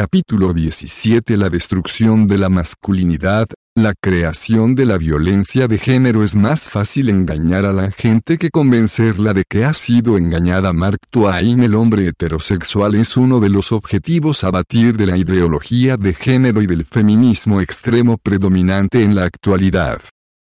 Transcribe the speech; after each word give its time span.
Capítulo 0.00 0.54
17 0.54 1.36
La 1.36 1.48
destrucción 1.48 2.28
de 2.28 2.38
la 2.38 2.48
masculinidad, 2.48 3.48
la 3.74 3.94
creación 4.00 4.76
de 4.76 4.84
la 4.84 4.96
violencia 4.96 5.66
de 5.66 5.76
género 5.76 6.22
es 6.22 6.36
más 6.36 6.68
fácil 6.68 7.08
engañar 7.08 7.64
a 7.66 7.72
la 7.72 7.90
gente 7.90 8.38
que 8.38 8.50
convencerla 8.50 9.34
de 9.34 9.42
que 9.42 9.64
ha 9.64 9.72
sido 9.72 10.16
engañada. 10.16 10.72
Mark 10.72 11.00
Twain 11.10 11.64
El 11.64 11.74
hombre 11.74 12.06
heterosexual 12.06 12.94
es 12.94 13.16
uno 13.16 13.40
de 13.40 13.48
los 13.48 13.72
objetivos 13.72 14.44
a 14.44 14.52
batir 14.52 14.96
de 14.96 15.06
la 15.06 15.16
ideología 15.16 15.96
de 15.96 16.14
género 16.14 16.62
y 16.62 16.68
del 16.68 16.84
feminismo 16.84 17.60
extremo 17.60 18.18
predominante 18.18 19.02
en 19.02 19.16
la 19.16 19.24
actualidad. 19.24 20.00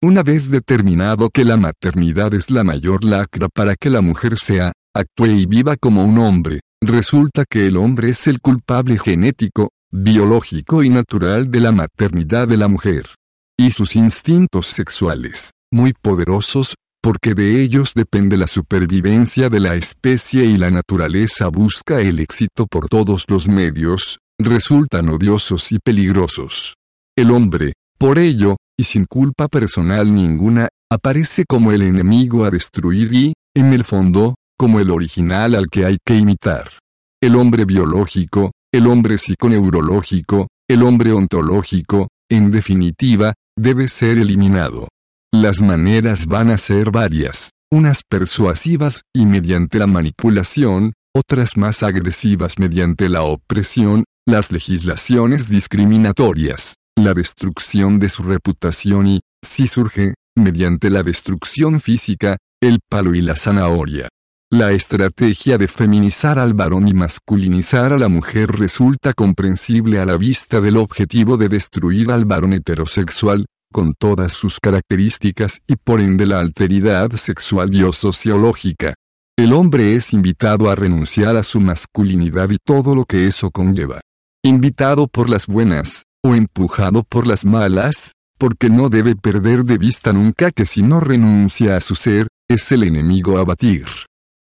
Una 0.01 0.23
vez 0.23 0.51
determinado 0.51 1.29
que 1.29 1.45
la 1.45 1.55
maternidad 1.55 2.33
es 2.33 2.51
la 2.51 2.65
mayor 2.65 3.05
lacra 3.05 3.47
para 3.47 3.77
que 3.77 3.89
la 3.89 4.01
mujer 4.01 4.37
sea, 4.37 4.73
actúe 4.93 5.27
y 5.27 5.45
viva 5.45 5.77
como 5.77 6.03
un 6.03 6.17
hombre, 6.17 6.59
Resulta 6.81 7.45
que 7.49 7.65
el 7.65 7.75
hombre 7.75 8.09
es 8.09 8.27
el 8.27 8.39
culpable 8.39 8.99
genético, 8.99 9.71
biológico 9.91 10.83
y 10.83 10.89
natural 10.89 11.49
de 11.49 11.59
la 11.59 11.71
maternidad 11.71 12.47
de 12.47 12.57
la 12.57 12.67
mujer. 12.67 13.15
Y 13.57 13.71
sus 13.71 13.95
instintos 13.95 14.67
sexuales, 14.67 15.51
muy 15.71 15.93
poderosos, 15.93 16.75
porque 17.01 17.33
de 17.33 17.61
ellos 17.61 17.93
depende 17.95 18.37
la 18.37 18.45
supervivencia 18.45 19.49
de 19.49 19.59
la 19.59 19.73
especie 19.73 20.45
y 20.45 20.57
la 20.57 20.69
naturaleza 20.69 21.47
busca 21.47 21.99
el 21.99 22.19
éxito 22.19 22.67
por 22.67 22.89
todos 22.89 23.25
los 23.27 23.47
medios, 23.47 24.19
resultan 24.39 25.09
odiosos 25.09 25.71
y 25.71 25.79
peligrosos. 25.79 26.75
El 27.17 27.31
hombre, 27.31 27.73
por 27.97 28.19
ello, 28.19 28.57
y 28.77 28.83
sin 28.83 29.05
culpa 29.05 29.47
personal 29.47 30.13
ninguna, 30.13 30.69
aparece 30.91 31.45
como 31.47 31.71
el 31.71 31.81
enemigo 31.81 32.45
a 32.45 32.51
destruir 32.51 33.11
y, 33.13 33.33
en 33.55 33.73
el 33.73 33.83
fondo, 33.83 34.35
como 34.57 34.79
el 34.79 34.89
original 34.89 35.55
al 35.55 35.69
que 35.69 35.85
hay 35.85 35.97
que 36.05 36.15
imitar. 36.15 36.71
El 37.21 37.35
hombre 37.35 37.65
biológico, 37.65 38.51
el 38.73 38.87
hombre 38.87 39.17
psiconeurológico, 39.17 40.47
el 40.69 40.83
hombre 40.83 41.13
ontológico, 41.13 42.09
en 42.29 42.51
definitiva, 42.51 43.33
debe 43.57 43.87
ser 43.87 44.17
eliminado. 44.17 44.87
Las 45.33 45.61
maneras 45.61 46.25
van 46.25 46.51
a 46.51 46.57
ser 46.57 46.91
varias, 46.91 47.51
unas 47.71 48.01
persuasivas 48.07 49.01
y 49.13 49.25
mediante 49.25 49.79
la 49.79 49.87
manipulación, 49.87 50.93
otras 51.15 51.57
más 51.57 51.83
agresivas 51.83 52.59
mediante 52.59 53.09
la 53.09 53.23
opresión, 53.23 54.03
las 54.27 54.51
legislaciones 54.51 55.49
discriminatorias, 55.49 56.75
la 56.97 57.13
destrucción 57.13 57.99
de 57.99 58.09
su 58.09 58.23
reputación 58.23 59.07
y, 59.07 59.19
si 59.43 59.67
surge, 59.67 60.15
mediante 60.35 60.89
la 60.89 61.03
destrucción 61.03 61.79
física, 61.79 62.37
el 62.61 62.79
palo 62.89 63.15
y 63.15 63.21
la 63.21 63.35
zanahoria. 63.35 64.09
La 64.49 64.71
estrategia 64.71 65.57
de 65.57 65.67
feminizar 65.67 66.39
al 66.39 66.53
varón 66.53 66.87
y 66.87 66.93
masculinizar 66.93 67.91
a 67.91 67.97
la 67.97 68.07
mujer 68.07 68.49
resulta 68.49 69.11
comprensible 69.11 69.99
a 69.99 70.05
la 70.05 70.15
vista 70.15 70.61
del 70.61 70.77
objetivo 70.77 71.35
de 71.35 71.49
destruir 71.49 72.11
al 72.11 72.23
varón 72.23 72.53
heterosexual, 72.53 73.47
con 73.73 73.93
todas 73.93 74.31
sus 74.31 74.61
características 74.61 75.59
y 75.67 75.75
por 75.75 75.99
ende 75.99 76.25
la 76.25 76.39
alteridad 76.39 77.11
sexual 77.11 77.71
biosociológica. 77.71 78.93
El 79.37 79.51
hombre 79.51 79.95
es 79.95 80.13
invitado 80.13 80.69
a 80.69 80.75
renunciar 80.75 81.35
a 81.35 81.43
su 81.43 81.59
masculinidad 81.59 82.49
y 82.49 82.57
todo 82.57 82.95
lo 82.95 83.03
que 83.03 83.27
eso 83.27 83.51
conlleva. 83.51 83.99
Invitado 84.45 85.09
por 85.09 85.29
las 85.29 85.47
buenas, 85.47 86.03
o 86.23 86.35
empujado 86.35 87.03
por 87.03 87.27
las 87.27 87.43
malas, 87.43 88.13
porque 88.37 88.69
no 88.69 88.87
debe 88.87 89.17
perder 89.17 89.65
de 89.65 89.77
vista 89.77 90.13
nunca 90.13 90.51
que 90.51 90.65
si 90.65 90.83
no 90.83 91.01
renuncia 91.01 91.75
a 91.75 91.81
su 91.81 91.95
ser, 91.95 92.29
es 92.47 92.71
el 92.71 92.83
enemigo 92.83 93.39
a 93.39 93.43
batir. 93.43 93.83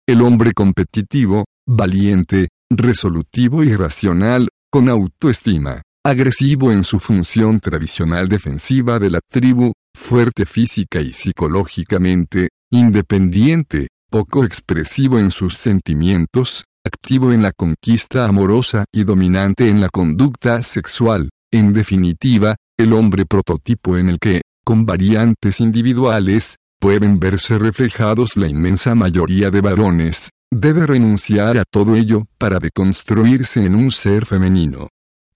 El 0.07 0.21
hombre 0.21 0.53
competitivo, 0.53 1.45
valiente, 1.67 2.49
resolutivo 2.69 3.63
y 3.63 3.73
racional, 3.73 4.49
con 4.71 4.87
autoestima, 4.87 5.81
agresivo 6.05 6.71
en 6.71 6.83
su 6.83 6.99
función 6.99 7.59
tradicional 7.59 8.29
defensiva 8.29 8.99
de 8.99 9.09
la 9.09 9.19
tribu, 9.27 9.73
fuerte 9.97 10.45
física 10.45 11.01
y 11.01 11.11
psicológicamente, 11.11 12.49
independiente, 12.71 13.87
poco 14.11 14.43
expresivo 14.45 15.17
en 15.17 15.31
sus 15.31 15.55
sentimientos, 15.55 16.65
activo 16.85 17.33
en 17.33 17.41
la 17.41 17.51
conquista 17.51 18.25
amorosa 18.25 18.85
y 18.93 19.05
dominante 19.05 19.69
en 19.69 19.81
la 19.81 19.89
conducta 19.89 20.61
sexual, 20.61 21.31
en 21.51 21.73
definitiva, 21.73 22.57
el 22.77 22.93
hombre 22.93 23.25
prototipo 23.25 23.97
en 23.97 24.09
el 24.09 24.19
que, 24.19 24.41
con 24.63 24.85
variantes 24.85 25.59
individuales, 25.59 26.57
pueden 26.85 27.19
verse 27.19 27.57
reflejados 27.57 28.37
la 28.37 28.47
inmensa 28.47 28.93
mayoría 28.93 29.49
de 29.49 29.59
varones, 29.59 30.29
debe 30.53 30.85
renunciar 30.85 31.57
a 31.57 31.63
todo 31.67 31.95
ello 31.95 32.25
para 32.37 32.59
deconstruirse 32.59 33.65
en 33.65 33.73
un 33.73 33.91
ser 33.91 34.27
femenino. 34.27 34.89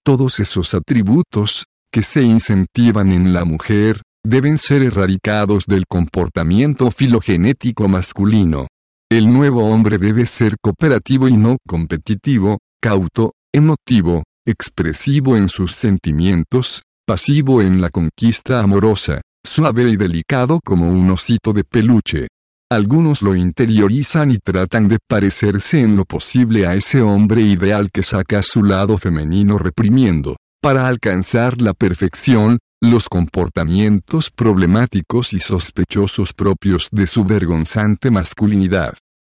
Todos 0.06 0.40
esos 0.40 0.76
atributos, 0.76 1.66
que 1.92 2.04
se 2.04 2.22
incentivan 2.22 3.12
en 3.12 3.34
la 3.34 3.46
mujer, 3.46 4.04
deben 4.24 4.60
ser 4.60 4.84
erradicados 4.84 5.66
del 5.66 5.86
comportamiento 5.88 6.92
filogenético 6.92 7.88
masculino. 7.88 8.68
El 9.10 9.34
nuevo 9.34 9.72
hombre 9.72 9.98
debe 9.98 10.28
ser 10.28 10.56
cooperativo 10.62 11.28
y 11.28 11.36
no 11.36 11.58
competitivo, 11.68 12.60
cauto, 12.80 13.34
emotivo, 13.52 14.22
expresivo 14.46 15.36
en 15.36 15.50
sus 15.50 15.72
sentimientos, 15.72 16.84
pasivo 17.08 17.64
en 17.64 17.82
la 17.82 17.90
conquista 17.90 18.60
amorosa, 18.60 19.22
suave 19.50 19.90
y 19.90 19.98
delicado 19.98 20.60
como 20.64 20.90
un 20.90 21.10
osito 21.10 21.54
de 21.54 21.64
peluche. 21.64 22.28
Algunos 22.72 23.24
lo 23.24 23.36
interiorizan 23.36 24.30
y 24.30 24.38
tratan 24.38 24.88
de 24.88 25.00
parecerse 25.08 25.82
en 25.82 25.96
lo 25.96 26.06
posible 26.06 26.68
a 26.68 26.76
ese 26.76 27.02
hombre 27.02 27.42
ideal 27.42 27.90
que 27.92 28.04
saca 28.04 28.44
su 28.44 28.64
lado 28.64 29.00
femenino 29.00 29.58
reprimiendo, 29.58 30.38
para 30.62 30.88
alcanzar 30.88 31.62
la 31.62 31.74
perfección, 31.74 32.60
los 32.80 33.10
comportamientos 33.10 34.30
problemáticos 34.30 35.34
y 35.34 35.40
sospechosos 35.40 36.34
propios 36.34 36.88
de 36.92 37.08
su 37.08 37.26
vergonzante 37.26 38.12
masculinidad. 38.12 38.94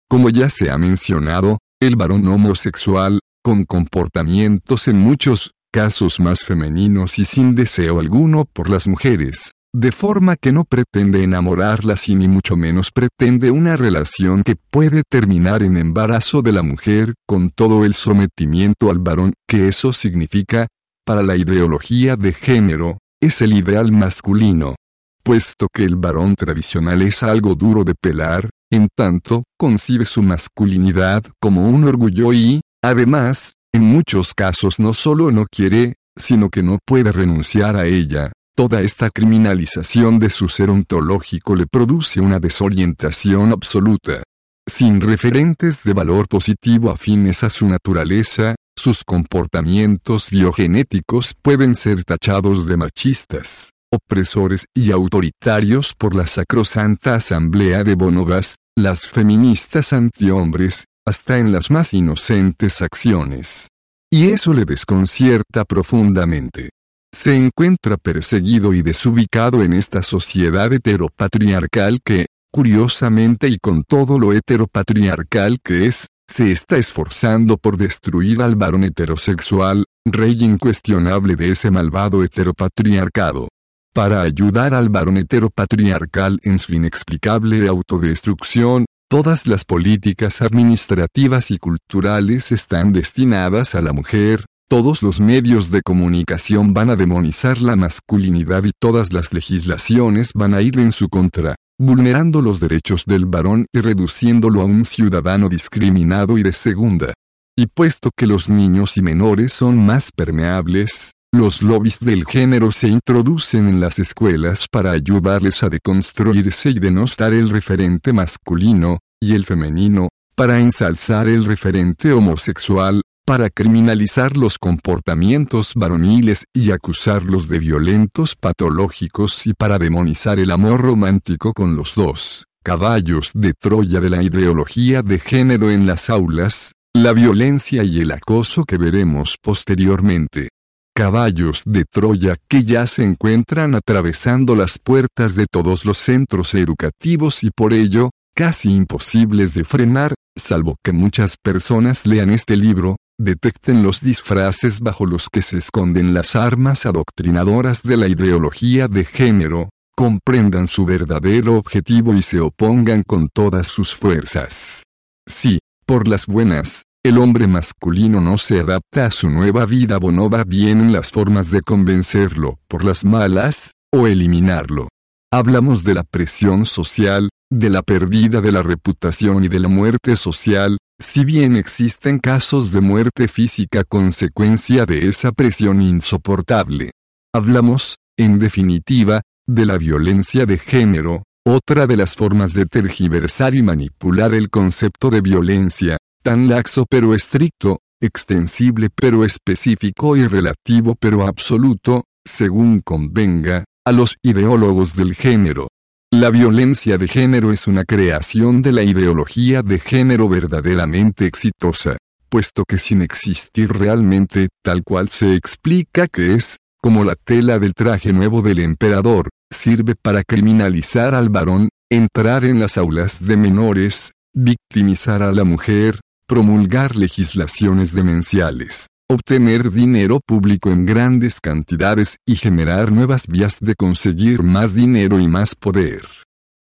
Como 0.09 0.31
ya 0.31 0.49
se 0.49 0.71
ha 0.71 0.79
mencionado, 0.79 1.59
el 1.81 1.97
varón 1.97 2.27
homosexual, 2.29 3.19
con 3.43 3.65
comportamientos 3.65 4.87
en 4.87 4.97
muchos 5.01 5.51
casos 5.73 6.21
más 6.21 6.45
femeninos 6.45 7.19
y 7.19 7.25
sin 7.25 7.57
deseo 7.57 7.99
alguno 7.99 8.45
por 8.45 8.71
las 8.71 8.87
mujeres, 8.87 9.51
de 9.75 9.91
forma 9.91 10.37
que 10.37 10.53
no 10.53 10.65
pretende 10.65 11.25
enamorarlas 11.25 12.09
y 12.09 12.15
ni 12.15 12.29
mucho 12.29 12.57
menos 12.57 12.93
pretende 12.93 13.51
una 13.51 13.77
relación 13.77 14.45
que 14.45 14.55
puede 14.55 15.03
terminar 15.03 15.65
en 15.65 15.77
embarazo 15.77 16.43
de 16.43 16.53
la 16.53 16.63
mujer 16.63 17.15
con 17.27 17.51
todo 17.51 17.85
el 17.85 17.93
sometimiento 17.93 18.89
al 18.89 19.01
varón 19.01 19.33
que 19.49 19.67
eso 19.67 19.93
significa, 19.93 20.69
para 21.05 21.25
la 21.25 21.37
ideología 21.37 22.15
de 22.15 22.33
género, 22.33 22.99
es 23.21 23.43
el 23.43 23.53
ideal 23.53 23.91
masculino. 23.91 24.77
Puesto 25.25 25.67
que 25.75 25.83
el 25.83 25.97
varón 25.97 26.37
tradicional 26.37 27.03
es 27.03 27.25
algo 27.25 27.57
duro 27.57 27.83
de 27.83 27.95
pelar, 28.01 28.51
en 28.71 28.87
tanto, 28.95 29.43
concibe 29.59 30.05
su 30.05 30.23
masculinidad 30.23 31.25
como 31.41 31.69
un 31.69 31.83
orgullo 31.83 32.33
y, 32.33 32.61
además, 32.81 33.55
en 33.73 33.83
muchos 33.83 34.35
casos 34.35 34.79
no 34.79 34.95
solo 34.95 35.33
no 35.33 35.47
quiere, 35.51 35.95
sino 36.17 36.49
que 36.49 36.63
no 36.63 36.79
puede 36.87 37.11
renunciar 37.11 37.75
a 37.75 37.87
ella, 37.87 38.31
Toda 38.57 38.83
esta 38.83 39.11
criminalización 39.11 40.21
de 40.21 40.31
su 40.31 40.49
ser 40.49 40.71
ontológico 40.71 41.57
le 41.57 41.67
produce 41.67 42.21
una 42.21 42.39
desorientación 42.39 43.51
absoluta. 43.51 44.23
Sin 44.65 45.01
referentes 45.01 45.83
de 45.83 45.93
valor 45.93 46.29
positivo 46.29 46.91
afines 46.91 47.43
a 47.43 47.51
su 47.51 47.67
naturaleza, 47.67 48.55
sus 48.79 49.03
comportamientos 49.03 50.31
biogenéticos 50.31 51.35
pueden 51.43 51.75
ser 51.75 52.05
tachados 52.05 52.69
de 52.69 52.77
machistas, 52.77 53.71
opresores 53.93 54.67
y 54.73 54.93
autoritarios 54.93 55.93
por 55.93 56.15
la 56.15 56.29
sacrosanta 56.29 57.17
asamblea 57.17 57.83
de 57.83 57.97
bonobas, 57.97 58.55
las 58.77 59.09
feministas 59.09 59.93
antihombres, 59.93 60.85
hasta 61.05 61.41
en 61.41 61.51
las 61.51 61.73
más 61.73 61.93
inocentes 61.93 62.83
acciones. 62.83 63.67
Y 64.13 64.29
eso 64.29 64.55
le 64.55 64.65
desconcierta 64.65 65.65
profundamente 65.65 66.71
se 67.15 67.37
encuentra 67.37 67.97
perseguido 67.97 68.75
y 68.75 68.83
desubicado 68.83 69.63
en 69.63 69.73
esta 69.73 70.03
sociedad 70.03 70.73
heteropatriarcal 70.73 72.01
que, 72.05 72.27
curiosamente 72.51 73.49
y 73.49 73.59
con 73.59 73.85
todo 73.85 74.19
lo 74.19 74.33
heteropatriarcal 74.33 75.59
que 75.63 75.87
es, 75.87 76.09
se 76.27 76.51
está 76.51 76.77
esforzando 76.77 77.57
por 77.57 77.77
destruir 77.77 78.43
al 78.43 78.57
varón 78.57 78.83
heterosexual, 78.83 79.85
rey 80.05 80.37
incuestionable 80.41 81.37
de 81.37 81.53
ese 81.53 81.71
malvado 81.71 82.25
heteropatriarcado. 82.25 83.49
Para 83.95 84.23
ayudar 84.23 84.75
al 84.75 84.89
varón 84.89 85.17
heteropatriarcal 85.19 86.41
en 86.43 86.59
su 86.59 86.75
inexplicable 86.75 87.69
autodestrucción, 87.69 88.87
todas 89.09 89.47
las 89.47 89.65
políticas 89.65 90.43
administrativas 90.43 91.53
y 91.53 91.59
culturales 91.59 92.51
están 92.51 92.93
destinadas 92.93 93.77
a 93.77 93.83
la 93.83 93.93
mujer, 93.93 94.47
todos 94.69 95.03
los 95.03 95.21
medios 95.21 95.71
de 95.71 95.83
comunicación 95.83 96.73
van 96.73 96.91
a 96.91 96.97
demonizar 96.97 97.61
la 97.61 97.77
masculinidad 97.77 98.65
y 98.65 98.73
todas 98.79 99.13
las 99.13 99.33
legislaciones 99.33 100.31
van 100.35 100.55
a 100.55 100.63
ir 100.63 100.79
en 100.79 100.93
su 100.93 101.09
contra, 101.09 101.55
vulnerando 101.79 102.41
los 102.41 102.61
derechos 102.61 103.05
del 103.07 103.27
varón 103.27 103.67
y 103.73 103.81
reduciéndolo 103.81 104.63
a 104.63 104.65
un 104.65 104.85
ciudadano 104.85 105.49
discriminado 105.49 106.39
y 106.39 106.43
de 106.43 106.53
segunda. 106.53 107.13
Y 107.57 107.67
puesto 107.67 108.11
que 108.17 108.27
los 108.27 108.49
niños 108.49 108.97
y 108.97 109.03
menores 109.03 109.53
son 109.53 109.85
más 109.85 110.11
permeables, 110.11 111.13
los 111.33 111.63
lobbies 111.63 111.99
del 112.01 112.25
género 112.25 112.71
se 112.71 112.89
introducen 112.89 113.69
en 113.69 113.81
las 113.81 113.99
escuelas 113.99 114.67
para 114.69 114.93
ayudarles 114.93 115.63
a 115.63 115.69
deconstruirse 115.69 116.71
y 116.71 116.79
denostar 116.79 117.33
el 117.33 117.51
referente 117.51 118.13
masculino, 118.13 118.99
y 119.21 119.35
el 119.35 119.45
femenino, 119.45 120.09
para 120.35 120.59
ensalzar 120.59 121.29
el 121.29 121.45
referente 121.45 122.13
homosexual, 122.13 123.03
para 123.25 123.49
criminalizar 123.51 124.37
los 124.37 124.59
comportamientos 124.59 125.73
varoniles 125.75 126.45
y 126.53 126.71
acusarlos 126.71 127.49
de 127.49 127.59
violentos 127.59 128.37
patológicos 128.37 129.47
y 129.47 129.55
para 129.55 129.79
demonizar 129.79 130.39
el 130.39 130.51
amor 130.51 130.83
romántico 130.83 131.53
con 131.55 131.77
los 131.77 131.95
dos 131.95 132.47
caballos 132.65 133.31
de 133.35 133.53
Troya 133.53 134.01
de 134.01 134.09
la 134.09 134.23
ideología 134.23 135.03
de 135.03 135.19
género 135.19 135.71
en 135.71 135.87
las 135.87 136.09
aulas, 136.09 136.73
la 136.95 137.13
violencia 137.13 137.85
y 137.85 138.01
el 138.01 138.11
acoso 138.11 138.65
que 138.65 138.79
veremos 138.79 139.37
posteriormente. 139.41 140.49
Caballos 140.95 141.63
de 141.67 141.85
Troya 141.85 142.37
que 142.49 142.65
ya 142.65 142.87
se 142.87 143.05
encuentran 143.05 143.75
atravesando 143.75 144.57
las 144.57 144.79
puertas 144.79 145.35
de 145.35 145.47
todos 145.51 145.85
los 145.85 145.99
centros 145.99 146.55
educativos 146.55 147.45
y 147.45 147.51
por 147.51 147.75
ello, 147.75 148.11
casi 148.35 148.75
imposibles 148.75 149.53
de 149.53 149.65
frenar, 149.65 150.15
salvo 150.35 150.77
que 150.83 150.93
muchas 150.93 151.37
personas 151.37 152.07
lean 152.07 152.31
este 152.31 152.57
libro, 152.57 152.97
detecten 153.19 153.83
los 153.83 154.01
disfraces 154.01 154.81
bajo 154.81 155.07
los 155.07 155.29
que 155.31 155.43
se 155.43 155.59
esconden 155.59 156.15
las 156.15 156.37
armas 156.37 156.87
adoctrinadoras 156.87 157.83
de 157.83 157.97
la 157.97 158.09
ideología 158.09 158.89
de 158.89 159.05
género, 159.05 159.71
comprendan 159.97 160.67
su 160.67 160.85
verdadero 160.85 161.57
objetivo 161.57 162.15
y 162.15 162.23
se 162.23 162.41
opongan 162.41 163.03
con 163.03 163.29
todas 163.29 163.67
sus 163.69 163.95
fuerzas. 163.95 164.83
Si, 165.27 165.61
por 165.87 166.09
las 166.09 166.27
buenas, 166.27 166.85
el 167.05 167.19
hombre 167.19 167.47
masculino 167.47 168.21
no 168.21 168.39
se 168.39 168.61
adapta 168.61 169.07
a 169.07 169.11
su 169.11 169.29
nueva 169.29 169.67
vida 169.67 169.99
o 169.99 170.11
no 170.11 170.31
va 170.31 170.45
bien 170.45 170.81
en 170.81 170.93
las 170.93 171.13
formas 171.13 171.51
de 171.51 171.61
convencerlo, 171.61 172.59
por 172.67 172.85
las 172.85 173.05
malas, 173.05 173.73
o 173.93 174.07
eliminarlo. 174.07 174.89
Hablamos 175.37 175.83
de 175.83 175.95
la 175.95 176.05
presión 176.05 176.65
social, 176.65 177.29
de 177.51 177.69
la 177.69 177.83
pérdida 177.83 178.41
de 178.41 178.53
la 178.53 178.63
reputación 178.63 179.43
y 179.43 179.49
de 179.49 179.59
la 179.59 179.67
muerte 179.67 180.15
social, 180.15 180.79
si 181.01 181.25
bien 181.25 181.57
existen 181.57 182.21
casos 182.21 182.71
de 182.71 182.81
muerte 182.81 183.27
física 183.27 183.83
consecuencia 183.83 184.87
de 184.87 185.09
esa 185.09 185.33
presión 185.33 185.83
insoportable. 185.83 186.93
Hablamos, 187.35 187.97
en 188.17 188.39
definitiva, 188.39 189.23
de 189.45 189.67
la 189.67 189.77
violencia 189.77 190.47
de 190.47 190.57
género, 190.57 191.25
otra 191.45 191.89
de 191.89 191.97
las 191.97 192.15
formas 192.15 192.55
de 192.55 192.67
tergiversar 192.67 193.57
y 193.57 193.63
manipular 193.63 194.35
el 194.35 194.51
concepto 194.51 195.11
de 195.11 195.21
violencia, 195.21 195.97
tan 196.23 196.49
laxo 196.49 196.87
pero 196.89 197.13
estricto, 197.13 197.81
extensible 198.01 198.89
pero 198.95 199.25
específico 199.25 200.17
y 200.17 200.29
relativo 200.29 200.95
pero 200.95 201.27
absoluto, 201.27 202.05
según 202.25 202.83
convenga, 202.83 203.65
a 203.87 203.93
los 203.93 204.17
ideólogos 204.23 204.97
del 204.97 205.15
género. 205.15 205.69
La 206.11 206.31
violencia 206.31 206.97
de 206.97 207.07
género 207.07 207.53
es 207.53 207.67
una 207.67 207.85
creación 207.85 208.63
de 208.63 208.73
la 208.73 208.83
ideología 208.83 209.63
de 209.63 209.79
género 209.79 210.29
verdaderamente 210.29 211.27
exitosa, 211.27 211.99
puesto 212.31 212.65
que 212.65 212.79
sin 212.79 213.03
existir 213.03 213.71
realmente 213.73 214.49
tal 214.63 214.85
cual 214.85 215.09
se 215.09 215.35
explica 215.35 216.07
que 216.07 216.35
es, 216.35 216.59
como 216.81 217.05
la 217.05 217.15
tela 217.15 217.59
del 217.59 217.75
traje 217.75 218.13
nuevo 218.13 218.43
del 218.43 218.61
emperador, 218.61 219.29
sirve 219.51 219.95
para 220.01 220.23
criminalizar 220.23 221.15
al 221.15 221.29
varón, 221.29 221.69
entrar 221.91 222.45
en 222.45 222.61
las 222.61 222.79
aulas 222.79 223.27
de 223.27 223.37
menores, 223.37 224.13
victimizar 224.33 225.23
a 225.23 225.33
la 225.33 225.45
mujer, 225.45 226.01
promulgar 226.27 226.97
legislaciones 226.97 227.93
demenciales, 227.93 228.87
obtener 229.15 229.71
dinero 229.71 230.21
público 230.21 230.71
en 230.71 230.85
grandes 230.85 231.41
cantidades 231.41 232.19
y 232.27 232.37
generar 232.37 232.93
nuevas 232.93 233.27
vías 233.27 233.59
de 233.61 233.75
conseguir 233.75 234.43
más 234.43 234.75
dinero 234.75 235.19
y 235.19 235.29
más 235.29 235.55
poder. 235.55 236.03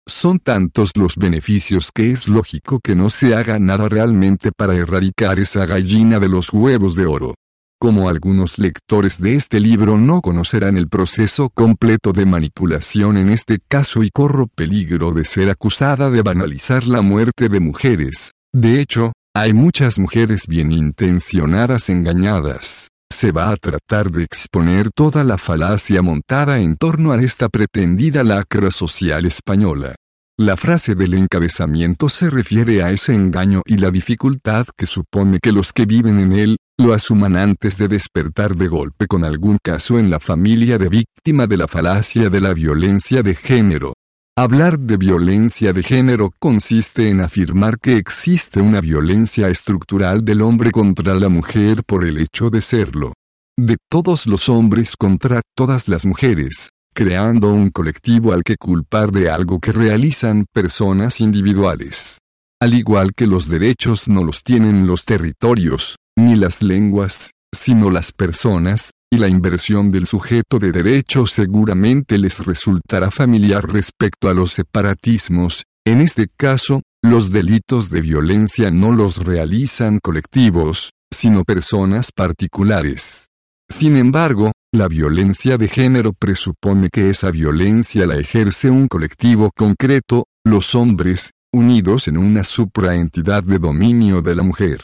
Son 0.06 0.38
tantos 0.38 0.92
los 0.94 1.16
beneficios 1.16 1.90
que 1.92 2.10
es 2.10 2.28
lógico 2.28 2.80
que 2.82 2.94
no 2.94 3.10
se 3.10 3.34
haga 3.34 3.58
nada 3.58 3.88
realmente 3.88 4.52
para 4.52 4.74
erradicar 4.74 5.38
esa 5.38 5.66
gallina 5.66 6.20
de 6.20 6.28
los 6.28 6.52
huevos 6.52 6.94
de 6.94 7.06
oro. 7.06 7.34
Como 7.80 8.08
algunos 8.08 8.58
lectores 8.58 9.20
de 9.20 9.34
este 9.34 9.60
libro 9.60 9.98
no 9.98 10.20
conocerán 10.20 10.76
el 10.76 10.88
proceso 10.88 11.50
completo 11.50 12.12
de 12.12 12.24
manipulación 12.24 13.16
en 13.16 13.28
este 13.28 13.58
caso 13.66 14.02
y 14.02 14.10
corro 14.10 14.46
peligro 14.46 15.12
de 15.12 15.24
ser 15.24 15.50
acusada 15.50 16.10
de 16.10 16.22
banalizar 16.22 16.86
la 16.86 17.02
muerte 17.02 17.48
de 17.48 17.60
mujeres, 17.60 18.32
de 18.54 18.80
hecho, 18.80 19.12
hay 19.36 19.52
muchas 19.52 19.98
mujeres 19.98 20.46
bien 20.46 20.70
intencionadas 20.70 21.88
engañadas. 21.88 22.88
Se 23.12 23.32
va 23.32 23.50
a 23.50 23.56
tratar 23.56 24.10
de 24.10 24.22
exponer 24.22 24.90
toda 24.90 25.24
la 25.24 25.38
falacia 25.38 26.02
montada 26.02 26.60
en 26.60 26.76
torno 26.76 27.12
a 27.12 27.20
esta 27.20 27.48
pretendida 27.48 28.22
lacra 28.22 28.70
social 28.70 29.26
española. 29.26 29.96
La 30.38 30.56
frase 30.56 30.94
del 30.94 31.14
encabezamiento 31.14 32.08
se 32.08 32.30
refiere 32.30 32.82
a 32.82 32.90
ese 32.90 33.14
engaño 33.14 33.62
y 33.66 33.76
la 33.76 33.90
dificultad 33.90 34.66
que 34.76 34.86
supone 34.86 35.38
que 35.42 35.52
los 35.52 35.72
que 35.72 35.84
viven 35.84 36.20
en 36.20 36.32
él, 36.32 36.56
lo 36.78 36.92
asuman 36.92 37.36
antes 37.36 37.76
de 37.76 37.88
despertar 37.88 38.56
de 38.56 38.68
golpe 38.68 39.06
con 39.06 39.24
algún 39.24 39.58
caso 39.62 39.98
en 39.98 40.10
la 40.10 40.20
familia 40.20 40.78
de 40.78 40.88
víctima 40.88 41.46
de 41.46 41.56
la 41.56 41.68
falacia 41.68 42.30
de 42.30 42.40
la 42.40 42.54
violencia 42.54 43.22
de 43.22 43.34
género. 43.34 43.93
Hablar 44.36 44.80
de 44.80 44.96
violencia 44.96 45.72
de 45.72 45.84
género 45.84 46.32
consiste 46.40 47.08
en 47.08 47.20
afirmar 47.20 47.78
que 47.78 47.96
existe 47.96 48.60
una 48.60 48.80
violencia 48.80 49.48
estructural 49.48 50.24
del 50.24 50.42
hombre 50.42 50.72
contra 50.72 51.14
la 51.14 51.28
mujer 51.28 51.84
por 51.84 52.04
el 52.04 52.18
hecho 52.18 52.50
de 52.50 52.60
serlo. 52.60 53.12
De 53.56 53.76
todos 53.88 54.26
los 54.26 54.48
hombres 54.48 54.96
contra 54.96 55.40
todas 55.56 55.86
las 55.86 56.04
mujeres, 56.04 56.70
creando 56.92 57.52
un 57.52 57.70
colectivo 57.70 58.32
al 58.32 58.42
que 58.42 58.56
culpar 58.56 59.12
de 59.12 59.30
algo 59.30 59.60
que 59.60 59.70
realizan 59.70 60.46
personas 60.52 61.20
individuales. 61.20 62.18
Al 62.60 62.74
igual 62.74 63.12
que 63.14 63.28
los 63.28 63.48
derechos 63.48 64.08
no 64.08 64.24
los 64.24 64.42
tienen 64.42 64.88
los 64.88 65.04
territorios, 65.04 65.94
ni 66.18 66.34
las 66.34 66.60
lenguas, 66.60 67.30
sino 67.54 67.88
las 67.88 68.10
personas, 68.10 68.90
y 69.14 69.18
la 69.18 69.28
inversión 69.28 69.92
del 69.92 70.06
sujeto 70.06 70.58
de 70.58 70.72
derecho 70.72 71.26
seguramente 71.28 72.18
les 72.18 72.44
resultará 72.44 73.12
familiar 73.12 73.64
respecto 73.64 74.28
a 74.28 74.34
los 74.34 74.52
separatismos, 74.52 75.62
en 75.86 76.00
este 76.00 76.26
caso, 76.36 76.82
los 77.00 77.30
delitos 77.30 77.90
de 77.90 78.00
violencia 78.00 78.72
no 78.72 78.90
los 78.90 79.18
realizan 79.18 80.00
colectivos, 80.02 80.90
sino 81.12 81.44
personas 81.44 82.10
particulares. 82.10 83.26
Sin 83.70 83.96
embargo, 83.96 84.50
la 84.72 84.88
violencia 84.88 85.58
de 85.58 85.68
género 85.68 86.12
presupone 86.12 86.88
que 86.92 87.10
esa 87.10 87.30
violencia 87.30 88.06
la 88.06 88.16
ejerce 88.16 88.68
un 88.68 88.88
colectivo 88.88 89.50
concreto, 89.56 90.24
los 90.44 90.74
hombres, 90.74 91.30
unidos 91.52 92.08
en 92.08 92.18
una 92.18 92.42
supraentidad 92.42 93.44
de 93.44 93.58
dominio 93.60 94.22
de 94.22 94.34
la 94.34 94.42
mujer. 94.42 94.80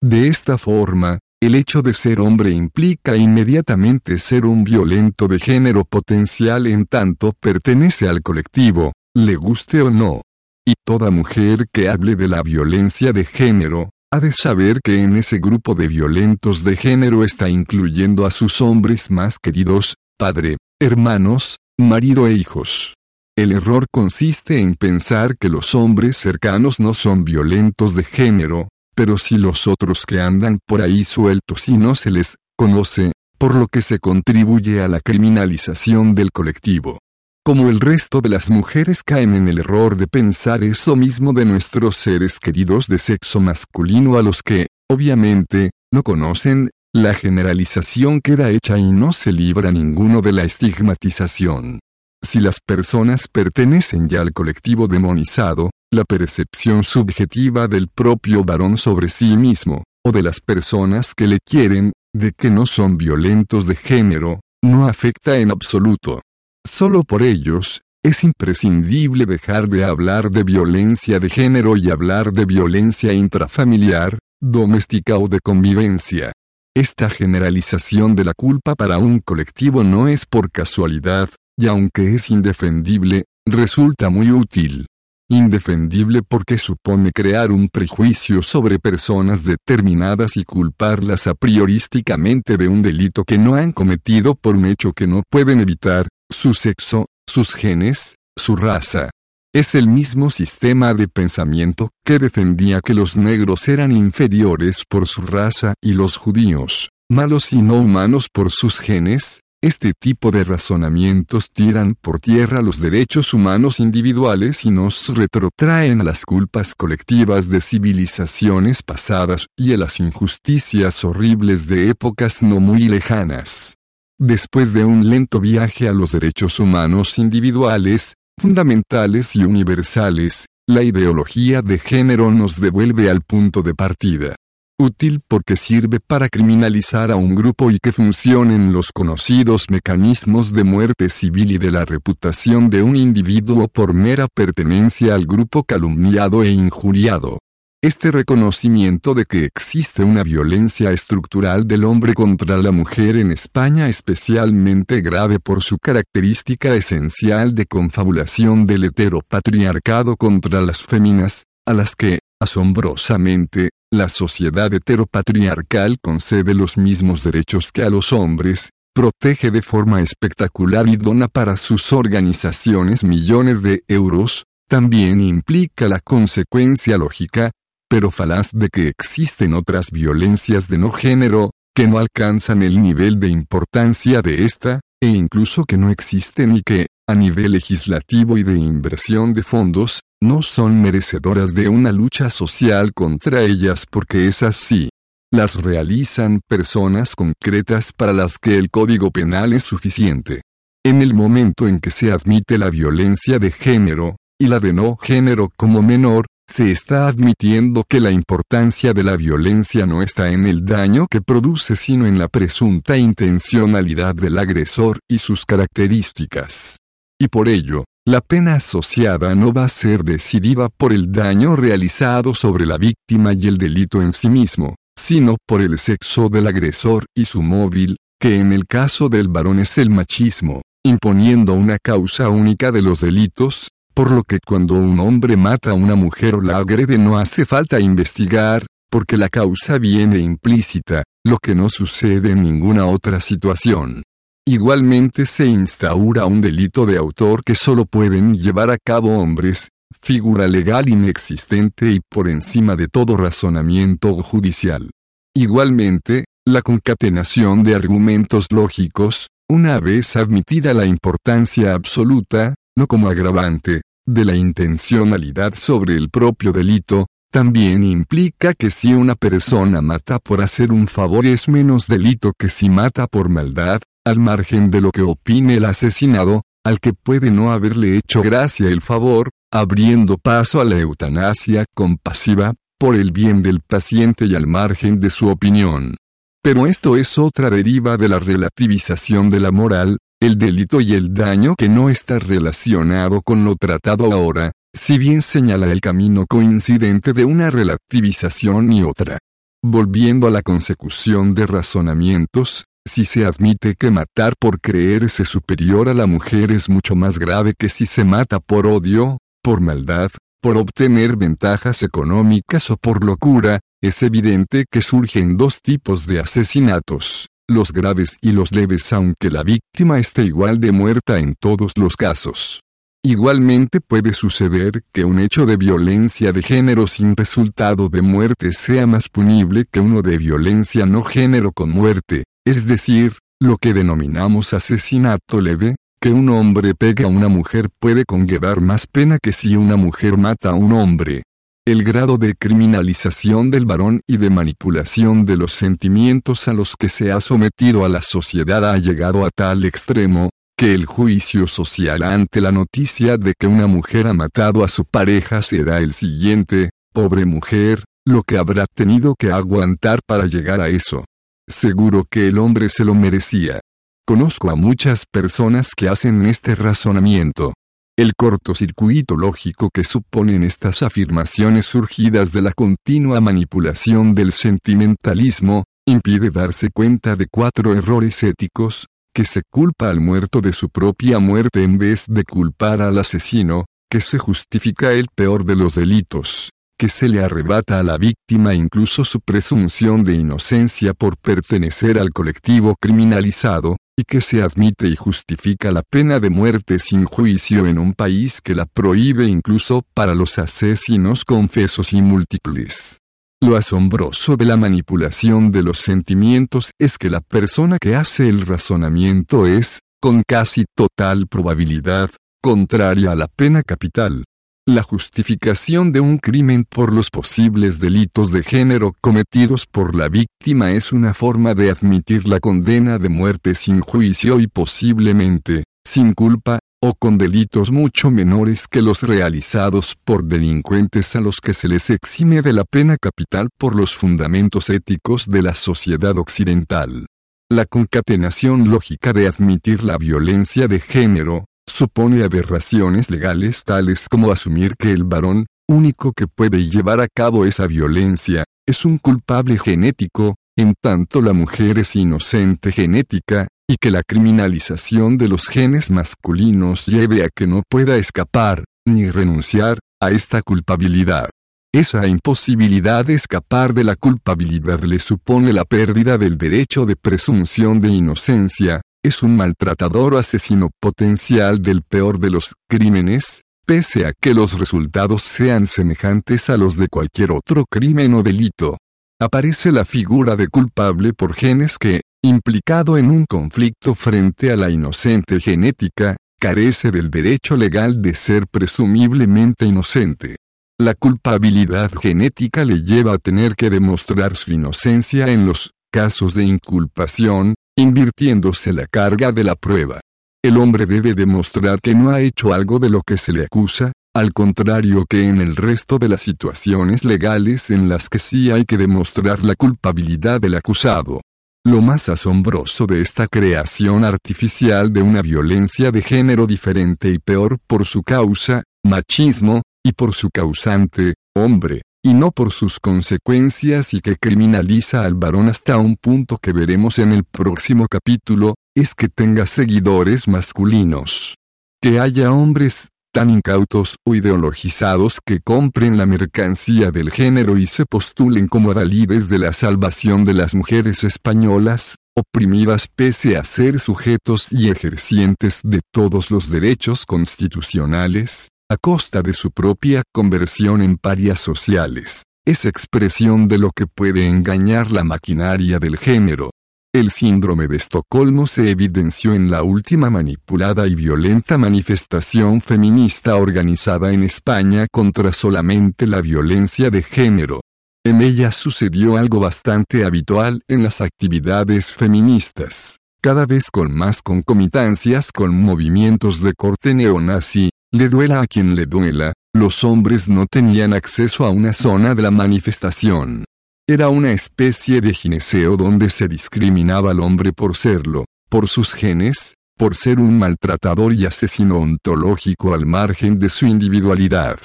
De 0.00 0.28
esta 0.28 0.56
forma, 0.56 1.18
el 1.42 1.56
hecho 1.56 1.82
de 1.82 1.92
ser 1.92 2.20
hombre 2.20 2.52
implica 2.52 3.16
inmediatamente 3.16 4.18
ser 4.18 4.46
un 4.46 4.62
violento 4.62 5.26
de 5.26 5.40
género 5.40 5.84
potencial 5.84 6.68
en 6.68 6.86
tanto 6.86 7.32
pertenece 7.32 8.08
al 8.08 8.22
colectivo, 8.22 8.92
le 9.12 9.34
guste 9.34 9.82
o 9.82 9.90
no. 9.90 10.22
Y 10.64 10.74
toda 10.86 11.10
mujer 11.10 11.66
que 11.72 11.88
hable 11.88 12.14
de 12.14 12.28
la 12.28 12.44
violencia 12.44 13.12
de 13.12 13.24
género, 13.24 13.90
ha 14.12 14.20
de 14.20 14.30
saber 14.30 14.78
que 14.84 15.02
en 15.02 15.16
ese 15.16 15.38
grupo 15.38 15.74
de 15.74 15.88
violentos 15.88 16.62
de 16.62 16.76
género 16.76 17.24
está 17.24 17.48
incluyendo 17.48 18.24
a 18.24 18.30
sus 18.30 18.60
hombres 18.60 19.10
más 19.10 19.40
queridos, 19.40 19.96
padre, 20.16 20.58
hermanos, 20.80 21.56
marido 21.76 22.28
e 22.28 22.34
hijos. 22.34 22.94
El 23.36 23.50
error 23.50 23.86
consiste 23.90 24.60
en 24.60 24.76
pensar 24.76 25.36
que 25.36 25.48
los 25.48 25.74
hombres 25.74 26.16
cercanos 26.18 26.78
no 26.78 26.94
son 26.94 27.24
violentos 27.24 27.96
de 27.96 28.04
género, 28.04 28.68
pero 28.94 29.18
si 29.18 29.38
los 29.38 29.66
otros 29.66 30.06
que 30.06 30.20
andan 30.20 30.58
por 30.66 30.82
ahí 30.82 31.04
sueltos 31.04 31.68
y 31.68 31.76
no 31.76 31.94
se 31.94 32.10
les 32.10 32.36
conoce, 32.56 33.12
por 33.38 33.54
lo 33.54 33.66
que 33.66 33.82
se 33.82 33.98
contribuye 33.98 34.82
a 34.82 34.88
la 34.88 35.00
criminalización 35.00 36.14
del 36.14 36.30
colectivo. 36.30 36.98
Como 37.44 37.68
el 37.68 37.80
resto 37.80 38.20
de 38.20 38.28
las 38.28 38.50
mujeres 38.50 39.02
caen 39.02 39.34
en 39.34 39.48
el 39.48 39.58
error 39.58 39.96
de 39.96 40.06
pensar 40.06 40.62
eso 40.62 40.94
mismo 40.94 41.32
de 41.32 41.44
nuestros 41.44 41.96
seres 41.96 42.38
queridos 42.38 42.86
de 42.86 42.98
sexo 42.98 43.40
masculino 43.40 44.16
a 44.16 44.22
los 44.22 44.44
que, 44.44 44.68
obviamente, 44.88 45.72
no 45.92 46.04
conocen, 46.04 46.70
la 46.94 47.14
generalización 47.14 48.20
queda 48.20 48.50
hecha 48.50 48.78
y 48.78 48.92
no 48.92 49.12
se 49.12 49.32
libra 49.32 49.72
ninguno 49.72 50.22
de 50.22 50.32
la 50.32 50.44
estigmatización. 50.44 51.80
Si 52.24 52.40
las 52.40 52.60
personas 52.60 53.26
pertenecen 53.28 54.08
ya 54.08 54.20
al 54.20 54.32
colectivo 54.32 54.86
demonizado, 54.86 55.70
la 55.92 56.04
percepción 56.04 56.84
subjetiva 56.84 57.68
del 57.68 57.88
propio 57.88 58.44
varón 58.44 58.78
sobre 58.78 59.08
sí 59.08 59.36
mismo, 59.36 59.82
o 60.04 60.12
de 60.12 60.22
las 60.22 60.40
personas 60.40 61.14
que 61.14 61.26
le 61.26 61.38
quieren, 61.44 61.92
de 62.14 62.32
que 62.32 62.50
no 62.50 62.66
son 62.66 62.96
violentos 62.96 63.66
de 63.66 63.74
género, 63.74 64.40
no 64.62 64.86
afecta 64.86 65.38
en 65.38 65.50
absoluto. 65.50 66.22
Solo 66.64 67.02
por 67.02 67.22
ellos, 67.22 67.82
es 68.04 68.24
imprescindible 68.24 69.26
dejar 69.26 69.68
de 69.68 69.84
hablar 69.84 70.30
de 70.30 70.44
violencia 70.44 71.18
de 71.18 71.28
género 71.28 71.76
y 71.76 71.90
hablar 71.90 72.32
de 72.32 72.46
violencia 72.46 73.12
intrafamiliar, 73.12 74.18
doméstica 74.40 75.18
o 75.18 75.28
de 75.28 75.40
convivencia. 75.40 76.32
Esta 76.74 77.10
generalización 77.10 78.14
de 78.14 78.24
la 78.24 78.32
culpa 78.34 78.74
para 78.74 78.98
un 78.98 79.20
colectivo 79.20 79.84
no 79.84 80.08
es 80.08 80.24
por 80.24 80.50
casualidad, 80.50 81.28
y 81.56 81.66
aunque 81.66 82.14
es 82.14 82.30
indefendible, 82.30 83.24
resulta 83.46 84.08
muy 84.08 84.30
útil. 84.30 84.86
Indefendible 85.28 86.20
porque 86.22 86.58
supone 86.58 87.10
crear 87.10 87.52
un 87.52 87.68
prejuicio 87.68 88.42
sobre 88.42 88.78
personas 88.78 89.44
determinadas 89.44 90.36
y 90.36 90.44
culparlas 90.44 91.26
a 91.26 91.34
priorísticamente 91.34 92.56
de 92.56 92.68
un 92.68 92.82
delito 92.82 93.24
que 93.24 93.38
no 93.38 93.54
han 93.54 93.72
cometido 93.72 94.34
por 94.34 94.56
un 94.56 94.66
hecho 94.66 94.92
que 94.92 95.06
no 95.06 95.22
pueden 95.30 95.60
evitar, 95.60 96.08
su 96.30 96.54
sexo, 96.54 97.06
sus 97.26 97.54
genes, 97.54 98.16
su 98.36 98.56
raza. 98.56 99.10
Es 99.54 99.74
el 99.74 99.86
mismo 99.86 100.30
sistema 100.30 100.94
de 100.94 101.08
pensamiento 101.08 101.90
que 102.04 102.18
defendía 102.18 102.80
que 102.80 102.94
los 102.94 103.16
negros 103.16 103.68
eran 103.68 103.92
inferiores 103.92 104.84
por 104.88 105.06
su 105.06 105.20
raza 105.22 105.74
y 105.82 105.92
los 105.92 106.16
judíos, 106.16 106.88
malos 107.10 107.52
y 107.52 107.60
no 107.60 107.76
humanos 107.76 108.28
por 108.32 108.50
sus 108.50 108.80
genes. 108.80 109.40
Este 109.62 109.92
tipo 109.96 110.32
de 110.32 110.42
razonamientos 110.42 111.48
tiran 111.52 111.94
por 111.94 112.18
tierra 112.18 112.62
los 112.62 112.80
derechos 112.80 113.32
humanos 113.32 113.78
individuales 113.78 114.64
y 114.64 114.70
nos 114.72 115.16
retrotraen 115.16 116.00
a 116.00 116.04
las 116.04 116.24
culpas 116.24 116.74
colectivas 116.74 117.48
de 117.48 117.60
civilizaciones 117.60 118.82
pasadas 118.82 119.46
y 119.56 119.72
a 119.72 119.76
las 119.76 120.00
injusticias 120.00 121.04
horribles 121.04 121.68
de 121.68 121.90
épocas 121.90 122.42
no 122.42 122.58
muy 122.58 122.88
lejanas. 122.88 123.76
Después 124.18 124.72
de 124.72 124.84
un 124.84 125.08
lento 125.08 125.38
viaje 125.38 125.88
a 125.88 125.92
los 125.92 126.10
derechos 126.10 126.58
humanos 126.58 127.16
individuales, 127.20 128.14
fundamentales 128.40 129.36
y 129.36 129.44
universales, 129.44 130.46
la 130.66 130.82
ideología 130.82 131.62
de 131.62 131.78
género 131.78 132.32
nos 132.32 132.60
devuelve 132.60 133.08
al 133.08 133.20
punto 133.20 133.62
de 133.62 133.76
partida. 133.76 134.34
Útil 134.82 135.20
porque 135.28 135.54
sirve 135.54 136.00
para 136.00 136.28
criminalizar 136.28 137.12
a 137.12 137.16
un 137.16 137.36
grupo 137.36 137.70
y 137.70 137.78
que 137.78 137.92
funcionen 137.92 138.72
los 138.72 138.90
conocidos 138.90 139.66
mecanismos 139.70 140.52
de 140.52 140.64
muerte 140.64 141.08
civil 141.08 141.52
y 141.52 141.58
de 141.58 141.70
la 141.70 141.84
reputación 141.84 142.68
de 142.68 142.82
un 142.82 142.96
individuo 142.96 143.68
por 143.68 143.94
mera 143.94 144.26
pertenencia 144.26 145.14
al 145.14 145.26
grupo 145.26 145.62
calumniado 145.62 146.42
e 146.42 146.50
injuriado. 146.50 147.38
Este 147.80 148.10
reconocimiento 148.10 149.14
de 149.14 149.24
que 149.24 149.44
existe 149.44 150.02
una 150.02 150.24
violencia 150.24 150.90
estructural 150.90 151.68
del 151.68 151.84
hombre 151.84 152.14
contra 152.14 152.56
la 152.56 152.72
mujer 152.72 153.14
en 153.14 153.30
España 153.30 153.88
especialmente 153.88 155.00
grave 155.00 155.38
por 155.38 155.62
su 155.62 155.78
característica 155.78 156.74
esencial 156.74 157.54
de 157.54 157.66
confabulación 157.66 158.66
del 158.66 158.82
heteropatriarcado 158.82 160.16
contra 160.16 160.60
las 160.60 160.82
féminas, 160.82 161.44
a 161.66 161.72
las 161.72 161.94
que, 161.94 162.18
asombrosamente, 162.42 163.70
la 163.90 164.08
sociedad 164.08 164.72
heteropatriarcal 164.72 165.98
concede 166.02 166.54
los 166.54 166.76
mismos 166.76 167.24
derechos 167.24 167.72
que 167.72 167.82
a 167.82 167.90
los 167.90 168.12
hombres, 168.12 168.70
protege 168.94 169.50
de 169.50 169.62
forma 169.62 170.02
espectacular 170.02 170.88
y 170.88 170.96
dona 170.96 171.28
para 171.28 171.56
sus 171.56 171.92
organizaciones 171.92 173.04
millones 173.04 173.62
de 173.62 173.84
euros, 173.88 174.44
también 174.68 175.20
implica 175.20 175.88
la 175.88 176.00
consecuencia 176.00 176.98
lógica, 176.98 177.50
pero 177.88 178.10
falaz 178.10 178.50
de 178.52 178.68
que 178.68 178.88
existen 178.88 179.52
otras 179.52 179.90
violencias 179.90 180.68
de 180.68 180.78
no 180.78 180.90
género, 180.90 181.50
que 181.74 181.86
no 181.86 181.98
alcanzan 181.98 182.62
el 182.62 182.80
nivel 182.80 183.20
de 183.20 183.28
importancia 183.28 184.22
de 184.22 184.44
esta, 184.44 184.80
e 185.02 185.08
incluso 185.08 185.64
que 185.64 185.76
no 185.76 185.90
existen 185.90 186.56
y 186.56 186.62
que, 186.62 186.86
a 187.08 187.14
nivel 187.14 187.52
legislativo 187.52 188.38
y 188.38 188.42
de 188.42 188.56
inversión 188.56 189.34
de 189.34 189.42
fondos, 189.42 190.02
no 190.20 190.42
son 190.42 190.80
merecedoras 190.80 191.52
de 191.52 191.68
una 191.68 191.90
lucha 191.90 192.30
social 192.30 192.92
contra 192.94 193.42
ellas 193.42 193.86
porque 193.90 194.28
es 194.28 194.42
así. 194.42 194.88
Las 195.32 195.56
realizan 195.56 196.40
personas 196.46 197.16
concretas 197.16 197.92
para 197.92 198.12
las 198.12 198.38
que 198.38 198.56
el 198.56 198.70
Código 198.70 199.10
Penal 199.10 199.52
es 199.52 199.64
suficiente. 199.64 200.42
En 200.84 201.02
el 201.02 201.14
momento 201.14 201.66
en 201.66 201.80
que 201.80 201.90
se 201.90 202.12
admite 202.12 202.58
la 202.58 202.70
violencia 202.70 203.38
de 203.38 203.50
género, 203.50 204.16
y 204.38 204.46
la 204.46 204.60
de 204.60 204.72
no 204.72 204.96
género 204.96 205.50
como 205.56 205.82
menor, 205.82 206.26
se 206.46 206.70
está 206.70 207.08
admitiendo 207.08 207.84
que 207.88 208.00
la 208.00 208.10
importancia 208.10 208.92
de 208.92 209.04
la 209.04 209.16
violencia 209.16 209.86
no 209.86 210.02
está 210.02 210.30
en 210.32 210.46
el 210.46 210.64
daño 210.64 211.06
que 211.10 211.22
produce 211.22 211.76
sino 211.76 212.06
en 212.06 212.18
la 212.18 212.28
presunta 212.28 212.96
intencionalidad 212.96 214.14
del 214.14 214.38
agresor 214.38 214.98
y 215.08 215.18
sus 215.18 215.46
características. 215.46 216.81
Y 217.22 217.28
por 217.28 217.48
ello, 217.48 217.84
la 218.04 218.20
pena 218.20 218.56
asociada 218.56 219.36
no 219.36 219.52
va 219.52 219.66
a 219.66 219.68
ser 219.68 220.02
decidida 220.02 220.68
por 220.68 220.92
el 220.92 221.12
daño 221.12 221.54
realizado 221.54 222.34
sobre 222.34 222.66
la 222.66 222.78
víctima 222.78 223.32
y 223.32 223.46
el 223.46 223.58
delito 223.58 224.02
en 224.02 224.12
sí 224.12 224.28
mismo, 224.28 224.74
sino 224.98 225.36
por 225.46 225.60
el 225.60 225.78
sexo 225.78 226.28
del 226.28 226.48
agresor 226.48 227.04
y 227.14 227.26
su 227.26 227.40
móvil, 227.40 227.98
que 228.20 228.40
en 228.40 228.52
el 228.52 228.66
caso 228.66 229.08
del 229.08 229.28
varón 229.28 229.60
es 229.60 229.78
el 229.78 229.88
machismo, 229.88 230.62
imponiendo 230.84 231.52
una 231.52 231.78
causa 231.80 232.28
única 232.28 232.72
de 232.72 232.82
los 232.82 233.00
delitos, 233.00 233.68
por 233.94 234.10
lo 234.10 234.24
que 234.24 234.40
cuando 234.44 234.74
un 234.74 234.98
hombre 234.98 235.36
mata 235.36 235.70
a 235.70 235.74
una 235.74 235.94
mujer 235.94 236.34
o 236.34 236.40
la 236.40 236.56
agrede 236.56 236.98
no 236.98 237.18
hace 237.18 237.46
falta 237.46 237.78
investigar, 237.78 238.66
porque 238.90 239.16
la 239.16 239.28
causa 239.28 239.78
viene 239.78 240.18
implícita, 240.18 241.04
lo 241.24 241.38
que 241.38 241.54
no 241.54 241.70
sucede 241.70 242.32
en 242.32 242.42
ninguna 242.42 242.86
otra 242.86 243.20
situación. 243.20 244.02
Igualmente 244.44 245.24
se 245.24 245.46
instaura 245.46 246.26
un 246.26 246.40
delito 246.40 246.84
de 246.84 246.96
autor 246.96 247.44
que 247.44 247.54
solo 247.54 247.84
pueden 247.86 248.34
llevar 248.34 248.70
a 248.70 248.78
cabo 248.78 249.16
hombres, 249.20 249.68
figura 250.00 250.48
legal 250.48 250.88
inexistente 250.88 251.92
y 251.92 252.00
por 252.00 252.28
encima 252.28 252.74
de 252.74 252.88
todo 252.88 253.16
razonamiento 253.16 254.20
judicial. 254.20 254.90
Igualmente, 255.32 256.24
la 256.44 256.60
concatenación 256.60 257.62
de 257.62 257.76
argumentos 257.76 258.48
lógicos, 258.50 259.28
una 259.48 259.78
vez 259.78 260.16
admitida 260.16 260.74
la 260.74 260.86
importancia 260.86 261.72
absoluta, 261.72 262.56
no 262.76 262.88
como 262.88 263.08
agravante, 263.08 263.82
de 264.04 264.24
la 264.24 264.34
intencionalidad 264.34 265.54
sobre 265.54 265.94
el 265.94 266.10
propio 266.10 266.50
delito, 266.50 267.06
también 267.30 267.84
implica 267.84 268.54
que 268.54 268.70
si 268.70 268.92
una 268.92 269.14
persona 269.14 269.80
mata 269.80 270.18
por 270.18 270.42
hacer 270.42 270.72
un 270.72 270.88
favor 270.88 271.26
es 271.26 271.48
menos 271.48 271.86
delito 271.86 272.32
que 272.36 272.50
si 272.50 272.68
mata 272.68 273.06
por 273.06 273.28
maldad, 273.28 273.80
al 274.04 274.18
margen 274.18 274.70
de 274.70 274.80
lo 274.80 274.90
que 274.90 275.02
opine 275.02 275.54
el 275.54 275.64
asesinado, 275.64 276.42
al 276.64 276.80
que 276.80 276.92
puede 276.92 277.30
no 277.30 277.52
haberle 277.52 277.96
hecho 277.96 278.22
gracia 278.22 278.68
el 278.68 278.80
favor, 278.80 279.30
abriendo 279.52 280.18
paso 280.18 280.60
a 280.60 280.64
la 280.64 280.78
eutanasia 280.78 281.64
compasiva, 281.74 282.54
por 282.78 282.96
el 282.96 283.12
bien 283.12 283.42
del 283.42 283.60
paciente 283.60 284.26
y 284.26 284.34
al 284.34 284.46
margen 284.46 284.98
de 284.98 285.10
su 285.10 285.28
opinión. 285.28 285.94
Pero 286.42 286.66
esto 286.66 286.96
es 286.96 287.18
otra 287.18 287.48
deriva 287.50 287.96
de 287.96 288.08
la 288.08 288.18
relativización 288.18 289.30
de 289.30 289.38
la 289.38 289.52
moral, 289.52 289.98
el 290.20 290.38
delito 290.38 290.80
y 290.80 290.94
el 290.94 291.14
daño 291.14 291.54
que 291.56 291.68
no 291.68 291.88
está 291.88 292.18
relacionado 292.18 293.22
con 293.22 293.44
lo 293.44 293.54
tratado 293.54 294.12
ahora, 294.12 294.52
si 294.74 294.98
bien 294.98 295.22
señala 295.22 295.66
el 295.66 295.80
camino 295.80 296.26
coincidente 296.28 297.12
de 297.12 297.24
una 297.24 297.50
relativización 297.50 298.72
y 298.72 298.82
otra. 298.82 299.18
Volviendo 299.64 300.26
a 300.26 300.30
la 300.30 300.42
consecución 300.42 301.34
de 301.34 301.46
razonamientos, 301.46 302.64
si 302.86 303.04
se 303.04 303.24
admite 303.24 303.74
que 303.74 303.90
matar 303.90 304.34
por 304.38 304.60
creerse 304.60 305.24
superior 305.24 305.88
a 305.88 305.94
la 305.94 306.06
mujer 306.06 306.52
es 306.52 306.68
mucho 306.68 306.94
más 306.94 307.18
grave 307.18 307.54
que 307.58 307.68
si 307.68 307.86
se 307.86 308.04
mata 308.04 308.40
por 308.40 308.66
odio, 308.66 309.18
por 309.42 309.60
maldad, 309.60 310.10
por 310.40 310.56
obtener 310.56 311.16
ventajas 311.16 311.82
económicas 311.82 312.70
o 312.70 312.76
por 312.76 313.04
locura, 313.04 313.60
es 313.80 314.02
evidente 314.02 314.64
que 314.70 314.82
surgen 314.82 315.36
dos 315.36 315.60
tipos 315.62 316.06
de 316.06 316.20
asesinatos 316.20 317.28
los 317.52 317.72
graves 317.72 318.18
y 318.20 318.32
los 318.32 318.52
leves 318.52 318.92
aunque 318.92 319.30
la 319.30 319.42
víctima 319.42 319.98
esté 319.98 320.24
igual 320.24 320.60
de 320.60 320.72
muerta 320.72 321.18
en 321.18 321.34
todos 321.38 321.72
los 321.76 321.96
casos. 321.96 322.60
Igualmente 323.04 323.80
puede 323.80 324.12
suceder 324.12 324.84
que 324.92 325.04
un 325.04 325.18
hecho 325.18 325.44
de 325.44 325.56
violencia 325.56 326.32
de 326.32 326.42
género 326.42 326.86
sin 326.86 327.16
resultado 327.16 327.88
de 327.88 328.00
muerte 328.00 328.52
sea 328.52 328.86
más 328.86 329.08
punible 329.08 329.66
que 329.70 329.80
uno 329.80 330.02
de 330.02 330.18
violencia 330.18 330.86
no 330.86 331.02
género 331.02 331.52
con 331.52 331.70
muerte, 331.70 332.24
es 332.44 332.66
decir, 332.66 333.14
lo 333.40 333.56
que 333.56 333.72
denominamos 333.72 334.52
asesinato 334.52 335.40
leve, 335.40 335.76
que 336.00 336.10
un 336.10 336.28
hombre 336.30 336.74
pegue 336.74 337.04
a 337.04 337.08
una 337.08 337.28
mujer 337.28 337.68
puede 337.78 338.04
conllevar 338.04 338.60
más 338.60 338.86
pena 338.86 339.18
que 339.22 339.32
si 339.32 339.56
una 339.56 339.76
mujer 339.76 340.16
mata 340.16 340.50
a 340.50 340.54
un 340.54 340.72
hombre. 340.72 341.22
El 341.64 341.84
grado 341.84 342.18
de 342.18 342.34
criminalización 342.34 343.52
del 343.52 343.66
varón 343.66 344.00
y 344.08 344.16
de 344.16 344.30
manipulación 344.30 345.24
de 345.24 345.36
los 345.36 345.52
sentimientos 345.52 346.48
a 346.48 346.52
los 346.52 346.76
que 346.76 346.88
se 346.88 347.12
ha 347.12 347.20
sometido 347.20 347.84
a 347.84 347.88
la 347.88 348.02
sociedad 348.02 348.68
ha 348.68 348.76
llegado 348.78 349.24
a 349.24 349.30
tal 349.30 349.64
extremo, 349.64 350.30
que 350.56 350.74
el 350.74 350.86
juicio 350.86 351.46
social 351.46 352.02
ante 352.02 352.40
la 352.40 352.50
noticia 352.50 353.16
de 353.16 353.34
que 353.38 353.46
una 353.46 353.68
mujer 353.68 354.08
ha 354.08 354.12
matado 354.12 354.64
a 354.64 354.68
su 354.68 354.84
pareja 354.84 355.40
será 355.40 355.78
el 355.78 355.92
siguiente, 355.92 356.70
pobre 356.92 357.26
mujer, 357.26 357.84
lo 358.04 358.24
que 358.24 358.38
habrá 358.38 358.66
tenido 358.66 359.14
que 359.16 359.30
aguantar 359.30 360.00
para 360.04 360.26
llegar 360.26 360.60
a 360.60 360.68
eso. 360.68 361.04
Seguro 361.48 362.04
que 362.08 362.28
el 362.28 362.38
hombre 362.38 362.68
se 362.68 362.84
lo 362.84 362.94
merecía. 362.94 363.60
Conozco 364.06 364.50
a 364.50 364.54
muchas 364.54 365.04
personas 365.10 365.70
que 365.76 365.88
hacen 365.88 366.24
este 366.26 366.54
razonamiento. 366.54 367.54
El 367.96 368.14
cortocircuito 368.16 369.16
lógico 369.16 369.68
que 369.72 369.84
suponen 369.84 370.44
estas 370.44 370.82
afirmaciones 370.82 371.66
surgidas 371.66 372.32
de 372.32 372.42
la 372.42 372.52
continua 372.52 373.20
manipulación 373.20 374.14
del 374.14 374.32
sentimentalismo, 374.32 375.64
impide 375.86 376.30
darse 376.30 376.70
cuenta 376.70 377.16
de 377.16 377.26
cuatro 377.30 377.74
errores 377.74 378.22
éticos, 378.22 378.86
que 379.14 379.24
se 379.24 379.42
culpa 379.50 379.90
al 379.90 380.00
muerto 380.00 380.40
de 380.40 380.52
su 380.52 380.70
propia 380.70 381.18
muerte 381.18 381.62
en 381.62 381.76
vez 381.76 382.06
de 382.08 382.24
culpar 382.24 382.80
al 382.80 382.98
asesino, 382.98 383.66
que 383.90 384.00
se 384.00 384.18
justifica 384.18 384.92
el 384.92 385.08
peor 385.14 385.44
de 385.44 385.56
los 385.56 385.74
delitos, 385.74 386.50
que 386.82 386.88
se 386.88 387.08
le 387.08 387.22
arrebata 387.22 387.78
a 387.78 387.84
la 387.84 387.96
víctima 387.96 388.54
incluso 388.54 389.04
su 389.04 389.20
presunción 389.20 390.02
de 390.02 390.16
inocencia 390.16 390.94
por 390.94 391.16
pertenecer 391.16 391.96
al 391.96 392.10
colectivo 392.10 392.74
criminalizado, 392.74 393.76
y 393.96 394.02
que 394.02 394.20
se 394.20 394.42
admite 394.42 394.88
y 394.88 394.96
justifica 394.96 395.70
la 395.70 395.84
pena 395.88 396.18
de 396.18 396.28
muerte 396.28 396.80
sin 396.80 397.04
juicio 397.04 397.68
en 397.68 397.78
un 397.78 397.92
país 397.92 398.40
que 398.40 398.56
la 398.56 398.66
prohíbe 398.66 399.26
incluso 399.26 399.84
para 399.94 400.16
los 400.16 400.40
asesinos 400.40 401.24
confesos 401.24 401.92
y 401.92 402.02
múltiples. 402.02 402.98
Lo 403.40 403.56
asombroso 403.56 404.36
de 404.36 404.46
la 404.46 404.56
manipulación 404.56 405.52
de 405.52 405.62
los 405.62 405.78
sentimientos 405.78 406.72
es 406.80 406.98
que 406.98 407.10
la 407.10 407.20
persona 407.20 407.78
que 407.80 407.94
hace 407.94 408.28
el 408.28 408.44
razonamiento 408.44 409.46
es, 409.46 409.78
con 410.00 410.24
casi 410.26 410.64
total 410.74 411.28
probabilidad, 411.28 412.10
contraria 412.42 413.12
a 413.12 413.14
la 413.14 413.28
pena 413.28 413.62
capital. 413.62 414.24
La 414.68 414.84
justificación 414.84 415.90
de 415.90 415.98
un 415.98 416.18
crimen 416.18 416.64
por 416.64 416.94
los 416.94 417.10
posibles 417.10 417.80
delitos 417.80 418.30
de 418.30 418.44
género 418.44 418.94
cometidos 419.00 419.66
por 419.66 419.96
la 419.96 420.08
víctima 420.08 420.70
es 420.70 420.92
una 420.92 421.14
forma 421.14 421.54
de 421.54 421.68
admitir 421.68 422.28
la 422.28 422.38
condena 422.38 422.98
de 422.98 423.08
muerte 423.08 423.56
sin 423.56 423.80
juicio 423.80 424.38
y 424.38 424.46
posiblemente, 424.46 425.64
sin 425.84 426.14
culpa, 426.14 426.60
o 426.80 426.94
con 426.94 427.18
delitos 427.18 427.72
mucho 427.72 428.12
menores 428.12 428.68
que 428.68 428.82
los 428.82 429.02
realizados 429.02 429.96
por 430.04 430.22
delincuentes 430.22 431.16
a 431.16 431.20
los 431.20 431.40
que 431.40 431.54
se 431.54 431.66
les 431.66 431.90
exime 431.90 432.40
de 432.40 432.52
la 432.52 432.62
pena 432.62 432.96
capital 433.02 433.48
por 433.58 433.74
los 433.74 433.92
fundamentos 433.96 434.70
éticos 434.70 435.28
de 435.28 435.42
la 435.42 435.54
sociedad 435.54 436.16
occidental. 436.18 437.06
La 437.50 437.64
concatenación 437.66 438.70
lógica 438.70 439.12
de 439.12 439.26
admitir 439.26 439.82
la 439.82 439.98
violencia 439.98 440.68
de 440.68 440.78
género, 440.78 441.46
supone 441.68 442.24
aberraciones 442.24 443.10
legales 443.10 443.64
tales 443.64 444.08
como 444.08 444.30
asumir 444.30 444.74
que 444.76 444.90
el 444.90 445.04
varón, 445.04 445.46
único 445.68 446.12
que 446.12 446.26
puede 446.26 446.68
llevar 446.68 447.00
a 447.00 447.08
cabo 447.08 447.44
esa 447.44 447.66
violencia, 447.66 448.44
es 448.66 448.84
un 448.84 448.98
culpable 448.98 449.58
genético, 449.58 450.36
en 450.56 450.74
tanto 450.80 451.22
la 451.22 451.32
mujer 451.32 451.78
es 451.78 451.96
inocente 451.96 452.72
genética, 452.72 453.48
y 453.68 453.76
que 453.76 453.90
la 453.90 454.02
criminalización 454.02 455.16
de 455.16 455.28
los 455.28 455.48
genes 455.48 455.90
masculinos 455.90 456.86
lleve 456.86 457.24
a 457.24 457.28
que 457.34 457.46
no 457.46 457.62
pueda 457.68 457.96
escapar, 457.96 458.64
ni 458.86 459.08
renunciar, 459.08 459.78
a 460.00 460.10
esta 460.10 460.42
culpabilidad. 460.42 461.30
Esa 461.74 462.06
imposibilidad 462.06 463.06
de 463.06 463.14
escapar 463.14 463.72
de 463.72 463.84
la 463.84 463.96
culpabilidad 463.96 464.82
le 464.82 464.98
supone 464.98 465.54
la 465.54 465.64
pérdida 465.64 466.18
del 466.18 466.36
derecho 466.36 466.84
de 466.84 466.96
presunción 466.96 467.80
de 467.80 467.88
inocencia, 467.88 468.82
es 469.02 469.22
un 469.22 469.36
maltratador 469.36 470.14
o 470.14 470.18
asesino 470.18 470.70
potencial 470.80 471.60
del 471.60 471.82
peor 471.82 472.18
de 472.18 472.30
los 472.30 472.54
crímenes, 472.68 473.42
pese 473.66 474.06
a 474.06 474.12
que 474.12 474.32
los 474.32 474.58
resultados 474.58 475.22
sean 475.22 475.66
semejantes 475.66 476.48
a 476.50 476.56
los 476.56 476.76
de 476.76 476.88
cualquier 476.88 477.32
otro 477.32 477.64
crimen 477.68 478.14
o 478.14 478.22
delito. 478.22 478.78
Aparece 479.20 479.72
la 479.72 479.84
figura 479.84 480.36
de 480.36 480.48
culpable 480.48 481.12
por 481.12 481.34
genes 481.34 481.78
que, 481.78 482.02
implicado 482.22 482.96
en 482.96 483.10
un 483.10 483.24
conflicto 483.24 483.94
frente 483.94 484.52
a 484.52 484.56
la 484.56 484.70
inocente 484.70 485.40
genética, 485.40 486.16
carece 486.40 486.90
del 486.90 487.10
derecho 487.10 487.56
legal 487.56 488.02
de 488.02 488.14
ser 488.14 488.46
presumiblemente 488.48 489.64
inocente. 489.64 490.36
La 490.78 490.94
culpabilidad 490.94 491.92
genética 491.92 492.64
le 492.64 492.82
lleva 492.82 493.14
a 493.14 493.18
tener 493.18 493.54
que 493.54 493.70
demostrar 493.70 494.34
su 494.34 494.52
inocencia 494.52 495.28
en 495.28 495.46
los 495.46 495.72
casos 495.92 496.34
de 496.34 496.44
inculpación, 496.44 497.54
invirtiéndose 497.76 498.72
la 498.72 498.86
carga 498.86 499.32
de 499.32 499.44
la 499.44 499.56
prueba. 499.56 500.00
El 500.44 500.58
hombre 500.58 500.86
debe 500.86 501.14
demostrar 501.14 501.80
que 501.80 501.94
no 501.94 502.10
ha 502.10 502.20
hecho 502.20 502.52
algo 502.52 502.78
de 502.78 502.90
lo 502.90 503.00
que 503.02 503.16
se 503.16 503.32
le 503.32 503.44
acusa, 503.44 503.92
al 504.14 504.32
contrario 504.32 505.04
que 505.08 505.28
en 505.28 505.40
el 505.40 505.56
resto 505.56 505.98
de 505.98 506.08
las 506.08 506.20
situaciones 506.20 507.04
legales 507.04 507.70
en 507.70 507.88
las 507.88 508.08
que 508.08 508.18
sí 508.18 508.50
hay 508.50 508.64
que 508.64 508.76
demostrar 508.76 509.44
la 509.44 509.54
culpabilidad 509.54 510.40
del 510.40 510.56
acusado. 510.56 511.20
Lo 511.64 511.80
más 511.80 512.08
asombroso 512.08 512.86
de 512.86 513.00
esta 513.00 513.28
creación 513.28 514.04
artificial 514.04 514.92
de 514.92 515.00
una 515.02 515.22
violencia 515.22 515.92
de 515.92 516.02
género 516.02 516.46
diferente 516.46 517.08
y 517.08 517.18
peor 517.18 517.58
por 517.66 517.86
su 517.86 518.02
causa, 518.02 518.64
machismo, 518.84 519.62
y 519.84 519.92
por 519.92 520.14
su 520.14 520.28
causante, 520.30 521.14
hombre, 521.34 521.82
y 522.02 522.14
no 522.14 522.32
por 522.32 522.52
sus 522.52 522.80
consecuencias 522.80 523.94
y 523.94 524.00
que 524.00 524.16
criminaliza 524.16 525.04
al 525.04 525.14
varón 525.14 525.48
hasta 525.48 525.76
un 525.76 525.96
punto 525.96 526.38
que 526.38 526.52
veremos 526.52 526.98
en 526.98 527.12
el 527.12 527.24
próximo 527.24 527.86
capítulo, 527.88 528.54
es 528.74 528.94
que 528.94 529.08
tenga 529.08 529.46
seguidores 529.46 530.26
masculinos. 530.26 531.36
Que 531.80 532.00
haya 532.00 532.32
hombres 532.32 532.88
tan 533.12 533.30
incautos 533.30 533.96
o 534.04 534.14
ideologizados 534.14 535.20
que 535.24 535.40
compren 535.40 535.98
la 535.98 536.06
mercancía 536.06 536.90
del 536.90 537.10
género 537.10 537.58
y 537.58 537.66
se 537.66 537.84
postulen 537.84 538.48
como 538.48 538.72
adalides 538.72 539.28
de 539.28 539.38
la 539.38 539.52
salvación 539.52 540.24
de 540.24 540.32
las 540.32 540.54
mujeres 540.54 541.04
españolas, 541.04 541.96
oprimidas 542.16 542.88
pese 542.88 543.36
a 543.36 543.44
ser 543.44 543.78
sujetos 543.78 544.50
y 544.50 544.70
ejercientes 544.70 545.60
de 545.62 545.80
todos 545.92 546.30
los 546.30 546.48
derechos 546.48 547.04
constitucionales, 547.04 548.48
a 548.72 548.78
costa 548.78 549.20
de 549.20 549.34
su 549.34 549.50
propia 549.50 550.02
conversión 550.12 550.80
en 550.80 550.96
parias 550.96 551.38
sociales. 551.38 552.22
Es 552.46 552.64
expresión 552.64 553.46
de 553.46 553.58
lo 553.58 553.70
que 553.70 553.86
puede 553.86 554.26
engañar 554.26 554.90
la 554.90 555.04
maquinaria 555.04 555.78
del 555.78 555.98
género. 555.98 556.52
El 556.94 557.10
síndrome 557.10 557.68
de 557.68 557.76
Estocolmo 557.76 558.46
se 558.46 558.70
evidenció 558.70 559.34
en 559.34 559.50
la 559.50 559.62
última 559.62 560.08
manipulada 560.08 560.86
y 560.86 560.94
violenta 560.94 561.58
manifestación 561.58 562.62
feminista 562.62 563.36
organizada 563.36 564.10
en 564.10 564.22
España 564.22 564.86
contra 564.90 565.34
solamente 565.34 566.06
la 566.06 566.22
violencia 566.22 566.88
de 566.88 567.02
género. 567.02 567.60
En 568.04 568.22
ella 568.22 568.52
sucedió 568.52 569.18
algo 569.18 569.38
bastante 569.38 570.06
habitual 570.06 570.62
en 570.66 570.82
las 570.82 571.02
actividades 571.02 571.92
feministas, 571.92 572.96
cada 573.20 573.44
vez 573.44 573.70
con 573.70 573.94
más 573.94 574.22
concomitancias 574.22 575.30
con 575.30 575.54
movimientos 575.54 576.42
de 576.42 576.54
corte 576.54 576.94
neonazi, 576.94 577.68
le 577.94 578.08
duela 578.08 578.40
a 578.40 578.46
quien 578.46 578.74
le 578.74 578.86
duela, 578.86 579.34
los 579.54 579.84
hombres 579.84 580.26
no 580.26 580.46
tenían 580.46 580.94
acceso 580.94 581.44
a 581.44 581.50
una 581.50 581.74
zona 581.74 582.14
de 582.14 582.22
la 582.22 582.30
manifestación. 582.30 583.44
Era 583.86 584.08
una 584.08 584.32
especie 584.32 585.02
de 585.02 585.12
gineceo 585.12 585.76
donde 585.76 586.08
se 586.08 586.26
discriminaba 586.26 587.10
al 587.10 587.20
hombre 587.20 587.52
por 587.52 587.76
serlo, 587.76 588.24
por 588.48 588.68
sus 588.68 588.94
genes, 588.94 589.54
por 589.76 589.94
ser 589.94 590.20
un 590.20 590.38
maltratador 590.38 591.12
y 591.12 591.26
asesino 591.26 591.78
ontológico 591.78 592.72
al 592.72 592.86
margen 592.86 593.38
de 593.38 593.50
su 593.50 593.66
individualidad. 593.66 594.58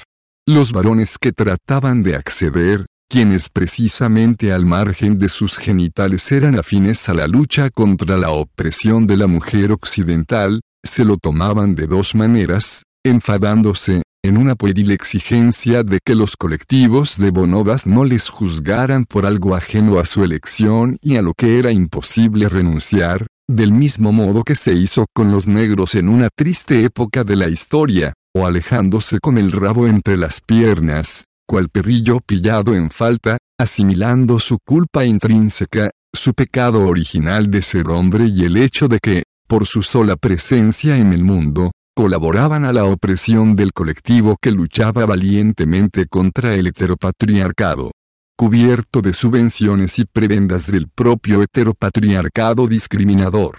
Los 0.46 0.72
varones 0.72 1.18
que 1.18 1.32
trataban 1.32 2.02
de 2.02 2.14
acceder, 2.16 2.86
quienes 3.10 3.50
precisamente 3.50 4.52
al 4.52 4.64
margen 4.64 5.18
de 5.18 5.28
sus 5.28 5.58
genitales 5.58 6.32
eran 6.32 6.58
afines 6.58 7.06
a 7.10 7.14
la 7.14 7.26
lucha 7.26 7.68
contra 7.68 8.16
la 8.16 8.30
opresión 8.30 9.06
de 9.06 9.18
la 9.18 9.26
mujer 9.26 9.72
occidental, 9.72 10.62
se 10.82 11.04
lo 11.04 11.18
tomaban 11.18 11.74
de 11.74 11.86
dos 11.86 12.14
maneras, 12.14 12.84
enfadándose, 13.04 14.02
en 14.24 14.36
una 14.36 14.56
pueril 14.56 14.90
exigencia 14.90 15.84
de 15.84 16.00
que 16.04 16.14
los 16.14 16.36
colectivos 16.36 17.18
de 17.18 17.30
bonobas 17.30 17.86
no 17.86 18.04
les 18.04 18.28
juzgaran 18.28 19.04
por 19.04 19.24
algo 19.26 19.54
ajeno 19.54 19.98
a 19.98 20.04
su 20.04 20.24
elección 20.24 20.96
y 21.00 21.16
a 21.16 21.22
lo 21.22 21.34
que 21.34 21.58
era 21.58 21.70
imposible 21.70 22.48
renunciar, 22.48 23.26
del 23.48 23.72
mismo 23.72 24.12
modo 24.12 24.42
que 24.44 24.54
se 24.54 24.74
hizo 24.74 25.06
con 25.14 25.32
los 25.32 25.46
negros 25.46 25.94
en 25.94 26.08
una 26.08 26.28
triste 26.34 26.84
época 26.84 27.24
de 27.24 27.36
la 27.36 27.48
historia, 27.48 28.12
o 28.36 28.46
alejándose 28.46 29.18
con 29.20 29.38
el 29.38 29.52
rabo 29.52 29.86
entre 29.86 30.16
las 30.16 30.40
piernas, 30.40 31.24
cual 31.46 31.68
perrillo 31.70 32.20
pillado 32.20 32.74
en 32.74 32.90
falta, 32.90 33.38
asimilando 33.58 34.38
su 34.38 34.58
culpa 34.66 35.04
intrínseca, 35.04 35.90
su 36.12 36.34
pecado 36.34 36.86
original 36.86 37.50
de 37.50 37.62
ser 37.62 37.88
hombre 37.88 38.26
y 38.26 38.44
el 38.44 38.56
hecho 38.56 38.88
de 38.88 38.98
que, 39.00 39.22
por 39.46 39.66
su 39.66 39.82
sola 39.82 40.16
presencia 40.16 40.98
en 40.98 41.12
el 41.12 41.24
mundo, 41.24 41.70
colaboraban 41.98 42.64
a 42.64 42.72
la 42.72 42.84
opresión 42.84 43.56
del 43.56 43.72
colectivo 43.72 44.36
que 44.40 44.52
luchaba 44.52 45.04
valientemente 45.04 46.06
contra 46.06 46.54
el 46.54 46.68
heteropatriarcado. 46.68 47.90
Cubierto 48.36 49.02
de 49.02 49.12
subvenciones 49.12 49.98
y 49.98 50.04
prebendas 50.04 50.70
del 50.70 50.88
propio 50.88 51.42
heteropatriarcado 51.42 52.68
discriminador. 52.68 53.56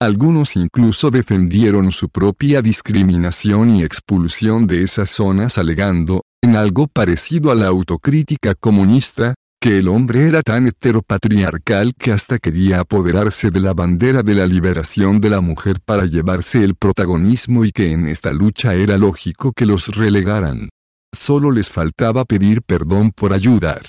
Algunos 0.00 0.54
incluso 0.54 1.10
defendieron 1.10 1.90
su 1.90 2.08
propia 2.08 2.62
discriminación 2.62 3.74
y 3.74 3.82
expulsión 3.82 4.68
de 4.68 4.84
esas 4.84 5.10
zonas 5.10 5.58
alegando, 5.58 6.22
en 6.40 6.54
algo 6.54 6.86
parecido 6.86 7.50
a 7.50 7.56
la 7.56 7.66
autocrítica 7.66 8.54
comunista, 8.54 9.34
que 9.62 9.78
el 9.78 9.86
hombre 9.86 10.26
era 10.26 10.42
tan 10.42 10.66
heteropatriarcal 10.66 11.94
que 11.94 12.10
hasta 12.10 12.40
quería 12.40 12.80
apoderarse 12.80 13.52
de 13.52 13.60
la 13.60 13.72
bandera 13.72 14.24
de 14.24 14.34
la 14.34 14.44
liberación 14.44 15.20
de 15.20 15.30
la 15.30 15.40
mujer 15.40 15.78
para 15.80 16.04
llevarse 16.04 16.64
el 16.64 16.74
protagonismo 16.74 17.64
y 17.64 17.70
que 17.70 17.92
en 17.92 18.08
esta 18.08 18.32
lucha 18.32 18.74
era 18.74 18.98
lógico 18.98 19.52
que 19.52 19.64
los 19.64 19.94
relegaran. 19.94 20.68
Solo 21.14 21.52
les 21.52 21.70
faltaba 21.70 22.24
pedir 22.24 22.62
perdón 22.62 23.12
por 23.12 23.32
ayudar. 23.32 23.82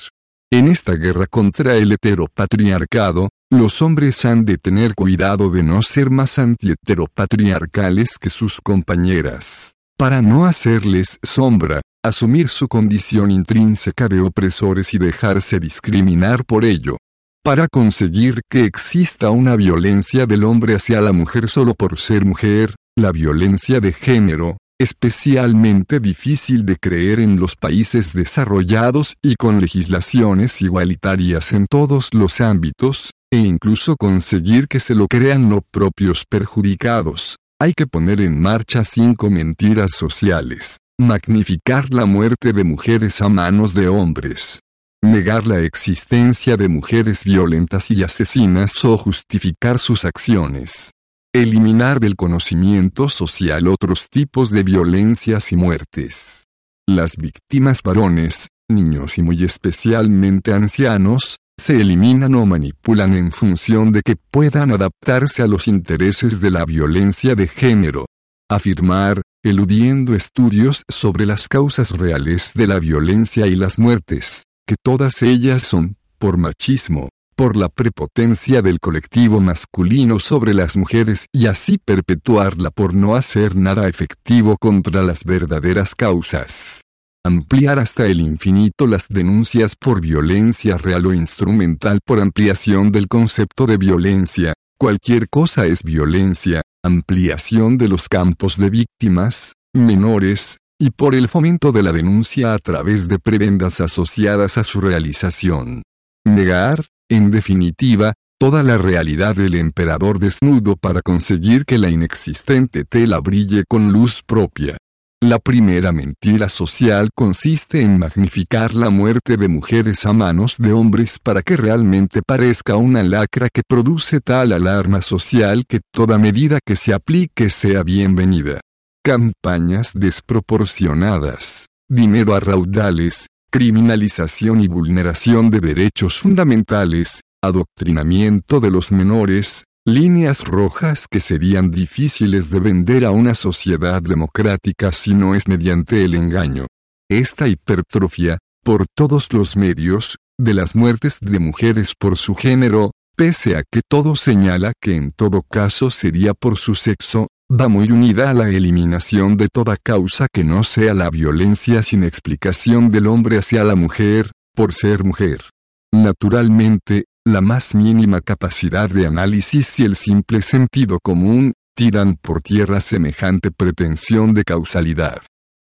En 0.51 0.67
esta 0.67 0.93
guerra 0.93 1.25
contra 1.25 1.73
el 1.73 1.91
heteropatriarcado, 1.91 3.29
los 3.49 3.81
hombres 3.81 4.23
han 4.25 4.45
de 4.45 4.59
tener 4.59 4.93
cuidado 4.93 5.49
de 5.49 5.63
no 5.63 5.81
ser 5.81 6.11
más 6.11 6.37
anti-heteropatriarcales 6.37 8.19
que 8.19 8.29
sus 8.29 8.61
compañeras, 8.61 9.73
para 9.97 10.21
no 10.21 10.45
hacerles 10.45 11.17
sombra, 11.23 11.81
asumir 12.03 12.49
su 12.49 12.67
condición 12.67 13.31
intrínseca 13.31 14.07
de 14.07 14.19
opresores 14.19 14.93
y 14.93 14.97
dejarse 14.97 15.59
discriminar 15.59 16.43
por 16.43 16.65
ello. 16.65 16.97
Para 17.43 17.67
conseguir 17.67 18.41
que 18.49 18.65
exista 18.65 19.29
una 19.29 19.55
violencia 19.55 20.25
del 20.25 20.43
hombre 20.43 20.75
hacia 20.75 21.01
la 21.01 21.13
mujer 21.13 21.49
solo 21.49 21.73
por 21.73 21.99
ser 21.99 22.25
mujer, 22.25 22.75
la 22.97 23.11
violencia 23.11 23.79
de 23.79 23.93
género, 23.93 24.57
especialmente 24.79 25.99
difícil 25.99 26.65
de 26.65 26.77
creer 26.77 27.19
en 27.19 27.39
los 27.39 27.55
países 27.55 28.13
desarrollados 28.13 29.15
y 29.21 29.35
con 29.35 29.61
legislaciones 29.61 30.61
igualitarias 30.61 31.53
en 31.53 31.67
todos 31.67 32.13
los 32.13 32.41
ámbitos, 32.41 33.11
e 33.31 33.37
incluso 33.37 33.95
conseguir 33.95 34.67
que 34.67 34.79
se 34.79 34.93
lo 34.93 35.07
crean 35.07 35.49
los 35.49 35.61
propios 35.71 36.25
perjudicados. 36.29 37.37
Hay 37.59 37.73
que 37.73 37.87
poner 37.87 38.19
en 38.21 38.39
marcha 38.41 38.83
cinco 38.83 39.29
mentiras 39.29 39.91
sociales. 39.91 40.77
Magnificar 40.99 41.91
la 41.91 42.05
muerte 42.05 42.53
de 42.53 42.63
mujeres 42.63 43.19
a 43.21 43.27
manos 43.27 43.73
de 43.73 43.87
hombres. 43.87 44.59
Negar 45.03 45.47
la 45.47 45.59
existencia 45.59 46.55
de 46.55 46.67
mujeres 46.67 47.23
violentas 47.23 47.89
y 47.89 48.03
asesinas 48.03 48.85
o 48.85 48.95
justificar 48.99 49.79
sus 49.79 50.05
acciones. 50.05 50.91
Eliminar 51.33 51.99
del 51.99 52.15
conocimiento 52.15 53.09
social 53.09 53.67
otros 53.69 54.07
tipos 54.11 54.51
de 54.51 54.61
violencias 54.61 55.51
y 55.51 55.55
muertes. 55.55 56.43
Las 56.87 57.17
víctimas 57.17 57.81
varones, 57.81 58.49
niños 58.69 59.17
y 59.17 59.23
muy 59.23 59.43
especialmente 59.43 60.53
ancianos, 60.53 61.37
se 61.59 61.81
eliminan 61.81 62.35
o 62.35 62.45
manipulan 62.45 63.15
en 63.15 63.31
función 63.31 63.91
de 63.91 64.03
que 64.03 64.15
puedan 64.15 64.69
adaptarse 64.69 65.41
a 65.41 65.47
los 65.47 65.67
intereses 65.67 66.39
de 66.39 66.51
la 66.51 66.65
violencia 66.65 67.33
de 67.33 67.47
género. 67.47 68.05
Afirmar, 68.49 69.21
eludiendo 69.43 70.15
estudios 70.15 70.83
sobre 70.89 71.25
las 71.25 71.47
causas 71.47 71.91
reales 71.91 72.51
de 72.53 72.67
la 72.67 72.79
violencia 72.79 73.47
y 73.47 73.55
las 73.55 73.79
muertes, 73.79 74.43
que 74.67 74.75
todas 74.81 75.21
ellas 75.21 75.63
son, 75.63 75.95
por 76.17 76.37
machismo, 76.37 77.09
por 77.35 77.57
la 77.57 77.69
prepotencia 77.69 78.61
del 78.61 78.79
colectivo 78.79 79.39
masculino 79.39 80.19
sobre 80.19 80.53
las 80.53 80.77
mujeres 80.77 81.27
y 81.31 81.47
así 81.47 81.77
perpetuarla 81.77 82.69
por 82.69 82.93
no 82.93 83.15
hacer 83.15 83.55
nada 83.55 83.87
efectivo 83.87 84.57
contra 84.57 85.03
las 85.03 85.23
verdaderas 85.23 85.95
causas. 85.95 86.81
Ampliar 87.25 87.79
hasta 87.79 88.05
el 88.05 88.19
infinito 88.19 88.85
las 88.85 89.07
denuncias 89.07 89.75
por 89.75 90.01
violencia 90.01 90.77
real 90.77 91.05
o 91.05 91.13
instrumental 91.13 91.99
por 92.05 92.19
ampliación 92.19 92.91
del 92.91 93.07
concepto 93.07 93.65
de 93.65 93.77
violencia, 93.77 94.53
cualquier 94.77 95.29
cosa 95.29 95.65
es 95.65 95.83
violencia, 95.83 96.61
ampliación 96.83 97.77
de 97.77 97.87
los 97.87 98.09
campos 98.09 98.57
de 98.57 98.69
víctimas, 98.69 99.53
menores, 99.73 100.57
y 100.79 100.91
por 100.91 101.15
el 101.15 101.29
fomento 101.29 101.71
de 101.71 101.81
la 101.81 101.93
denuncia 101.93 102.53
a 102.53 102.57
través 102.57 103.07
de 103.07 103.17
prebendas 103.17 103.79
asociadas 103.79 104.57
a 104.57 104.63
su 104.63 104.81
realización. 104.81 105.83
Negar, 106.25 106.85
en 107.09 107.31
definitiva, 107.31 108.13
toda 108.37 108.63
la 108.63 108.77
realidad 108.77 109.35
del 109.35 109.55
emperador 109.55 110.19
desnudo 110.19 110.75
para 110.75 111.01
conseguir 111.01 111.65
que 111.65 111.77
la 111.77 111.89
inexistente 111.89 112.83
tela 112.83 113.19
brille 113.19 113.63
con 113.67 113.93
luz 113.93 114.21
propia. 114.25 114.77
La 115.23 115.39
primera 115.39 115.93
mentira 115.93 116.49
social 116.49 117.07
consiste 117.15 117.81
en 117.81 117.97
magnificar 117.97 118.75
la 118.75 118.89
muerte 118.89 119.37
de 119.37 119.47
mujeres 119.47 120.05
a 120.05 120.11
manos 120.11 120.55
de 120.57 120.73
hombres 120.73 121.17
para 121.17 121.41
que 121.41 121.55
realmente 121.55 122.21
parezca 122.21 122.75
una 122.75 123.03
lacra 123.03 123.47
que 123.47 123.61
produce 123.65 124.19
tal 124.19 124.51
alarma 124.51 125.01
social 125.01 125.63
que 125.65 125.79
toda 125.93 126.17
medida 126.17 126.59
que 126.59 126.75
se 126.75 126.93
aplique 126.93 127.49
sea 127.49 127.83
bienvenida. 127.83 128.59
Campañas 129.01 129.91
desproporcionadas, 129.93 131.67
dinero 131.87 132.35
a 132.35 132.41
raudales, 132.41 133.27
criminalización 133.49 134.59
y 134.59 134.67
vulneración 134.67 135.49
de 135.49 135.61
derechos 135.61 136.19
fundamentales, 136.19 137.21
adoctrinamiento 137.41 138.59
de 138.59 138.71
los 138.71 138.91
menores, 138.91 139.63
líneas 139.85 140.45
rojas 140.45 141.07
que 141.09 141.19
serían 141.19 141.69
difíciles 141.69 142.49
de 142.49 142.59
vender 142.59 143.03
a 143.03 143.11
una 143.11 143.33
sociedad 143.33 144.01
democrática 144.01 144.91
si 144.93 145.13
no 145.13 145.35
es 145.35 145.47
mediante 145.47 146.05
el 146.05 146.15
engaño. 146.15 146.67
Esta 147.09 147.47
hipertrofia, 147.49 148.37
por 148.63 148.85
todos 148.95 149.33
los 149.33 149.57
medios, 149.57 150.17
de 150.37 150.53
las 150.53 150.75
muertes 150.75 151.17
de 151.19 151.37
mujeres 151.39 151.95
por 151.99 152.17
su 152.17 152.33
género, 152.33 152.91
pese 153.17 153.57
a 153.57 153.63
que 153.69 153.81
todo 153.87 154.15
señala 154.15 154.71
que 154.81 154.95
en 154.95 155.11
todo 155.11 155.41
caso 155.41 155.91
sería 155.91 156.33
por 156.33 156.57
su 156.57 156.75
sexo, 156.75 157.27
va 157.51 157.67
muy 157.67 157.91
unida 157.91 158.29
a 158.29 158.33
la 158.33 158.49
eliminación 158.49 159.35
de 159.35 159.49
toda 159.49 159.75
causa 159.75 160.27
que 160.31 160.45
no 160.45 160.63
sea 160.63 160.93
la 160.93 161.09
violencia 161.09 161.83
sin 161.83 162.03
explicación 162.03 162.89
del 162.89 163.07
hombre 163.07 163.37
hacia 163.37 163.65
la 163.65 163.75
mujer, 163.75 164.31
por 164.55 164.73
ser 164.73 165.03
mujer. 165.03 165.49
Naturalmente, 165.91 167.03
la 167.25 167.39
más 167.39 167.73
mínima 167.73 168.19
capacidad 168.19 168.89
de 168.89 169.05
análisis 169.05 169.79
y 169.79 169.83
el 169.83 169.95
simple 169.95 170.41
sentido 170.41 170.99
común, 171.01 171.53
tiran 171.75 172.15
por 172.15 172.41
tierra 172.41 172.79
semejante 172.79 173.49
pretensión 173.51 174.33
de 174.33 174.43
causalidad. 174.43 175.21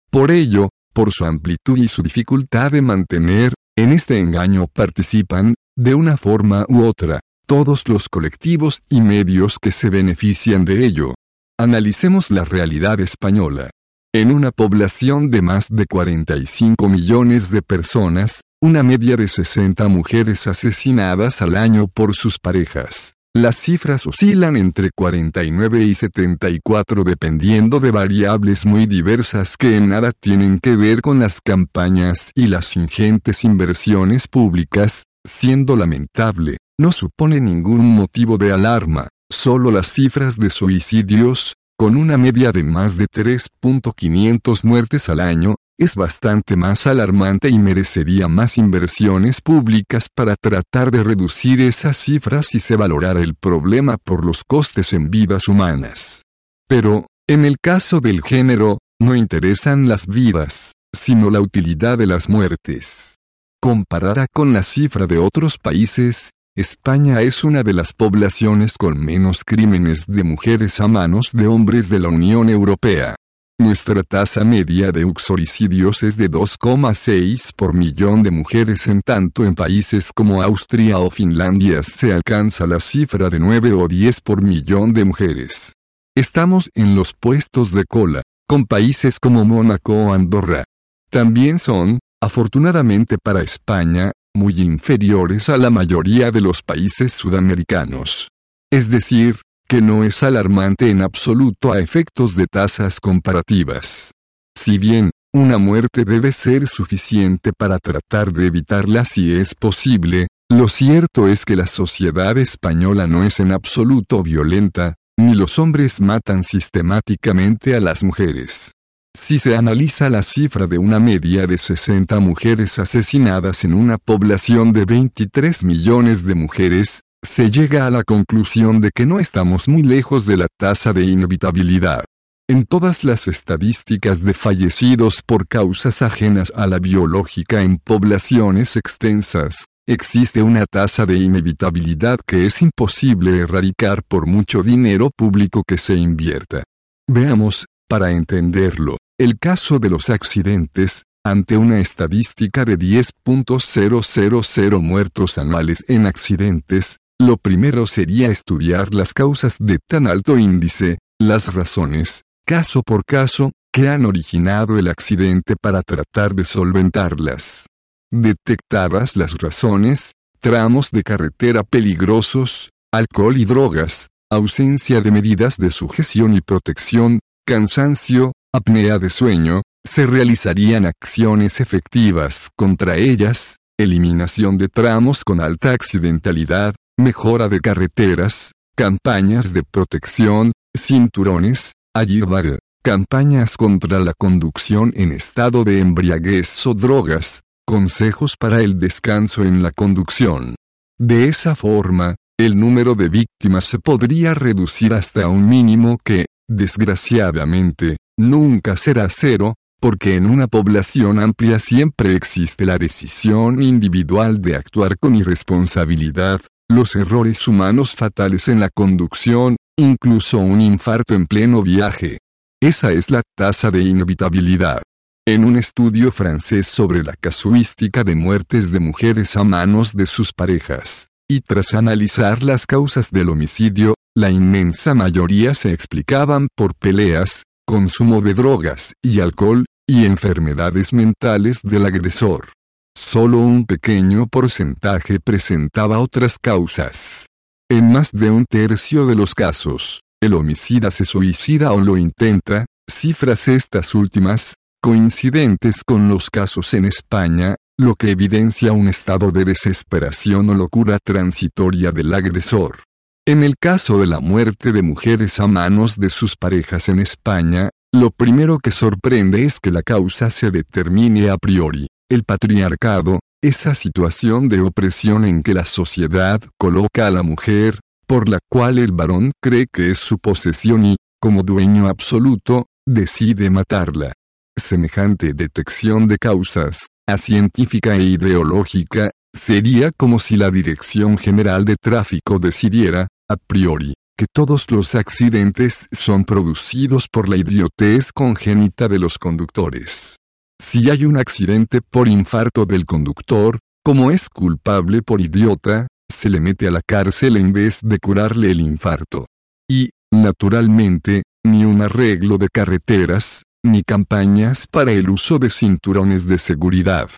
Por 0.09 0.31
ello, 0.31 0.69
por 0.93 1.11
su 1.11 1.25
amplitud 1.25 1.77
y 1.77 1.87
su 1.87 2.01
dificultad 2.01 2.71
de 2.71 2.81
mantener, 2.81 3.53
en 3.77 3.91
este 3.91 4.19
engaño 4.19 4.67
participan, 4.67 5.55
de 5.77 5.95
una 5.95 6.17
forma 6.17 6.65
u 6.67 6.83
otra, 6.83 7.19
todos 7.45 7.87
los 7.87 8.09
colectivos 8.09 8.81
y 8.89 9.01
medios 9.01 9.57
que 9.61 9.71
se 9.71 9.89
benefician 9.89 10.65
de 10.65 10.85
ello. 10.85 11.15
Analicemos 11.59 12.31
la 12.31 12.43
realidad 12.43 12.99
española. 12.99 13.69
En 14.13 14.33
una 14.33 14.51
población 14.51 15.31
de 15.31 15.41
más 15.41 15.67
de 15.69 15.85
45 15.85 16.89
millones 16.89 17.49
de 17.49 17.61
personas, 17.61 18.41
una 18.61 18.83
media 18.83 19.15
de 19.15 19.29
60 19.29 19.87
mujeres 19.87 20.47
asesinadas 20.47 21.41
al 21.41 21.55
año 21.55 21.87
por 21.87 22.13
sus 22.13 22.37
parejas. 22.37 23.13
Las 23.33 23.55
cifras 23.55 24.05
oscilan 24.05 24.57
entre 24.57 24.89
49 24.93 25.85
y 25.85 25.95
74 25.95 27.05
dependiendo 27.05 27.79
de 27.79 27.91
variables 27.91 28.65
muy 28.65 28.85
diversas 28.85 29.55
que 29.55 29.77
en 29.77 29.87
nada 29.87 30.11
tienen 30.11 30.59
que 30.59 30.75
ver 30.75 30.99
con 30.99 31.21
las 31.21 31.39
campañas 31.39 32.31
y 32.35 32.47
las 32.47 32.75
ingentes 32.75 33.45
inversiones 33.45 34.27
públicas, 34.27 35.05
siendo 35.25 35.77
lamentable, 35.77 36.57
no 36.77 36.91
supone 36.91 37.39
ningún 37.39 37.95
motivo 37.95 38.37
de 38.37 38.51
alarma, 38.51 39.07
Solo 39.31 39.71
las 39.71 39.87
cifras 39.87 40.37
de 40.37 40.49
suicidios, 40.49 41.53
con 41.81 41.97
una 41.97 42.15
media 42.15 42.51
de 42.51 42.61
más 42.61 42.95
de 42.95 43.07
3.500 43.07 44.63
muertes 44.63 45.09
al 45.09 45.19
año, 45.19 45.55
es 45.79 45.95
bastante 45.95 46.55
más 46.55 46.85
alarmante 46.85 47.49
y 47.49 47.57
merecería 47.57 48.27
más 48.27 48.59
inversiones 48.59 49.41
públicas 49.41 50.05
para 50.13 50.35
tratar 50.35 50.91
de 50.91 51.03
reducir 51.03 51.59
esas 51.59 51.97
cifras 51.97 52.45
si 52.45 52.59
se 52.59 52.75
valorara 52.75 53.21
el 53.23 53.33
problema 53.33 53.97
por 53.97 54.27
los 54.27 54.43
costes 54.43 54.93
en 54.93 55.09
vidas 55.09 55.47
humanas. 55.47 56.21
Pero, 56.67 57.07
en 57.27 57.45
el 57.45 57.57
caso 57.59 57.99
del 57.99 58.21
género, 58.21 58.77
no 58.99 59.15
interesan 59.15 59.89
las 59.89 60.05
vidas, 60.05 60.73
sino 60.95 61.31
la 61.31 61.41
utilidad 61.41 61.97
de 61.97 62.05
las 62.05 62.29
muertes. 62.29 63.15
Comparada 63.59 64.27
con 64.31 64.53
la 64.53 64.61
cifra 64.61 65.07
de 65.07 65.17
otros 65.17 65.57
países, 65.57 66.29
España 66.57 67.21
es 67.21 67.45
una 67.45 67.63
de 67.63 67.71
las 67.71 67.93
poblaciones 67.93 68.77
con 68.77 68.99
menos 68.99 69.45
crímenes 69.45 70.05
de 70.05 70.25
mujeres 70.25 70.81
a 70.81 70.89
manos 70.89 71.29
de 71.31 71.47
hombres 71.47 71.87
de 71.87 71.99
la 71.99 72.09
Unión 72.09 72.49
Europea. 72.49 73.15
Nuestra 73.57 74.03
tasa 74.03 74.43
media 74.43 74.91
de 74.91 75.05
uxoricidios 75.05 76.03
es 76.03 76.17
de 76.17 76.29
2,6 76.29 77.53
por 77.55 77.73
millón 77.73 78.21
de 78.21 78.31
mujeres 78.31 78.87
en 78.87 79.01
tanto 79.01 79.45
en 79.45 79.55
países 79.55 80.11
como 80.13 80.43
Austria 80.43 80.99
o 80.99 81.09
Finlandia 81.09 81.83
se 81.83 82.11
alcanza 82.11 82.67
la 82.67 82.81
cifra 82.81 83.29
de 83.29 83.39
9 83.39 83.71
o 83.71 83.87
10 83.87 84.19
por 84.19 84.41
millón 84.41 84.91
de 84.91 85.05
mujeres. 85.05 85.71
Estamos 86.17 86.69
en 86.75 86.95
los 86.97 87.13
puestos 87.13 87.71
de 87.71 87.85
cola, 87.85 88.23
con 88.45 88.65
países 88.65 89.19
como 89.19 89.45
Mónaco 89.45 89.93
o 89.93 90.13
Andorra. 90.13 90.65
También 91.09 91.59
son, 91.59 91.99
afortunadamente 92.21 93.17
para 93.17 93.41
España, 93.41 94.11
muy 94.33 94.61
inferiores 94.61 95.49
a 95.49 95.57
la 95.57 95.69
mayoría 95.69 96.31
de 96.31 96.41
los 96.41 96.61
países 96.61 97.13
sudamericanos. 97.13 98.29
Es 98.71 98.89
decir, 98.89 99.37
que 99.67 99.81
no 99.81 100.03
es 100.03 100.23
alarmante 100.23 100.89
en 100.89 101.01
absoluto 101.01 101.71
a 101.71 101.79
efectos 101.79 102.35
de 102.35 102.47
tasas 102.47 102.99
comparativas. 102.99 104.11
Si 104.57 104.77
bien, 104.77 105.11
una 105.33 105.57
muerte 105.57 106.03
debe 106.03 106.31
ser 106.31 106.67
suficiente 106.67 107.53
para 107.57 107.79
tratar 107.79 108.33
de 108.33 108.47
evitarla 108.47 109.05
si 109.05 109.33
es 109.33 109.55
posible, 109.55 110.27
lo 110.49 110.67
cierto 110.67 111.29
es 111.29 111.45
que 111.45 111.55
la 111.55 111.67
sociedad 111.67 112.37
española 112.37 113.07
no 113.07 113.23
es 113.23 113.39
en 113.39 113.53
absoluto 113.53 114.23
violenta, 114.23 114.95
ni 115.17 115.35
los 115.35 115.57
hombres 115.57 116.01
matan 116.01 116.43
sistemáticamente 116.43 117.75
a 117.75 117.79
las 117.79 118.03
mujeres. 118.03 118.73
Si 119.13 119.39
se 119.39 119.57
analiza 119.57 120.09
la 120.09 120.21
cifra 120.21 120.67
de 120.67 120.77
una 120.77 120.99
media 120.99 121.45
de 121.45 121.57
60 121.57 122.19
mujeres 122.21 122.79
asesinadas 122.79 123.65
en 123.65 123.73
una 123.73 123.97
población 123.97 124.71
de 124.71 124.85
23 124.85 125.65
millones 125.65 126.23
de 126.23 126.33
mujeres, 126.33 127.01
se 127.21 127.51
llega 127.51 127.85
a 127.85 127.89
la 127.89 128.03
conclusión 128.05 128.79
de 128.79 128.91
que 128.95 129.05
no 129.05 129.19
estamos 129.19 129.67
muy 129.67 129.83
lejos 129.83 130.25
de 130.25 130.37
la 130.37 130.47
tasa 130.57 130.93
de 130.93 131.03
inevitabilidad. 131.03 132.05
En 132.49 132.65
todas 132.65 133.03
las 133.03 133.27
estadísticas 133.27 134.23
de 134.23 134.33
fallecidos 134.33 135.21
por 135.25 135.45
causas 135.45 136.01
ajenas 136.01 136.53
a 136.55 136.65
la 136.67 136.79
biológica 136.79 137.61
en 137.61 137.79
poblaciones 137.79 138.77
extensas, 138.77 139.65
existe 139.87 140.41
una 140.41 140.65
tasa 140.65 141.05
de 141.05 141.17
inevitabilidad 141.17 142.19
que 142.25 142.45
es 142.45 142.61
imposible 142.61 143.39
erradicar 143.39 144.03
por 144.07 144.25
mucho 144.25 144.63
dinero 144.63 145.11
público 145.13 145.63
que 145.67 145.77
se 145.77 145.95
invierta. 145.95 146.63
Veamos, 147.09 147.65
para 147.91 148.11
entenderlo, 148.11 148.97
el 149.19 149.37
caso 149.37 149.77
de 149.77 149.89
los 149.89 150.09
accidentes, 150.09 151.03
ante 151.25 151.57
una 151.57 151.81
estadística 151.81 152.63
de 152.63 152.79
10.000 152.79 154.79
muertos 154.79 155.37
anuales 155.37 155.83
en 155.89 156.05
accidentes, 156.05 156.99
lo 157.19 157.35
primero 157.35 157.85
sería 157.87 158.29
estudiar 158.29 158.93
las 158.93 159.13
causas 159.13 159.57
de 159.59 159.77
tan 159.85 160.07
alto 160.07 160.37
índice, 160.37 160.99
las 161.19 161.53
razones, 161.53 162.21
caso 162.47 162.81
por 162.81 163.03
caso, 163.03 163.51
que 163.73 163.89
han 163.89 164.05
originado 164.05 164.79
el 164.79 164.87
accidente 164.87 165.57
para 165.61 165.81
tratar 165.81 166.33
de 166.33 166.45
solventarlas. 166.45 167.65
Detectadas 168.09 169.17
las 169.17 169.37
razones, 169.37 170.13
tramos 170.39 170.91
de 170.91 171.03
carretera 171.03 171.63
peligrosos, 171.63 172.69
alcohol 172.93 173.35
y 173.35 173.43
drogas, 173.43 174.07
ausencia 174.29 175.01
de 175.01 175.11
medidas 175.11 175.57
de 175.57 175.71
sujeción 175.71 176.33
y 176.33 176.39
protección, 176.39 177.19
cansancio, 177.51 178.31
apnea 178.53 178.97
de 178.97 179.09
sueño, 179.09 179.63
se 179.85 180.07
realizarían 180.07 180.85
acciones 180.85 181.59
efectivas 181.59 182.49
contra 182.55 182.95
ellas, 182.95 183.57
eliminación 183.77 184.57
de 184.57 184.69
tramos 184.69 185.25
con 185.25 185.41
alta 185.41 185.73
accidentalidad, 185.73 186.73
mejora 186.97 187.49
de 187.49 187.59
carreteras, 187.59 188.53
campañas 188.77 189.51
de 189.51 189.63
protección, 189.63 190.53
cinturones, 190.77 191.73
ayuda, 191.93 192.57
campañas 192.81 193.57
contra 193.57 193.99
la 193.99 194.13
conducción 194.13 194.93
en 194.95 195.11
estado 195.11 195.65
de 195.65 195.81
embriaguez 195.81 196.65
o 196.65 196.73
drogas, 196.73 197.41
consejos 197.67 198.37
para 198.39 198.61
el 198.61 198.79
descanso 198.79 199.43
en 199.43 199.61
la 199.61 199.71
conducción. 199.71 200.55
De 200.97 201.27
esa 201.27 201.55
forma, 201.55 202.15
el 202.39 202.57
número 202.57 202.95
de 202.95 203.09
víctimas 203.09 203.65
se 203.65 203.77
podría 203.77 204.35
reducir 204.35 204.93
hasta 204.93 205.27
un 205.27 205.49
mínimo 205.49 205.97
que, 206.01 206.27
desgraciadamente, 206.51 207.97
nunca 208.17 208.75
será 208.75 209.07
cero, 209.09 209.55
porque 209.79 210.15
en 210.15 210.27
una 210.27 210.47
población 210.47 211.19
amplia 211.19 211.57
siempre 211.57 212.15
existe 212.15 212.65
la 212.65 212.77
decisión 212.77 213.61
individual 213.61 214.41
de 214.41 214.55
actuar 214.55 214.97
con 214.99 215.15
irresponsabilidad, 215.15 216.39
los 216.69 216.95
errores 216.95 217.47
humanos 217.47 217.95
fatales 217.95 218.47
en 218.47 218.59
la 218.59 218.69
conducción, 218.69 219.55
incluso 219.77 220.37
un 220.37 220.61
infarto 220.61 221.15
en 221.15 221.25
pleno 221.25 221.63
viaje. 221.63 222.19
Esa 222.61 222.91
es 222.91 223.09
la 223.09 223.23
tasa 223.35 223.71
de 223.71 223.81
inevitabilidad. 223.81 224.83
En 225.27 225.43
un 225.45 225.57
estudio 225.57 226.11
francés 226.11 226.67
sobre 226.67 227.03
la 227.03 227.15
casuística 227.19 228.03
de 228.03 228.15
muertes 228.15 228.71
de 228.71 228.79
mujeres 228.79 229.35
a 229.35 229.43
manos 229.43 229.95
de 229.95 230.05
sus 230.05 230.31
parejas, 230.31 231.07
y 231.27 231.41
tras 231.41 231.73
analizar 231.73 232.43
las 232.43 232.65
causas 232.65 233.09
del 233.09 233.29
homicidio, 233.29 233.95
la 234.15 234.29
inmensa 234.29 234.93
mayoría 234.93 235.53
se 235.53 235.71
explicaban 235.71 236.49
por 236.55 236.75
peleas, 236.75 237.43
consumo 237.65 238.21
de 238.21 238.33
drogas 238.33 238.93
y 239.01 239.21
alcohol, 239.21 239.65
y 239.87 240.05
enfermedades 240.05 240.93
mentales 240.93 241.59
del 241.63 241.85
agresor. 241.85 242.53
Solo 242.95 243.39
un 243.39 243.65
pequeño 243.65 244.27
porcentaje 244.27 245.19
presentaba 245.19 245.99
otras 245.99 246.37
causas. 246.39 247.27
En 247.69 247.91
más 247.91 248.11
de 248.11 248.29
un 248.29 248.45
tercio 248.45 249.05
de 249.07 249.15
los 249.15 249.33
casos, 249.33 250.01
el 250.21 250.33
homicida 250.33 250.91
se 250.91 251.05
suicida 251.05 251.71
o 251.71 251.79
lo 251.79 251.97
intenta, 251.97 252.65
cifras 252.89 253.47
estas 253.47 253.95
últimas, 253.95 254.55
coincidentes 254.81 255.83
con 255.85 256.09
los 256.09 256.29
casos 256.29 256.73
en 256.73 256.85
España, 256.85 257.55
lo 257.77 257.95
que 257.95 258.11
evidencia 258.11 258.73
un 258.73 258.87
estado 258.89 259.31
de 259.31 259.45
desesperación 259.45 260.49
o 260.49 260.53
locura 260.53 260.99
transitoria 261.03 261.91
del 261.91 262.13
agresor. 262.13 262.83
En 263.27 263.43
el 263.43 263.53
caso 263.59 263.99
de 263.99 264.07
la 264.07 264.19
muerte 264.19 264.71
de 264.71 264.81
mujeres 264.81 265.39
a 265.39 265.45
manos 265.45 265.99
de 265.99 266.09
sus 266.09 266.35
parejas 266.35 266.89
en 266.89 266.99
España, 266.99 267.69
lo 267.93 268.09
primero 268.09 268.57
que 268.57 268.71
sorprende 268.71 269.45
es 269.45 269.59
que 269.59 269.69
la 269.69 269.83
causa 269.83 270.31
se 270.31 270.49
determine 270.49 271.29
a 271.29 271.37
priori. 271.37 271.85
El 272.09 272.23
patriarcado, 272.23 273.19
esa 273.43 273.75
situación 273.75 274.49
de 274.49 274.61
opresión 274.61 275.25
en 275.25 275.43
que 275.43 275.53
la 275.53 275.65
sociedad 275.65 276.41
coloca 276.57 277.05
a 277.05 277.11
la 277.11 277.21
mujer, 277.21 277.79
por 278.07 278.27
la 278.27 278.39
cual 278.49 278.79
el 278.79 278.91
varón 278.91 279.33
cree 279.39 279.67
que 279.71 279.91
es 279.91 279.99
su 279.99 280.17
posesión 280.17 280.83
y, 280.83 280.95
como 281.21 281.43
dueño 281.43 281.87
absoluto, 281.87 282.65
decide 282.87 283.51
matarla. 283.51 284.13
Semejante 284.57 285.33
detección 285.35 286.07
de 286.07 286.17
causas, 286.17 286.87
a 287.07 287.17
científica 287.17 287.95
e 287.95 288.03
ideológica, 288.03 289.11
sería 289.33 289.91
como 289.91 290.19
si 290.19 290.37
la 290.37 290.51
Dirección 290.51 291.17
General 291.17 291.65
de 291.65 291.75
Tráfico 291.75 292.39
decidiera, 292.39 293.07
a 293.29 293.35
priori, 293.35 293.93
que 294.17 294.25
todos 294.31 294.69
los 294.71 294.95
accidentes 294.95 295.87
son 295.91 296.25
producidos 296.25 297.07
por 297.11 297.27
la 297.27 297.37
idiotez 297.37 298.11
congénita 298.11 298.87
de 298.87 298.99
los 298.99 299.17
conductores. 299.17 300.17
Si 300.61 300.89
hay 300.89 301.05
un 301.05 301.17
accidente 301.17 301.81
por 301.81 302.07
infarto 302.07 302.65
del 302.65 302.85
conductor, 302.85 303.59
como 303.83 304.11
es 304.11 304.29
culpable 304.29 305.01
por 305.01 305.21
idiota, 305.21 305.87
se 306.07 306.29
le 306.29 306.39
mete 306.39 306.67
a 306.67 306.71
la 306.71 306.81
cárcel 306.85 307.37
en 307.37 307.51
vez 307.51 307.79
de 307.81 307.97
curarle 307.97 308.51
el 308.51 308.61
infarto. 308.61 309.25
Y, 309.67 309.89
naturalmente, 310.13 311.23
ni 311.43 311.65
un 311.65 311.81
arreglo 311.81 312.37
de 312.37 312.49
carreteras, 312.49 313.41
ni 313.63 313.81
campañas 313.81 314.67
para 314.69 314.91
el 314.91 315.09
uso 315.09 315.39
de 315.39 315.49
cinturones 315.49 316.27
de 316.27 316.37
seguridad. 316.37 317.09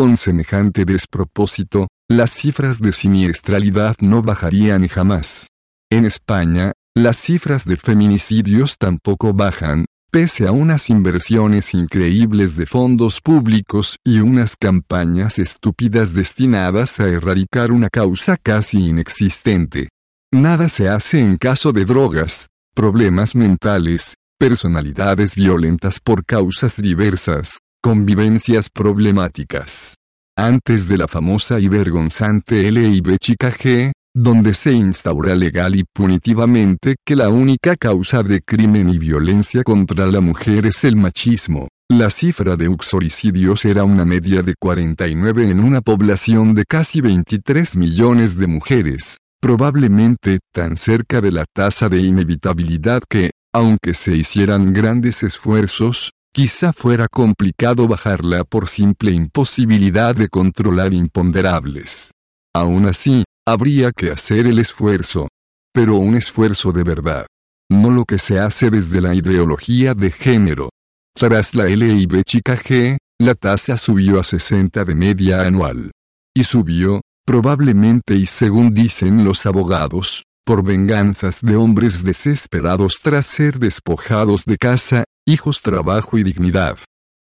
Con 0.00 0.16
semejante 0.16 0.86
despropósito, 0.86 1.88
las 2.08 2.30
cifras 2.30 2.80
de 2.80 2.90
siniestralidad 2.90 3.96
no 4.00 4.22
bajarían 4.22 4.88
jamás. 4.88 5.48
En 5.92 6.06
España, 6.06 6.72
las 6.96 7.18
cifras 7.18 7.66
de 7.66 7.76
feminicidios 7.76 8.78
tampoco 8.78 9.34
bajan, 9.34 9.84
pese 10.10 10.48
a 10.48 10.52
unas 10.52 10.88
inversiones 10.88 11.74
increíbles 11.74 12.56
de 12.56 12.64
fondos 12.64 13.20
públicos 13.20 13.96
y 14.02 14.20
unas 14.20 14.56
campañas 14.56 15.38
estúpidas 15.38 16.14
destinadas 16.14 16.98
a 16.98 17.06
erradicar 17.06 17.70
una 17.70 17.90
causa 17.90 18.38
casi 18.38 18.86
inexistente. 18.88 19.90
Nada 20.32 20.70
se 20.70 20.88
hace 20.88 21.20
en 21.20 21.36
caso 21.36 21.72
de 21.72 21.84
drogas, 21.84 22.46
problemas 22.74 23.34
mentales, 23.34 24.14
personalidades 24.38 25.34
violentas 25.34 26.00
por 26.00 26.24
causas 26.24 26.80
diversas, 26.80 27.58
convivencias 27.82 28.68
problemáticas. 28.68 29.94
Antes 30.36 30.86
de 30.88 30.98
la 30.98 31.08
famosa 31.08 31.58
y 31.58 31.68
vergonzante 31.68 32.70
LIB 32.70 33.16
chica 33.18 33.50
G, 33.50 33.92
donde 34.14 34.54
se 34.54 34.72
instaura 34.72 35.34
legal 35.34 35.76
y 35.76 35.84
punitivamente 35.84 36.96
que 37.06 37.16
la 37.16 37.28
única 37.28 37.76
causa 37.76 38.22
de 38.22 38.40
crimen 38.42 38.88
y 38.88 38.98
violencia 38.98 39.62
contra 39.62 40.06
la 40.06 40.20
mujer 40.20 40.66
es 40.66 40.84
el 40.84 40.96
machismo. 40.96 41.68
La 41.88 42.10
cifra 42.10 42.56
de 42.56 42.68
uxoricidios 42.68 43.64
era 43.64 43.84
una 43.84 44.04
media 44.04 44.42
de 44.42 44.54
49 44.58 45.48
en 45.48 45.60
una 45.60 45.80
población 45.80 46.54
de 46.54 46.64
casi 46.68 47.00
23 47.00 47.76
millones 47.76 48.36
de 48.36 48.46
mujeres, 48.46 49.16
probablemente 49.40 50.40
tan 50.52 50.76
cerca 50.76 51.20
de 51.20 51.32
la 51.32 51.44
tasa 51.52 51.88
de 51.88 52.00
inevitabilidad 52.02 53.02
que, 53.08 53.30
aunque 53.52 53.94
se 53.94 54.16
hicieran 54.16 54.72
grandes 54.72 55.22
esfuerzos, 55.22 56.10
quizá 56.32 56.72
fuera 56.72 57.08
complicado 57.08 57.88
bajarla 57.88 58.44
por 58.44 58.68
simple 58.68 59.12
imposibilidad 59.12 60.14
de 60.14 60.28
controlar 60.28 60.92
imponderables. 60.92 62.10
Aún 62.54 62.86
así, 62.86 63.24
Habría 63.50 63.90
que 63.90 64.12
hacer 64.12 64.46
el 64.46 64.60
esfuerzo. 64.60 65.26
Pero 65.72 65.96
un 65.96 66.14
esfuerzo 66.14 66.70
de 66.70 66.84
verdad. 66.84 67.26
No 67.68 67.90
lo 67.90 68.04
que 68.04 68.18
se 68.18 68.38
hace 68.38 68.70
desde 68.70 69.00
la 69.00 69.12
ideología 69.12 69.94
de 69.94 70.12
género. 70.12 70.70
Tras 71.16 71.56
la 71.56 71.64
LIB 71.66 72.22
chica 72.24 72.56
G, 72.56 72.96
la 73.18 73.34
tasa 73.34 73.76
subió 73.76 74.20
a 74.20 74.22
60 74.22 74.84
de 74.84 74.94
media 74.94 75.42
anual. 75.42 75.90
Y 76.32 76.44
subió, 76.44 77.00
probablemente 77.26 78.14
y 78.14 78.26
según 78.26 78.72
dicen 78.72 79.24
los 79.24 79.46
abogados, 79.46 80.22
por 80.44 80.64
venganzas 80.64 81.40
de 81.40 81.56
hombres 81.56 82.02
desesperados 82.02 82.98
tras 83.02 83.26
ser 83.26 83.58
despojados 83.58 84.44
de 84.44 84.56
casa, 84.56 85.04
hijos, 85.26 85.60
trabajo 85.62 86.18
y 86.18 86.24
dignidad. 86.24 86.78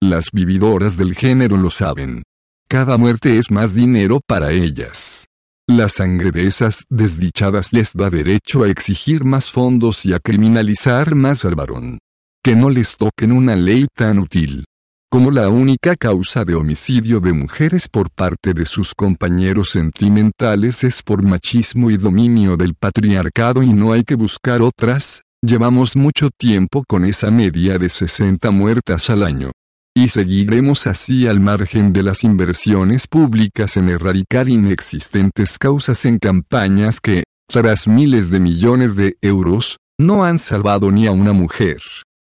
Las 0.02 0.32
vividoras 0.32 0.98
del 0.98 1.16
género 1.16 1.58
lo 1.58 1.70
saben. 1.70 2.24
Cada 2.68 2.98
muerte 2.98 3.38
es 3.38 3.52
más 3.52 3.74
dinero 3.74 4.20
para 4.28 4.52
ellas. 4.52 5.26
La 5.68 5.88
sangre 5.88 6.32
de 6.32 6.46
esas 6.46 6.84
desdichadas 6.90 7.72
les 7.72 7.94
da 7.94 8.10
derecho 8.10 8.64
a 8.64 8.70
exigir 8.70 9.24
más 9.24 9.50
fondos 9.50 10.06
y 10.06 10.14
a 10.14 10.20
criminalizar 10.20 11.16
más 11.16 11.46
al 11.46 11.56
varón. 11.56 12.00
Que 12.44 12.56
no 12.56 12.70
les 12.70 12.98
toquen 12.98 13.32
una 13.32 13.56
ley 13.56 13.88
tan 13.96 14.20
útil. 14.20 14.66
Como 15.14 15.30
la 15.30 15.48
única 15.48 15.96
causa 15.96 16.44
de 16.44 16.56
homicidio 16.56 17.20
de 17.20 17.34
mujeres 17.34 17.88
por 17.88 18.10
parte 18.10 18.56
de 18.56 18.66
sus 18.66 18.96
compañeros 18.96 19.70
sentimentales 19.70 20.84
es 20.84 21.04
por 21.04 21.22
machismo 21.22 21.92
y 21.92 21.98
dominio 21.98 22.58
del 22.58 22.74
patriarcado 22.74 23.62
y 23.62 23.74
no 23.74 23.94
hay 23.94 24.06
que 24.06 24.16
buscar 24.16 24.64
otras, 24.64 25.22
llevamos 25.40 25.96
mucho 25.96 26.32
tiempo 26.36 26.84
con 26.88 27.06
esa 27.06 27.30
media 27.30 27.78
de 27.78 27.90
60 27.90 28.50
muertas 28.50 29.12
al 29.12 29.22
año. 29.22 29.52
Y 29.96 30.08
seguiremos 30.08 30.88
así 30.88 31.28
al 31.28 31.40
margen 31.40 31.94
de 31.94 32.02
las 32.02 32.24
inversiones 32.24 33.06
públicas 33.06 33.78
en 33.78 33.90
erradicar 33.90 34.50
inexistentes 34.50 35.60
causas 35.60 36.06
en 36.06 36.18
campañas 36.18 37.00
que, 37.00 37.24
tras 37.48 37.88
miles 37.88 38.32
de 38.32 38.40
millones 38.40 38.96
de 38.96 39.16
euros, 39.22 39.78
no 40.00 40.26
han 40.26 40.40
salvado 40.40 40.90
ni 40.90 41.06
a 41.06 41.12
una 41.12 41.34
mujer. 41.34 41.84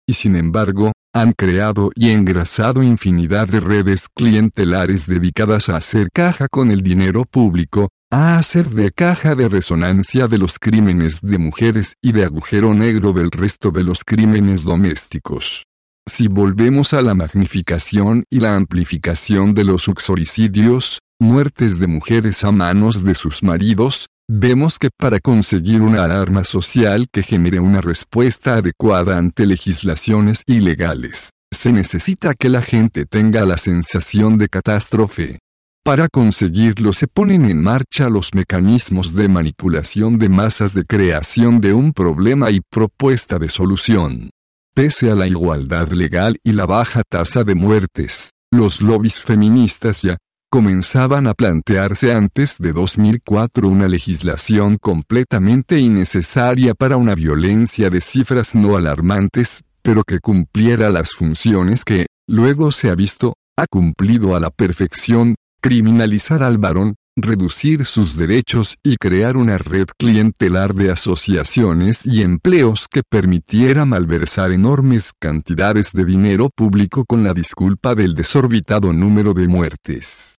Y 0.07 0.13
sin 0.13 0.35
embargo, 0.35 0.91
han 1.13 1.31
creado 1.33 1.91
y 1.95 2.11
engrasado 2.11 2.83
infinidad 2.83 3.47
de 3.47 3.59
redes 3.59 4.07
clientelares 4.13 5.07
dedicadas 5.07 5.69
a 5.69 5.77
hacer 5.77 6.09
caja 6.13 6.47
con 6.47 6.71
el 6.71 6.83
dinero 6.83 7.25
público, 7.25 7.89
a 8.11 8.37
hacer 8.37 8.69
de 8.69 8.91
caja 8.91 9.33
de 9.33 9.49
resonancia 9.49 10.27
de 10.27 10.37
los 10.37 10.59
crímenes 10.59 11.21
de 11.21 11.37
mujeres 11.37 11.95
y 12.01 12.11
de 12.11 12.23
agujero 12.23 12.73
negro 12.73 13.13
del 13.13 13.31
resto 13.31 13.71
de 13.71 13.83
los 13.83 14.03
crímenes 14.03 14.63
domésticos. 14.63 15.63
Si 16.07 16.27
volvemos 16.27 16.93
a 16.93 17.01
la 17.01 17.15
magnificación 17.15 18.25
y 18.29 18.39
la 18.39 18.55
amplificación 18.55 19.55
de 19.55 19.63
los 19.63 19.87
uxoricidios, 19.87 20.99
muertes 21.19 21.79
de 21.79 21.87
mujeres 21.87 22.43
a 22.43 22.51
manos 22.51 23.03
de 23.03 23.15
sus 23.15 23.41
maridos, 23.41 24.07
vemos 24.27 24.79
que 24.79 24.89
para 24.97 25.19
conseguir 25.19 25.81
una 25.81 26.03
alarma 26.03 26.43
social 26.43 27.07
que 27.11 27.23
genere 27.23 27.59
una 27.59 27.81
respuesta 27.81 28.55
adecuada 28.55 29.17
ante 29.17 29.45
legislaciones 29.45 30.43
ilegales, 30.47 31.31
se 31.51 31.71
necesita 31.71 32.33
que 32.33 32.49
la 32.49 32.61
gente 32.61 33.05
tenga 33.05 33.45
la 33.45 33.57
sensación 33.57 34.37
de 34.37 34.49
catástrofe. 34.49 35.39
Para 35.83 36.07
conseguirlo 36.09 36.93
se 36.93 37.07
ponen 37.07 37.49
en 37.49 37.61
marcha 37.61 38.09
los 38.09 38.33
mecanismos 38.33 39.13
de 39.13 39.27
manipulación 39.27 40.17
de 40.17 40.29
masas 40.29 40.73
de 40.73 40.83
creación 40.83 41.61
de 41.61 41.73
un 41.73 41.93
problema 41.93 42.49
y 42.49 42.61
propuesta 42.61 43.37
de 43.37 43.49
solución. 43.49 44.31
Pese 44.73 45.11
a 45.11 45.15
la 45.15 45.27
igualdad 45.27 45.89
legal 45.91 46.37
y 46.43 46.53
la 46.53 46.65
baja 46.65 47.03
tasa 47.07 47.43
de 47.43 47.53
muertes, 47.53 48.31
los 48.51 48.81
lobbies 48.81 49.21
feministas 49.21 50.01
ya 50.01 50.17
comenzaban 50.55 51.27
a 51.27 51.33
plantearse 51.33 52.13
antes 52.13 52.55
de 52.59 52.71
2004 52.71 53.67
una 53.67 53.89
legislación 53.89 54.77
completamente 54.77 55.79
innecesaria 55.79 56.73
para 56.73 56.95
una 56.95 57.13
violencia 57.13 57.89
de 57.89 57.99
cifras 57.99 58.55
no 58.55 58.77
alarmantes, 58.77 59.65
pero 59.81 60.05
que 60.05 60.21
cumpliera 60.21 60.89
las 60.89 61.11
funciones 61.11 61.83
que, 61.83 62.05
luego 62.25 62.71
se 62.71 62.89
ha 62.89 62.95
visto, 62.95 63.33
ha 63.57 63.65
cumplido 63.69 64.33
a 64.33 64.39
la 64.39 64.49
perfección, 64.49 65.35
criminalizar 65.61 66.41
al 66.41 66.57
varón, 66.57 66.95
reducir 67.17 67.83
sus 67.83 68.15
derechos 68.15 68.77
y 68.81 68.95
crear 68.95 69.35
una 69.35 69.57
red 69.57 69.87
clientelar 69.99 70.73
de 70.73 70.89
asociaciones 70.89 72.05
y 72.05 72.21
empleos 72.21 72.87
que 72.89 73.01
permitiera 73.03 73.83
malversar 73.83 74.53
enormes 74.53 75.11
cantidades 75.19 75.91
de 75.91 76.05
dinero 76.05 76.49
público 76.49 77.03
con 77.03 77.25
la 77.25 77.33
disculpa 77.33 77.93
del 77.93 78.15
desorbitado 78.15 78.93
número 78.93 79.33
de 79.33 79.49
muertes. 79.49 80.34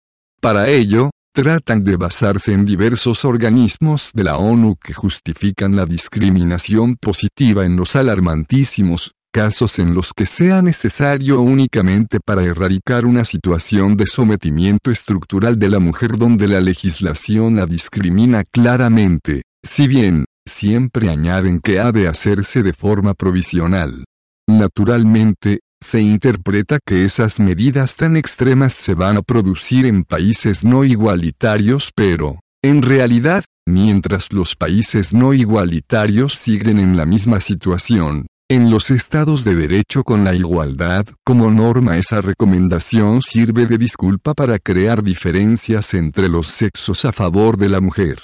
Para 0.45 0.69
ello, 0.69 1.09
tratan 1.33 1.83
de 1.83 1.95
basarse 1.95 2.53
en 2.53 2.67
diversos 2.67 3.25
organismos 3.25 4.11
de 4.13 4.25
la 4.25 4.37
ONU 4.37 4.75
que 4.75 4.93
justifican 4.93 5.75
la 5.75 5.87
discriminación 5.87 6.97
positiva 7.01 7.65
en 7.65 7.75
los 7.75 7.95
alarmantísimos 7.95 9.13
casos 9.33 9.79
en 9.79 9.95
los 9.95 10.13
que 10.13 10.27
sea 10.27 10.61
necesario 10.61 11.41
únicamente 11.41 12.19
para 12.23 12.43
erradicar 12.43 13.07
una 13.07 13.25
situación 13.25 13.97
de 13.97 14.05
sometimiento 14.05 14.91
estructural 14.91 15.57
de 15.57 15.67
la 15.67 15.79
mujer 15.79 16.11
donde 16.15 16.47
la 16.47 16.61
legislación 16.61 17.55
la 17.55 17.65
discrimina 17.65 18.43
claramente, 18.43 19.41
si 19.63 19.87
bien, 19.87 20.25
siempre 20.47 21.09
añaden 21.09 21.59
que 21.59 21.79
ha 21.79 21.91
de 21.91 22.07
hacerse 22.07 22.61
de 22.61 22.73
forma 22.73 23.15
provisional. 23.15 24.05
Naturalmente, 24.47 25.61
se 25.85 26.01
interpreta 26.01 26.79
que 26.85 27.05
esas 27.05 27.39
medidas 27.39 27.95
tan 27.95 28.17
extremas 28.17 28.73
se 28.73 28.95
van 28.95 29.17
a 29.17 29.21
producir 29.21 29.85
en 29.85 30.03
países 30.03 30.63
no 30.63 30.83
igualitarios 30.83 31.91
pero, 31.95 32.39
en 32.63 32.81
realidad, 32.81 33.45
mientras 33.67 34.33
los 34.33 34.55
países 34.55 35.13
no 35.13 35.33
igualitarios 35.33 36.33
siguen 36.33 36.79
en 36.79 36.97
la 36.97 37.05
misma 37.05 37.39
situación, 37.39 38.25
en 38.49 38.71
los 38.71 38.89
estados 38.89 39.43
de 39.43 39.55
derecho 39.55 40.03
con 40.03 40.23
la 40.23 40.33
igualdad 40.33 41.05
como 41.23 41.51
norma 41.51 41.97
esa 41.97 42.21
recomendación 42.21 43.21
sirve 43.21 43.67
de 43.67 43.77
disculpa 43.77 44.33
para 44.33 44.57
crear 44.59 45.03
diferencias 45.03 45.93
entre 45.93 46.29
los 46.29 46.47
sexos 46.47 47.05
a 47.05 47.11
favor 47.11 47.57
de 47.57 47.69
la 47.69 47.79
mujer. 47.79 48.19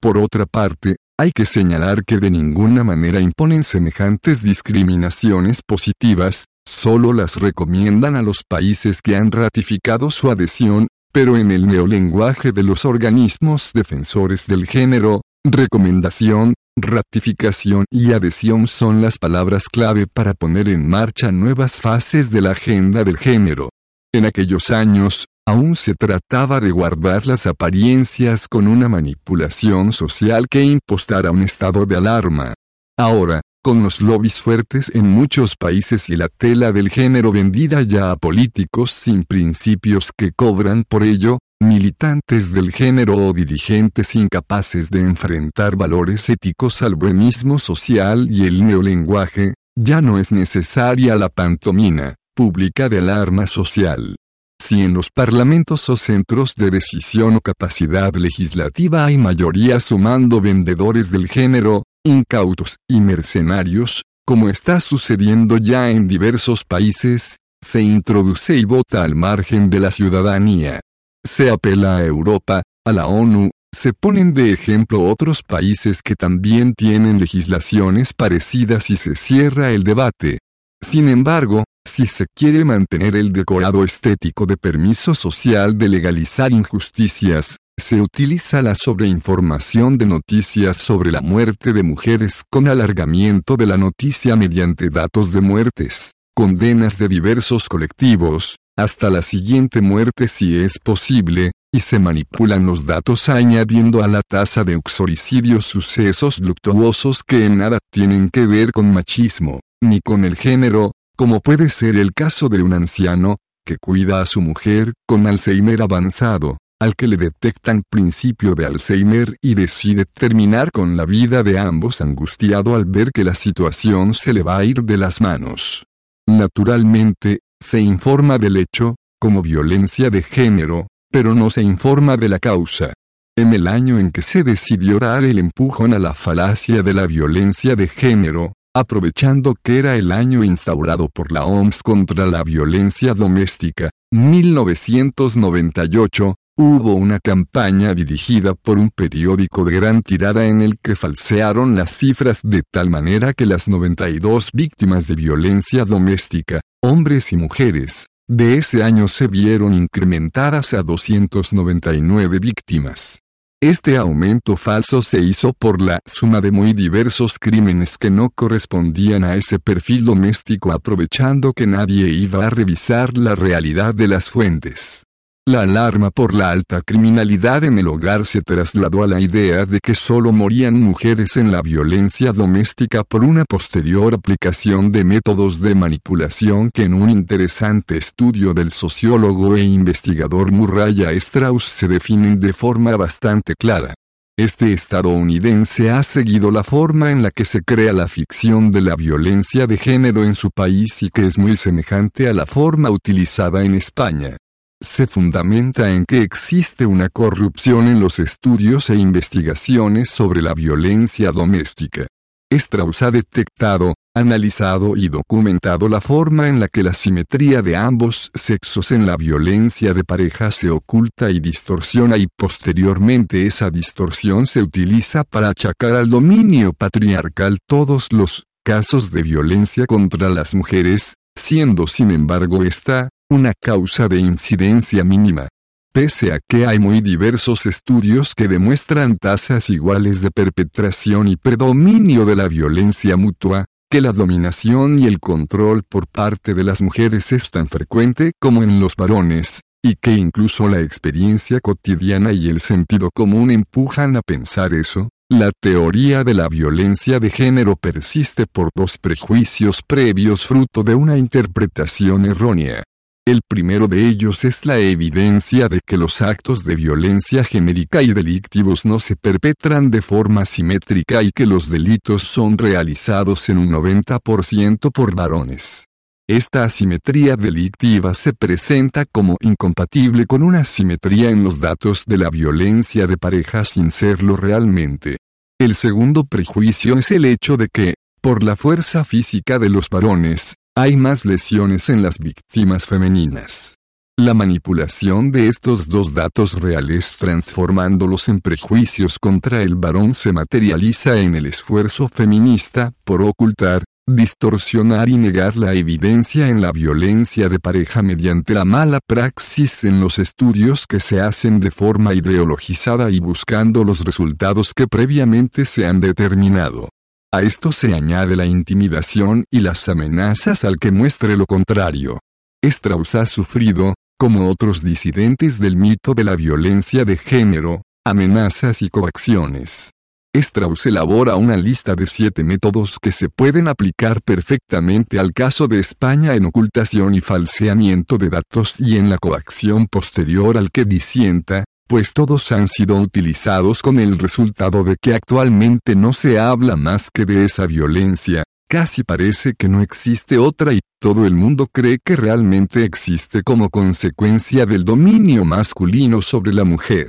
Por 0.00 0.18
otra 0.18 0.46
parte, 0.46 0.96
hay 1.18 1.30
que 1.32 1.44
señalar 1.44 2.04
que 2.04 2.18
de 2.18 2.30
ninguna 2.30 2.84
manera 2.84 3.20
imponen 3.20 3.64
semejantes 3.64 4.42
discriminaciones 4.42 5.60
positivas, 5.66 6.46
solo 6.66 7.12
las 7.12 7.36
recomiendan 7.36 8.16
a 8.16 8.22
los 8.22 8.42
países 8.48 9.00
que 9.02 9.16
han 9.16 9.30
ratificado 9.30 10.10
su 10.10 10.30
adhesión, 10.30 10.88
pero 11.12 11.36
en 11.36 11.50
el 11.50 11.66
neolenguaje 11.66 12.52
de 12.52 12.62
los 12.62 12.84
organismos 12.84 13.70
defensores 13.74 14.46
del 14.46 14.66
género, 14.66 15.22
recomendación, 15.44 16.54
Ratificación 16.76 17.84
y 17.88 18.12
adhesión 18.14 18.66
son 18.66 19.00
las 19.00 19.18
palabras 19.18 19.68
clave 19.68 20.08
para 20.08 20.34
poner 20.34 20.68
en 20.68 20.88
marcha 20.88 21.30
nuevas 21.30 21.80
fases 21.80 22.30
de 22.30 22.40
la 22.40 22.50
agenda 22.50 23.04
del 23.04 23.16
género. 23.16 23.68
En 24.12 24.26
aquellos 24.26 24.70
años, 24.70 25.26
aún 25.46 25.76
se 25.76 25.94
trataba 25.94 26.60
de 26.60 26.70
guardar 26.70 27.26
las 27.26 27.46
apariencias 27.46 28.48
con 28.48 28.66
una 28.66 28.88
manipulación 28.88 29.92
social 29.92 30.46
que 30.48 30.62
impostara 30.62 31.30
un 31.30 31.42
estado 31.42 31.86
de 31.86 31.96
alarma. 31.96 32.54
Ahora, 32.96 33.40
con 33.62 33.82
los 33.82 34.00
lobbies 34.00 34.40
fuertes 34.40 34.90
en 34.94 35.08
muchos 35.08 35.56
países 35.56 36.10
y 36.10 36.16
la 36.16 36.28
tela 36.28 36.70
del 36.70 36.90
género 36.90 37.32
vendida 37.32 37.82
ya 37.82 38.10
a 38.10 38.16
políticos 38.16 38.90
sin 38.90 39.24
principios 39.24 40.10
que 40.16 40.32
cobran 40.32 40.84
por 40.86 41.02
ello, 41.02 41.38
militantes 41.60 42.52
del 42.52 42.72
género 42.72 43.16
o 43.16 43.32
dirigentes 43.32 44.14
incapaces 44.14 44.90
de 44.90 45.00
enfrentar 45.00 45.76
valores 45.76 46.28
éticos 46.28 46.82
al 46.82 46.94
buenismo 46.94 47.58
social 47.58 48.28
y 48.30 48.44
el 48.44 48.66
neolenguaje, 48.66 49.54
ya 49.74 50.00
no 50.00 50.18
es 50.18 50.30
necesaria 50.30 51.16
la 51.16 51.30
pantomina 51.30 52.16
pública 52.34 52.88
de 52.88 52.98
alarma 52.98 53.46
social. 53.46 54.16
Si 54.66 54.80
en 54.80 54.94
los 54.94 55.10
parlamentos 55.10 55.90
o 55.90 55.96
centros 55.98 56.54
de 56.56 56.70
decisión 56.70 57.36
o 57.36 57.42
capacidad 57.42 58.14
legislativa 58.14 59.04
hay 59.04 59.18
mayoría 59.18 59.78
sumando 59.78 60.40
vendedores 60.40 61.10
del 61.10 61.28
género, 61.28 61.82
incautos 62.02 62.76
y 62.88 63.02
mercenarios, 63.02 64.04
como 64.26 64.48
está 64.48 64.80
sucediendo 64.80 65.58
ya 65.58 65.90
en 65.90 66.08
diversos 66.08 66.64
países, 66.64 67.36
se 67.62 67.82
introduce 67.82 68.56
y 68.56 68.64
vota 68.64 69.04
al 69.04 69.14
margen 69.14 69.68
de 69.68 69.80
la 69.80 69.90
ciudadanía. 69.90 70.80
Se 71.22 71.50
apela 71.50 71.98
a 71.98 72.04
Europa, 72.06 72.62
a 72.86 72.92
la 72.94 73.06
ONU, 73.06 73.50
se 73.70 73.92
ponen 73.92 74.32
de 74.32 74.50
ejemplo 74.54 75.02
otros 75.02 75.42
países 75.42 76.00
que 76.00 76.14
también 76.14 76.72
tienen 76.72 77.20
legislaciones 77.20 78.14
parecidas 78.14 78.88
y 78.88 78.96
se 78.96 79.14
cierra 79.14 79.72
el 79.72 79.84
debate. 79.84 80.38
Sin 80.80 81.10
embargo, 81.10 81.64
si 81.86 82.06
se 82.06 82.26
quiere 82.34 82.64
mantener 82.64 83.14
el 83.14 83.32
decorado 83.32 83.84
estético 83.84 84.46
de 84.46 84.56
permiso 84.56 85.14
social 85.14 85.78
de 85.78 85.88
legalizar 85.88 86.50
injusticias, 86.52 87.58
se 87.78 88.00
utiliza 88.00 88.62
la 88.62 88.74
sobreinformación 88.74 89.98
de 89.98 90.06
noticias 90.06 90.76
sobre 90.76 91.12
la 91.12 91.20
muerte 91.20 91.72
de 91.72 91.82
mujeres 91.82 92.42
con 92.50 92.68
alargamiento 92.68 93.56
de 93.56 93.66
la 93.66 93.76
noticia 93.76 94.36
mediante 94.36 94.88
datos 94.88 95.32
de 95.32 95.40
muertes, 95.40 96.12
condenas 96.34 96.98
de 96.98 97.08
diversos 97.08 97.68
colectivos, 97.68 98.56
hasta 98.76 99.10
la 99.10 99.22
siguiente 99.22 99.80
muerte 99.80 100.26
si 100.26 100.58
es 100.58 100.78
posible, 100.78 101.52
y 101.72 101.80
se 101.80 101.98
manipulan 101.98 102.66
los 102.66 102.86
datos 102.86 103.28
añadiendo 103.28 104.02
a 104.02 104.08
la 104.08 104.22
tasa 104.22 104.64
de 104.64 104.76
uxoricidio 104.76 105.60
sucesos 105.60 106.38
luctuosos 106.38 107.22
que 107.24 107.46
en 107.46 107.58
nada 107.58 107.78
tienen 107.92 108.30
que 108.30 108.46
ver 108.46 108.72
con 108.72 108.92
machismo, 108.92 109.60
ni 109.80 110.00
con 110.00 110.24
el 110.24 110.36
género, 110.36 110.92
como 111.16 111.40
puede 111.40 111.68
ser 111.68 111.96
el 111.96 112.12
caso 112.12 112.48
de 112.48 112.62
un 112.62 112.72
anciano, 112.72 113.36
que 113.64 113.78
cuida 113.78 114.20
a 114.20 114.26
su 114.26 114.40
mujer 114.40 114.92
con 115.06 115.26
Alzheimer 115.26 115.80
avanzado, 115.82 116.58
al 116.80 116.96
que 116.96 117.06
le 117.06 117.16
detectan 117.16 117.82
principio 117.88 118.54
de 118.54 118.66
Alzheimer 118.66 119.36
y 119.40 119.54
decide 119.54 120.04
terminar 120.04 120.70
con 120.70 120.96
la 120.96 121.06
vida 121.06 121.42
de 121.42 121.58
ambos 121.58 122.00
angustiado 122.00 122.74
al 122.74 122.84
ver 122.84 123.10
que 123.12 123.24
la 123.24 123.34
situación 123.34 124.14
se 124.14 124.32
le 124.32 124.42
va 124.42 124.58
a 124.58 124.64
ir 124.64 124.82
de 124.82 124.96
las 124.96 125.20
manos. 125.20 125.84
Naturalmente, 126.26 127.40
Se 127.62 127.80
informa 127.80 128.36
del 128.36 128.58
hecho, 128.58 128.96
como 129.18 129.40
violencia 129.40 130.10
de 130.10 130.20
género, 130.22 130.88
pero 131.10 131.34
no 131.34 131.48
se 131.48 131.62
informa 131.62 132.18
de 132.18 132.28
la 132.28 132.38
causa. 132.38 132.92
En 133.38 133.54
el 133.54 133.68
año 133.68 133.98
en 133.98 134.10
que 134.10 134.20
se 134.20 134.44
decidió 134.44 134.98
dar 134.98 135.24
el 135.24 135.38
empujón 135.38 135.94
a 135.94 135.98
la 135.98 136.12
falacia 136.12 136.82
de 136.82 136.92
la 136.92 137.06
violencia 137.06 137.74
de 137.74 137.88
género, 137.88 138.52
aprovechando 138.74 139.54
que 139.62 139.78
era 139.78 139.96
el 139.96 140.10
año 140.10 140.42
instaurado 140.42 141.08
por 141.08 141.30
la 141.30 141.44
OMS 141.44 141.82
contra 141.82 142.26
la 142.26 142.42
violencia 142.42 143.14
doméstica, 143.14 143.90
1998, 144.10 146.34
hubo 146.56 146.94
una 146.94 147.20
campaña 147.20 147.94
dirigida 147.94 148.54
por 148.54 148.78
un 148.78 148.90
periódico 148.90 149.64
de 149.64 149.76
gran 149.76 150.02
tirada 150.02 150.46
en 150.46 150.60
el 150.60 150.78
que 150.78 150.96
falsearon 150.96 151.76
las 151.76 151.90
cifras 151.90 152.40
de 152.42 152.62
tal 152.68 152.90
manera 152.90 153.32
que 153.32 153.46
las 153.46 153.68
92 153.68 154.50
víctimas 154.52 155.06
de 155.06 155.14
violencia 155.14 155.84
doméstica, 155.84 156.60
hombres 156.82 157.32
y 157.32 157.36
mujeres, 157.36 158.06
de 158.28 158.56
ese 158.56 158.82
año 158.82 159.06
se 159.08 159.28
vieron 159.28 159.74
incrementadas 159.74 160.74
a 160.74 160.82
299 160.82 162.38
víctimas. 162.38 163.23
Este 163.64 163.96
aumento 163.96 164.58
falso 164.58 165.00
se 165.00 165.20
hizo 165.20 165.54
por 165.54 165.80
la 165.80 166.00
suma 166.04 166.42
de 166.42 166.50
muy 166.50 166.74
diversos 166.74 167.38
crímenes 167.38 167.96
que 167.96 168.10
no 168.10 168.28
correspondían 168.28 169.24
a 169.24 169.36
ese 169.36 169.58
perfil 169.58 170.04
doméstico 170.04 170.70
aprovechando 170.70 171.54
que 171.54 171.66
nadie 171.66 172.10
iba 172.10 172.46
a 172.46 172.50
revisar 172.50 173.16
la 173.16 173.34
realidad 173.34 173.94
de 173.94 174.06
las 174.06 174.28
fuentes. 174.28 175.06
La 175.46 175.60
alarma 175.60 176.10
por 176.10 176.32
la 176.32 176.50
alta 176.50 176.80
criminalidad 176.80 177.64
en 177.64 177.78
el 177.78 177.86
hogar 177.88 178.24
se 178.24 178.40
trasladó 178.40 179.02
a 179.02 179.06
la 179.06 179.20
idea 179.20 179.66
de 179.66 179.78
que 179.78 179.94
solo 179.94 180.32
morían 180.32 180.80
mujeres 180.80 181.36
en 181.36 181.52
la 181.52 181.60
violencia 181.60 182.32
doméstica 182.32 183.04
por 183.04 183.22
una 183.22 183.44
posterior 183.44 184.14
aplicación 184.14 184.90
de 184.90 185.04
métodos 185.04 185.60
de 185.60 185.74
manipulación 185.74 186.70
que 186.72 186.84
en 186.84 186.94
un 186.94 187.10
interesante 187.10 187.98
estudio 187.98 188.54
del 188.54 188.70
sociólogo 188.70 189.54
e 189.54 189.62
investigador 189.64 190.50
Murraya 190.50 191.10
Strauss 191.12 191.64
se 191.64 191.88
definen 191.88 192.40
de 192.40 192.54
forma 192.54 192.96
bastante 192.96 193.54
clara. 193.54 193.92
Este 194.38 194.72
estadounidense 194.72 195.90
ha 195.90 196.02
seguido 196.02 196.50
la 196.50 196.64
forma 196.64 197.10
en 197.10 197.22
la 197.22 197.30
que 197.30 197.44
se 197.44 197.60
crea 197.60 197.92
la 197.92 198.08
ficción 198.08 198.72
de 198.72 198.80
la 198.80 198.96
violencia 198.96 199.66
de 199.66 199.76
género 199.76 200.24
en 200.24 200.34
su 200.34 200.50
país 200.50 201.02
y 201.02 201.10
que 201.10 201.26
es 201.26 201.36
muy 201.36 201.54
semejante 201.56 202.30
a 202.30 202.32
la 202.32 202.46
forma 202.46 202.88
utilizada 202.88 203.62
en 203.62 203.74
España 203.74 204.38
se 204.84 205.06
fundamenta 205.06 205.90
en 205.90 206.04
que 206.04 206.22
existe 206.22 206.86
una 206.86 207.08
corrupción 207.08 207.88
en 207.88 208.00
los 208.00 208.18
estudios 208.18 208.90
e 208.90 208.96
investigaciones 208.96 210.10
sobre 210.10 210.42
la 210.42 210.54
violencia 210.54 211.32
doméstica. 211.32 212.06
Strauss 212.50 213.02
ha 213.02 213.10
detectado, 213.10 213.94
analizado 214.14 214.96
y 214.96 215.08
documentado 215.08 215.88
la 215.88 216.00
forma 216.00 216.48
en 216.48 216.60
la 216.60 216.68
que 216.68 216.82
la 216.82 216.92
simetría 216.92 217.62
de 217.62 217.76
ambos 217.76 218.30
sexos 218.34 218.92
en 218.92 219.06
la 219.06 219.16
violencia 219.16 219.92
de 219.92 220.04
pareja 220.04 220.50
se 220.50 220.70
oculta 220.70 221.30
y 221.30 221.40
distorsiona 221.40 222.16
y 222.16 222.28
posteriormente 222.36 223.46
esa 223.46 223.70
distorsión 223.70 224.46
se 224.46 224.62
utiliza 224.62 225.24
para 225.24 225.48
achacar 225.48 225.94
al 225.94 226.08
dominio 226.08 226.72
patriarcal 226.72 227.58
todos 227.66 228.12
los 228.12 228.44
casos 228.64 229.10
de 229.10 229.22
violencia 229.22 229.86
contra 229.86 230.28
las 230.28 230.54
mujeres, 230.54 231.14
siendo 231.36 231.86
sin 231.86 232.10
embargo 232.12 232.62
esta, 232.62 233.08
una 233.30 233.52
causa 233.60 234.08
de 234.08 234.18
incidencia 234.18 235.04
mínima. 235.04 235.48
Pese 235.92 236.32
a 236.32 236.40
que 236.46 236.66
hay 236.66 236.78
muy 236.78 237.00
diversos 237.00 237.66
estudios 237.66 238.34
que 238.34 238.48
demuestran 238.48 239.16
tasas 239.16 239.70
iguales 239.70 240.20
de 240.20 240.30
perpetración 240.30 241.28
y 241.28 241.36
predominio 241.36 242.24
de 242.24 242.36
la 242.36 242.48
violencia 242.48 243.16
mutua, 243.16 243.66
que 243.90 244.00
la 244.00 244.12
dominación 244.12 244.98
y 244.98 245.06
el 245.06 245.20
control 245.20 245.84
por 245.88 246.08
parte 246.08 246.52
de 246.52 246.64
las 246.64 246.82
mujeres 246.82 247.30
es 247.32 247.50
tan 247.50 247.68
frecuente 247.68 248.32
como 248.40 248.62
en 248.64 248.80
los 248.80 248.96
varones, 248.96 249.60
y 249.84 249.94
que 249.94 250.12
incluso 250.12 250.68
la 250.68 250.80
experiencia 250.80 251.60
cotidiana 251.60 252.32
y 252.32 252.48
el 252.48 252.60
sentido 252.60 253.10
común 253.14 253.50
empujan 253.50 254.16
a 254.16 254.22
pensar 254.22 254.74
eso, 254.74 255.10
la 255.30 255.52
teoría 255.60 256.24
de 256.24 256.34
la 256.34 256.48
violencia 256.48 257.20
de 257.20 257.30
género 257.30 257.76
persiste 257.76 258.46
por 258.46 258.70
dos 258.74 258.98
prejuicios 258.98 259.82
previos 259.86 260.44
fruto 260.44 260.82
de 260.82 260.94
una 260.94 261.16
interpretación 261.16 262.26
errónea. 262.26 262.82
El 263.26 263.40
primero 263.40 263.88
de 263.88 264.06
ellos 264.06 264.44
es 264.44 264.66
la 264.66 264.78
evidencia 264.78 265.70
de 265.70 265.80
que 265.80 265.96
los 265.96 266.20
actos 266.20 266.62
de 266.62 266.76
violencia 266.76 267.42
genérica 267.42 268.02
y 268.02 268.12
delictivos 268.12 268.84
no 268.84 269.00
se 269.00 269.16
perpetran 269.16 269.90
de 269.90 270.02
forma 270.02 270.44
simétrica 270.44 271.22
y 271.22 271.30
que 271.30 271.46
los 271.46 271.70
delitos 271.70 272.24
son 272.24 272.58
realizados 272.58 273.48
en 273.48 273.56
un 273.56 273.70
90% 273.70 274.92
por 274.92 275.14
varones. 275.14 275.86
Esta 276.28 276.64
asimetría 276.64 277.36
delictiva 277.36 278.12
se 278.12 278.34
presenta 278.34 279.06
como 279.06 279.38
incompatible 279.40 280.26
con 280.26 280.42
una 280.42 280.60
asimetría 280.60 281.30
en 281.30 281.44
los 281.44 281.60
datos 281.60 282.04
de 282.06 282.18
la 282.18 282.28
violencia 282.28 283.06
de 283.06 283.16
pareja 283.16 283.64
sin 283.64 283.90
serlo 283.90 284.36
realmente. 284.36 285.16
El 285.58 285.74
segundo 285.74 286.24
prejuicio 286.24 286.98
es 286.98 287.10
el 287.10 287.24
hecho 287.24 287.56
de 287.56 287.68
que, 287.72 287.94
por 288.20 288.42
la 288.42 288.54
fuerza 288.54 289.02
física 289.02 289.58
de 289.58 289.70
los 289.70 289.88
varones, 289.88 290.56
hay 290.76 290.96
más 290.96 291.24
lesiones 291.24 291.88
en 291.88 292.02
las 292.02 292.18
víctimas 292.18 292.84
femeninas. 292.84 293.76
La 294.16 294.34
manipulación 294.34 295.30
de 295.30 295.48
estos 295.48 295.88
dos 295.88 296.14
datos 296.14 296.60
reales 296.60 297.16
transformándolos 297.18 298.28
en 298.28 298.40
prejuicios 298.40 299.18
contra 299.20 299.62
el 299.62 299.76
varón 299.76 300.14
se 300.14 300.32
materializa 300.32 301.18
en 301.18 301.36
el 301.36 301.46
esfuerzo 301.46 302.08
feminista 302.08 302.92
por 303.04 303.22
ocultar, 303.22 303.84
distorsionar 304.06 305.08
y 305.08 305.16
negar 305.16 305.56
la 305.56 305.74
evidencia 305.74 306.48
en 306.48 306.60
la 306.60 306.72
violencia 306.72 307.48
de 307.48 307.60
pareja 307.60 308.02
mediante 308.02 308.54
la 308.54 308.64
mala 308.64 308.98
praxis 309.06 309.84
en 309.84 310.00
los 310.00 310.18
estudios 310.18 310.86
que 310.88 310.98
se 310.98 311.20
hacen 311.20 311.60
de 311.60 311.70
forma 311.70 312.14
ideologizada 312.14 313.10
y 313.10 313.20
buscando 313.20 313.84
los 313.84 314.04
resultados 314.04 314.74
que 314.74 314.88
previamente 314.88 315.64
se 315.64 315.86
han 315.86 316.00
determinado. 316.00 316.88
A 317.34 317.42
esto 317.42 317.72
se 317.72 317.92
añade 317.92 318.36
la 318.36 318.46
intimidación 318.46 319.44
y 319.50 319.58
las 319.58 319.88
amenazas 319.88 320.62
al 320.62 320.78
que 320.78 320.92
muestre 320.92 321.36
lo 321.36 321.46
contrario. 321.46 322.20
Strauss 322.62 323.16
ha 323.16 323.26
sufrido, 323.26 323.94
como 324.16 324.48
otros 324.48 324.84
disidentes 324.84 325.58
del 325.58 325.74
mito 325.74 326.14
de 326.14 326.22
la 326.22 326.36
violencia 326.36 327.04
de 327.04 327.16
género, 327.16 327.82
amenazas 328.06 328.82
y 328.82 328.88
coacciones. 328.88 329.90
Strauss 330.32 330.86
elabora 330.86 331.34
una 331.34 331.56
lista 331.56 331.96
de 331.96 332.06
siete 332.06 332.44
métodos 332.44 333.00
que 333.02 333.10
se 333.10 333.28
pueden 333.28 333.66
aplicar 333.66 334.22
perfectamente 334.22 335.18
al 335.18 335.32
caso 335.32 335.66
de 335.66 335.80
España 335.80 336.36
en 336.36 336.44
ocultación 336.44 337.16
y 337.16 337.20
falseamiento 337.20 338.16
de 338.16 338.30
datos 338.30 338.78
y 338.78 338.96
en 338.96 339.10
la 339.10 339.18
coacción 339.18 339.88
posterior 339.88 340.56
al 340.56 340.70
que 340.70 340.84
disienta, 340.84 341.64
pues 341.86 342.12
todos 342.12 342.50
han 342.52 342.68
sido 342.68 342.96
utilizados 342.96 343.82
con 343.82 343.98
el 343.98 344.18
resultado 344.18 344.84
de 344.84 344.96
que 345.00 345.14
actualmente 345.14 345.94
no 345.94 346.12
se 346.12 346.38
habla 346.38 346.76
más 346.76 347.10
que 347.12 347.24
de 347.24 347.44
esa 347.44 347.66
violencia, 347.66 348.44
casi 348.68 349.04
parece 349.04 349.54
que 349.54 349.68
no 349.68 349.82
existe 349.82 350.38
otra 350.38 350.72
y 350.72 350.80
todo 351.00 351.26
el 351.26 351.34
mundo 351.34 351.66
cree 351.70 351.98
que 352.04 352.16
realmente 352.16 352.84
existe 352.84 353.42
como 353.42 353.70
consecuencia 353.70 354.66
del 354.66 354.84
dominio 354.84 355.44
masculino 355.44 356.22
sobre 356.22 356.52
la 356.52 356.64
mujer. 356.64 357.08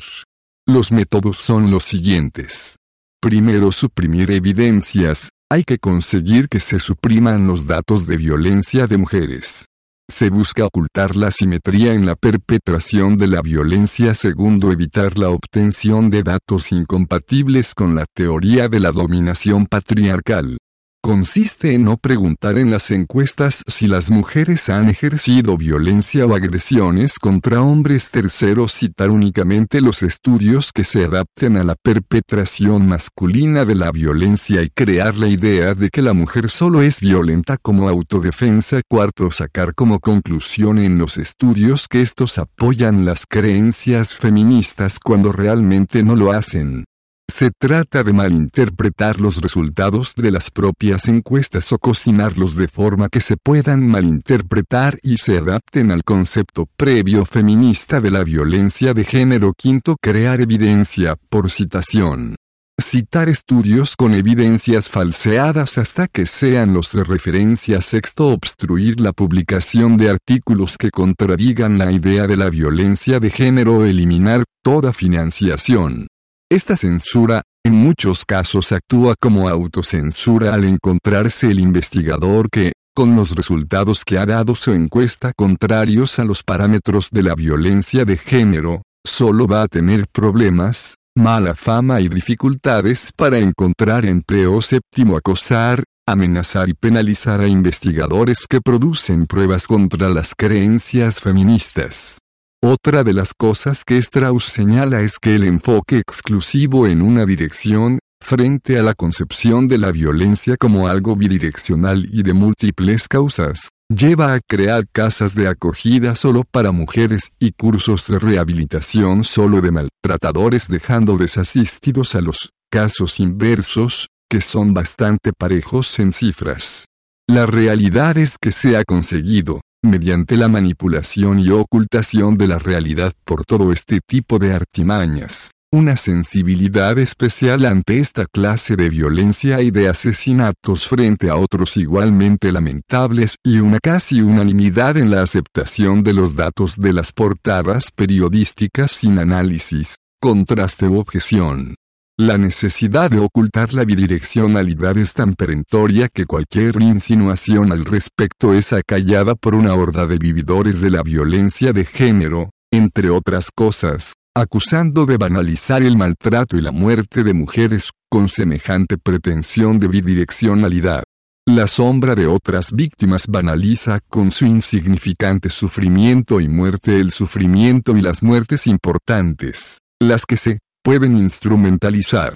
Los 0.67 0.91
métodos 0.91 1.37
son 1.37 1.71
los 1.71 1.85
siguientes. 1.85 2.75
Primero 3.21 3.71
suprimir 3.71 4.31
evidencias, 4.31 5.29
hay 5.49 5.63
que 5.63 5.77
conseguir 5.77 6.49
que 6.49 6.59
se 6.59 6.79
supriman 6.79 7.47
los 7.47 7.67
datos 7.67 8.07
de 8.07 8.17
violencia 8.17 8.87
de 8.87 8.97
mujeres. 8.97 9.65
Se 10.07 10.29
busca 10.29 10.65
ocultar 10.65 11.15
la 11.15 11.31
simetría 11.31 11.93
en 11.93 12.05
la 12.05 12.15
perpetración 12.15 13.17
de 13.17 13.27
la 13.27 13.41
violencia. 13.41 14.13
Segundo 14.13 14.71
evitar 14.71 15.17
la 15.17 15.29
obtención 15.29 16.09
de 16.09 16.21
datos 16.21 16.71
incompatibles 16.71 17.73
con 17.73 17.95
la 17.95 18.05
teoría 18.13 18.67
de 18.67 18.79
la 18.79 18.91
dominación 18.91 19.65
patriarcal 19.65 20.57
consiste 21.05 21.75
en 21.75 21.83
no 21.83 21.97
preguntar 21.97 22.57
en 22.57 22.71
las 22.71 22.89
encuestas 22.89 23.61
si 23.67 23.87
las 23.87 24.09
mujeres 24.09 24.69
han 24.69 24.89
ejercido 24.89 25.55
violencia 25.55 26.25
o 26.25 26.33
agresiones 26.33 27.19
contra 27.19 27.61
hombres 27.61 28.09
terceros, 28.09 28.73
citar 28.73 29.11
únicamente 29.11 29.81
los 29.81 30.01
estudios 30.01 30.71
que 30.73 30.83
se 30.83 31.03
adapten 31.03 31.57
a 31.57 31.63
la 31.63 31.75
perpetración 31.75 32.87
masculina 32.87 33.65
de 33.65 33.75
la 33.75 33.91
violencia 33.91 34.63
y 34.63 34.71
crear 34.71 35.15
la 35.15 35.27
idea 35.27 35.75
de 35.75 35.91
que 35.91 36.01
la 36.01 36.13
mujer 36.13 36.49
solo 36.49 36.81
es 36.81 37.01
violenta 37.01 37.57
como 37.57 37.87
autodefensa. 37.87 38.81
Cuarto, 38.89 39.29
sacar 39.29 39.75
como 39.75 39.99
conclusión 39.99 40.79
en 40.79 40.97
los 40.97 41.19
estudios 41.19 41.87
que 41.87 42.01
estos 42.01 42.39
apoyan 42.39 43.05
las 43.05 43.27
creencias 43.27 44.15
feministas 44.15 44.97
cuando 44.97 45.31
realmente 45.31 46.01
no 46.01 46.15
lo 46.15 46.31
hacen. 46.31 46.85
Se 47.27 47.49
trata 47.51 48.03
de 48.03 48.13
malinterpretar 48.13 49.19
los 49.19 49.41
resultados 49.41 50.13
de 50.15 50.31
las 50.31 50.51
propias 50.51 51.07
encuestas 51.07 51.71
o 51.73 51.79
cocinarlos 51.79 52.55
de 52.55 52.67
forma 52.67 53.09
que 53.09 53.19
se 53.19 53.35
puedan 53.35 53.87
malinterpretar 53.87 54.99
y 55.01 55.17
se 55.17 55.39
adapten 55.39 55.91
al 55.91 56.03
concepto 56.03 56.67
previo 56.77 57.25
feminista 57.25 57.99
de 57.99 58.11
la 58.11 58.23
violencia 58.23 58.93
de 58.93 59.03
género. 59.03 59.53
Quinto, 59.57 59.97
crear 59.99 60.39
evidencia 60.39 61.15
por 61.29 61.49
citación. 61.49 62.35
citar 62.79 63.29
estudios 63.29 63.95
con 63.95 64.13
evidencias 64.13 64.89
falseadas 64.89 65.77
hasta 65.77 66.07
que 66.07 66.25
sean 66.25 66.73
los 66.73 66.91
de 66.91 67.03
referencia. 67.03 67.81
Sexto, 67.81 68.27
obstruir 68.27 68.99
la 68.99 69.13
publicación 69.13 69.97
de 69.97 70.09
artículos 70.09 70.77
que 70.77 70.91
contradigan 70.91 71.77
la 71.77 71.91
idea 71.91 72.27
de 72.27 72.37
la 72.37 72.49
violencia 72.49 73.19
de 73.19 73.31
género 73.31 73.83
eliminar 73.85 74.43
toda 74.61 74.93
financiación. 74.93 76.07
Esta 76.51 76.77
censura, 76.77 77.41
en 77.65 77.73
muchos 77.73 78.23
casos 78.23 78.71
actúa 78.71 79.15
como 79.19 79.49
autocensura 79.49 80.53
al 80.53 80.63
encontrarse 80.65 81.49
el 81.49 81.59
investigador 81.59 82.49
que, 82.51 82.73
con 82.95 83.15
los 83.15 83.35
resultados 83.35 84.05
que 84.05 84.19
ha 84.19 84.27
dado 84.27 84.53
su 84.53 84.71
encuesta 84.71 85.33
contrarios 85.35 86.19
a 86.19 86.23
los 86.23 86.43
parámetros 86.43 87.09
de 87.09 87.23
la 87.23 87.33
violencia 87.33 88.05
de 88.05 88.17
género, 88.17 88.83
solo 89.03 89.47
va 89.47 89.63
a 89.63 89.67
tener 89.67 90.05
problemas, 90.13 90.97
mala 91.17 91.55
fama 91.55 91.99
y 91.99 92.09
dificultades 92.09 93.09
para 93.17 93.39
encontrar 93.39 94.05
empleo. 94.05 94.61
Séptimo, 94.61 95.17
acosar, 95.17 95.83
amenazar 96.07 96.69
y 96.69 96.75
penalizar 96.75 97.41
a 97.41 97.47
investigadores 97.47 98.45
que 98.47 98.61
producen 98.61 99.25
pruebas 99.25 99.65
contra 99.65 100.09
las 100.09 100.35
creencias 100.35 101.19
feministas. 101.19 102.19
Otra 102.63 103.03
de 103.03 103.13
las 103.13 103.33
cosas 103.33 103.83
que 103.85 103.97
Strauss 103.97 104.45
señala 104.45 105.01
es 105.01 105.19
que 105.19 105.35
el 105.35 105.43
enfoque 105.43 105.97
exclusivo 105.97 106.87
en 106.87 107.01
una 107.01 107.25
dirección, 107.25 107.99
frente 108.21 108.79
a 108.79 108.83
la 108.83 108.93
concepción 108.93 109.67
de 109.67 109.77
la 109.77 109.91
violencia 109.91 110.57
como 110.57 110.87
algo 110.87 111.15
bidireccional 111.15 112.07
y 112.11 112.23
de 112.23 112.33
múltiples 112.33 113.07
causas, 113.07 113.69
lleva 113.87 114.33
a 114.33 114.39
crear 114.39 114.85
casas 114.91 115.35
de 115.35 115.47
acogida 115.47 116.15
solo 116.15 116.43
para 116.49 116.71
mujeres 116.71 117.29
y 117.39 117.51
cursos 117.51 118.07
de 118.07 118.17
rehabilitación 118.17 119.23
solo 119.23 119.61
de 119.61 119.71
maltratadores 119.71 120.67
dejando 120.67 121.17
desasistidos 121.17 122.15
a 122.15 122.21
los 122.21 122.49
casos 122.71 123.19
inversos, 123.19 124.07
que 124.29 124.41
son 124.41 124.73
bastante 124.73 125.31
parejos 125.37 125.99
en 125.99 126.11
cifras. 126.11 126.85
La 127.27 127.45
realidad 127.45 128.17
es 128.17 128.37
que 128.41 128.51
se 128.51 128.75
ha 128.75 128.83
conseguido, 128.83 129.61
mediante 129.89 130.37
la 130.37 130.47
manipulación 130.47 131.39
y 131.39 131.49
ocultación 131.49 132.37
de 132.37 132.47
la 132.47 132.59
realidad 132.59 133.13
por 133.23 133.45
todo 133.45 133.71
este 133.71 133.99
tipo 134.05 134.39
de 134.39 134.53
artimañas, 134.53 135.51
una 135.71 135.95
sensibilidad 135.95 136.97
especial 136.97 137.65
ante 137.65 137.99
esta 137.99 138.25
clase 138.25 138.75
de 138.75 138.89
violencia 138.89 139.61
y 139.61 139.71
de 139.71 139.89
asesinatos 139.89 140.87
frente 140.87 141.29
a 141.29 141.35
otros 141.35 141.77
igualmente 141.77 142.51
lamentables 142.51 143.35
y 143.43 143.59
una 143.59 143.79
casi 143.79 144.21
unanimidad 144.21 144.97
en 144.97 145.11
la 145.11 145.21
aceptación 145.21 146.03
de 146.03 146.13
los 146.13 146.35
datos 146.35 146.77
de 146.77 146.93
las 146.93 147.11
portadas 147.11 147.91
periodísticas 147.95 148.91
sin 148.91 149.19
análisis, 149.19 149.95
contraste 150.21 150.87
u 150.87 150.99
objeción. 150.99 151.75
La 152.17 152.37
necesidad 152.37 153.11
de 153.11 153.19
ocultar 153.19 153.73
la 153.73 153.83
bidireccionalidad 153.83 154.97
es 154.97 155.11
tan 155.11 155.33
perentoria 155.33 156.07
que 156.07 156.25
cualquier 156.25 156.81
insinuación 156.81 157.73
al 157.73 157.83
respecto 157.83 158.53
es 158.53 158.71
acallada 158.71 159.35
por 159.35 159.53
una 159.53 159.73
horda 159.73 160.07
de 160.07 160.17
vividores 160.17 160.79
de 160.79 160.91
la 160.91 161.03
violencia 161.03 161.73
de 161.73 161.83
género, 161.83 162.51
entre 162.71 163.09
otras 163.09 163.49
cosas, 163.53 164.13
acusando 164.33 165.05
de 165.05 165.17
banalizar 165.17 165.83
el 165.83 165.97
maltrato 165.97 166.55
y 166.55 166.61
la 166.61 166.71
muerte 166.71 167.25
de 167.25 167.33
mujeres, 167.33 167.89
con 168.09 168.29
semejante 168.29 168.97
pretensión 168.97 169.77
de 169.77 169.89
bidireccionalidad. 169.89 171.03
La 171.45 171.67
sombra 171.67 172.15
de 172.15 172.27
otras 172.27 172.71
víctimas 172.71 173.27
banaliza 173.27 173.99
con 174.07 174.31
su 174.31 174.45
insignificante 174.45 175.49
sufrimiento 175.49 176.39
y 176.39 176.47
muerte 176.47 176.97
el 177.01 177.11
sufrimiento 177.11 177.97
y 177.97 178.01
las 178.01 178.23
muertes 178.23 178.67
importantes, 178.67 179.79
las 179.99 180.25
que 180.25 180.37
se 180.37 180.59
pueden 180.85 181.17
instrumentalizar. 181.17 182.35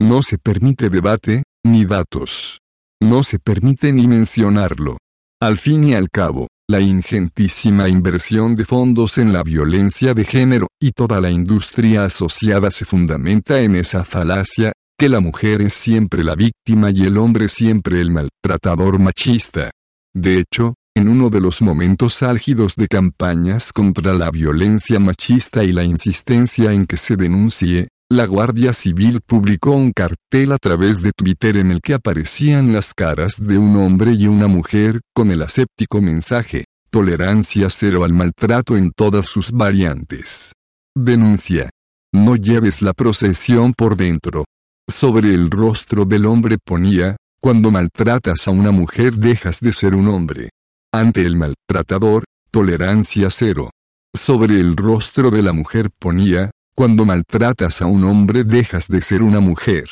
No 0.00 0.22
se 0.22 0.38
permite 0.38 0.88
debate, 0.88 1.42
ni 1.62 1.84
datos. 1.84 2.58
No 3.02 3.22
se 3.22 3.38
permite 3.38 3.92
ni 3.92 4.08
mencionarlo. 4.08 4.96
Al 5.42 5.58
fin 5.58 5.84
y 5.84 5.92
al 5.92 6.08
cabo, 6.08 6.48
la 6.70 6.80
ingentísima 6.80 7.90
inversión 7.90 8.56
de 8.56 8.64
fondos 8.64 9.18
en 9.18 9.34
la 9.34 9.42
violencia 9.42 10.14
de 10.14 10.24
género 10.24 10.68
y 10.80 10.92
toda 10.92 11.20
la 11.20 11.30
industria 11.30 12.06
asociada 12.06 12.70
se 12.70 12.86
fundamenta 12.86 13.60
en 13.60 13.76
esa 13.76 14.06
falacia, 14.06 14.72
que 14.98 15.10
la 15.10 15.20
mujer 15.20 15.60
es 15.60 15.74
siempre 15.74 16.24
la 16.24 16.34
víctima 16.34 16.90
y 16.90 17.02
el 17.02 17.18
hombre 17.18 17.46
siempre 17.48 18.00
el 18.00 18.10
maltratador 18.10 19.00
machista. 19.00 19.70
De 20.14 20.38
hecho, 20.38 20.76
en 20.94 21.08
uno 21.08 21.30
de 21.30 21.40
los 21.40 21.62
momentos 21.62 22.22
álgidos 22.22 22.76
de 22.76 22.86
campañas 22.86 23.72
contra 23.72 24.12
la 24.12 24.30
violencia 24.30 25.00
machista 25.00 25.64
y 25.64 25.72
la 25.72 25.84
insistencia 25.84 26.72
en 26.72 26.86
que 26.86 26.96
se 26.96 27.16
denuncie, 27.16 27.88
la 28.10 28.26
Guardia 28.26 28.74
Civil 28.74 29.20
publicó 29.26 29.70
un 29.70 29.92
cartel 29.92 30.52
a 30.52 30.58
través 30.58 31.00
de 31.00 31.12
Twitter 31.12 31.56
en 31.56 31.70
el 31.70 31.80
que 31.80 31.94
aparecían 31.94 32.74
las 32.74 32.92
caras 32.92 33.36
de 33.38 33.56
un 33.56 33.76
hombre 33.76 34.12
y 34.12 34.26
una 34.26 34.48
mujer 34.48 35.00
con 35.14 35.30
el 35.30 35.40
aséptico 35.40 36.02
mensaje, 36.02 36.66
tolerancia 36.90 37.70
cero 37.70 38.04
al 38.04 38.12
maltrato 38.12 38.76
en 38.76 38.92
todas 38.94 39.24
sus 39.24 39.50
variantes. 39.50 40.52
Denuncia. 40.94 41.70
No 42.14 42.36
lleves 42.36 42.82
la 42.82 42.92
procesión 42.92 43.72
por 43.72 43.96
dentro. 43.96 44.44
Sobre 44.86 45.32
el 45.32 45.50
rostro 45.50 46.04
del 46.04 46.26
hombre 46.26 46.58
ponía, 46.62 47.16
cuando 47.40 47.70
maltratas 47.70 48.46
a 48.46 48.50
una 48.50 48.70
mujer 48.72 49.14
dejas 49.14 49.60
de 49.60 49.72
ser 49.72 49.94
un 49.94 50.08
hombre. 50.08 50.50
Ante 50.94 51.22
el 51.22 51.36
maltratador, 51.36 52.24
tolerancia 52.50 53.30
cero. 53.30 53.70
Sobre 54.14 54.60
el 54.60 54.76
rostro 54.76 55.30
de 55.30 55.42
la 55.42 55.54
mujer 55.54 55.88
ponía, 55.98 56.50
cuando 56.74 57.06
maltratas 57.06 57.80
a 57.80 57.86
un 57.86 58.04
hombre 58.04 58.44
dejas 58.44 58.88
de 58.88 59.00
ser 59.00 59.22
una 59.22 59.40
mujer. 59.40 59.88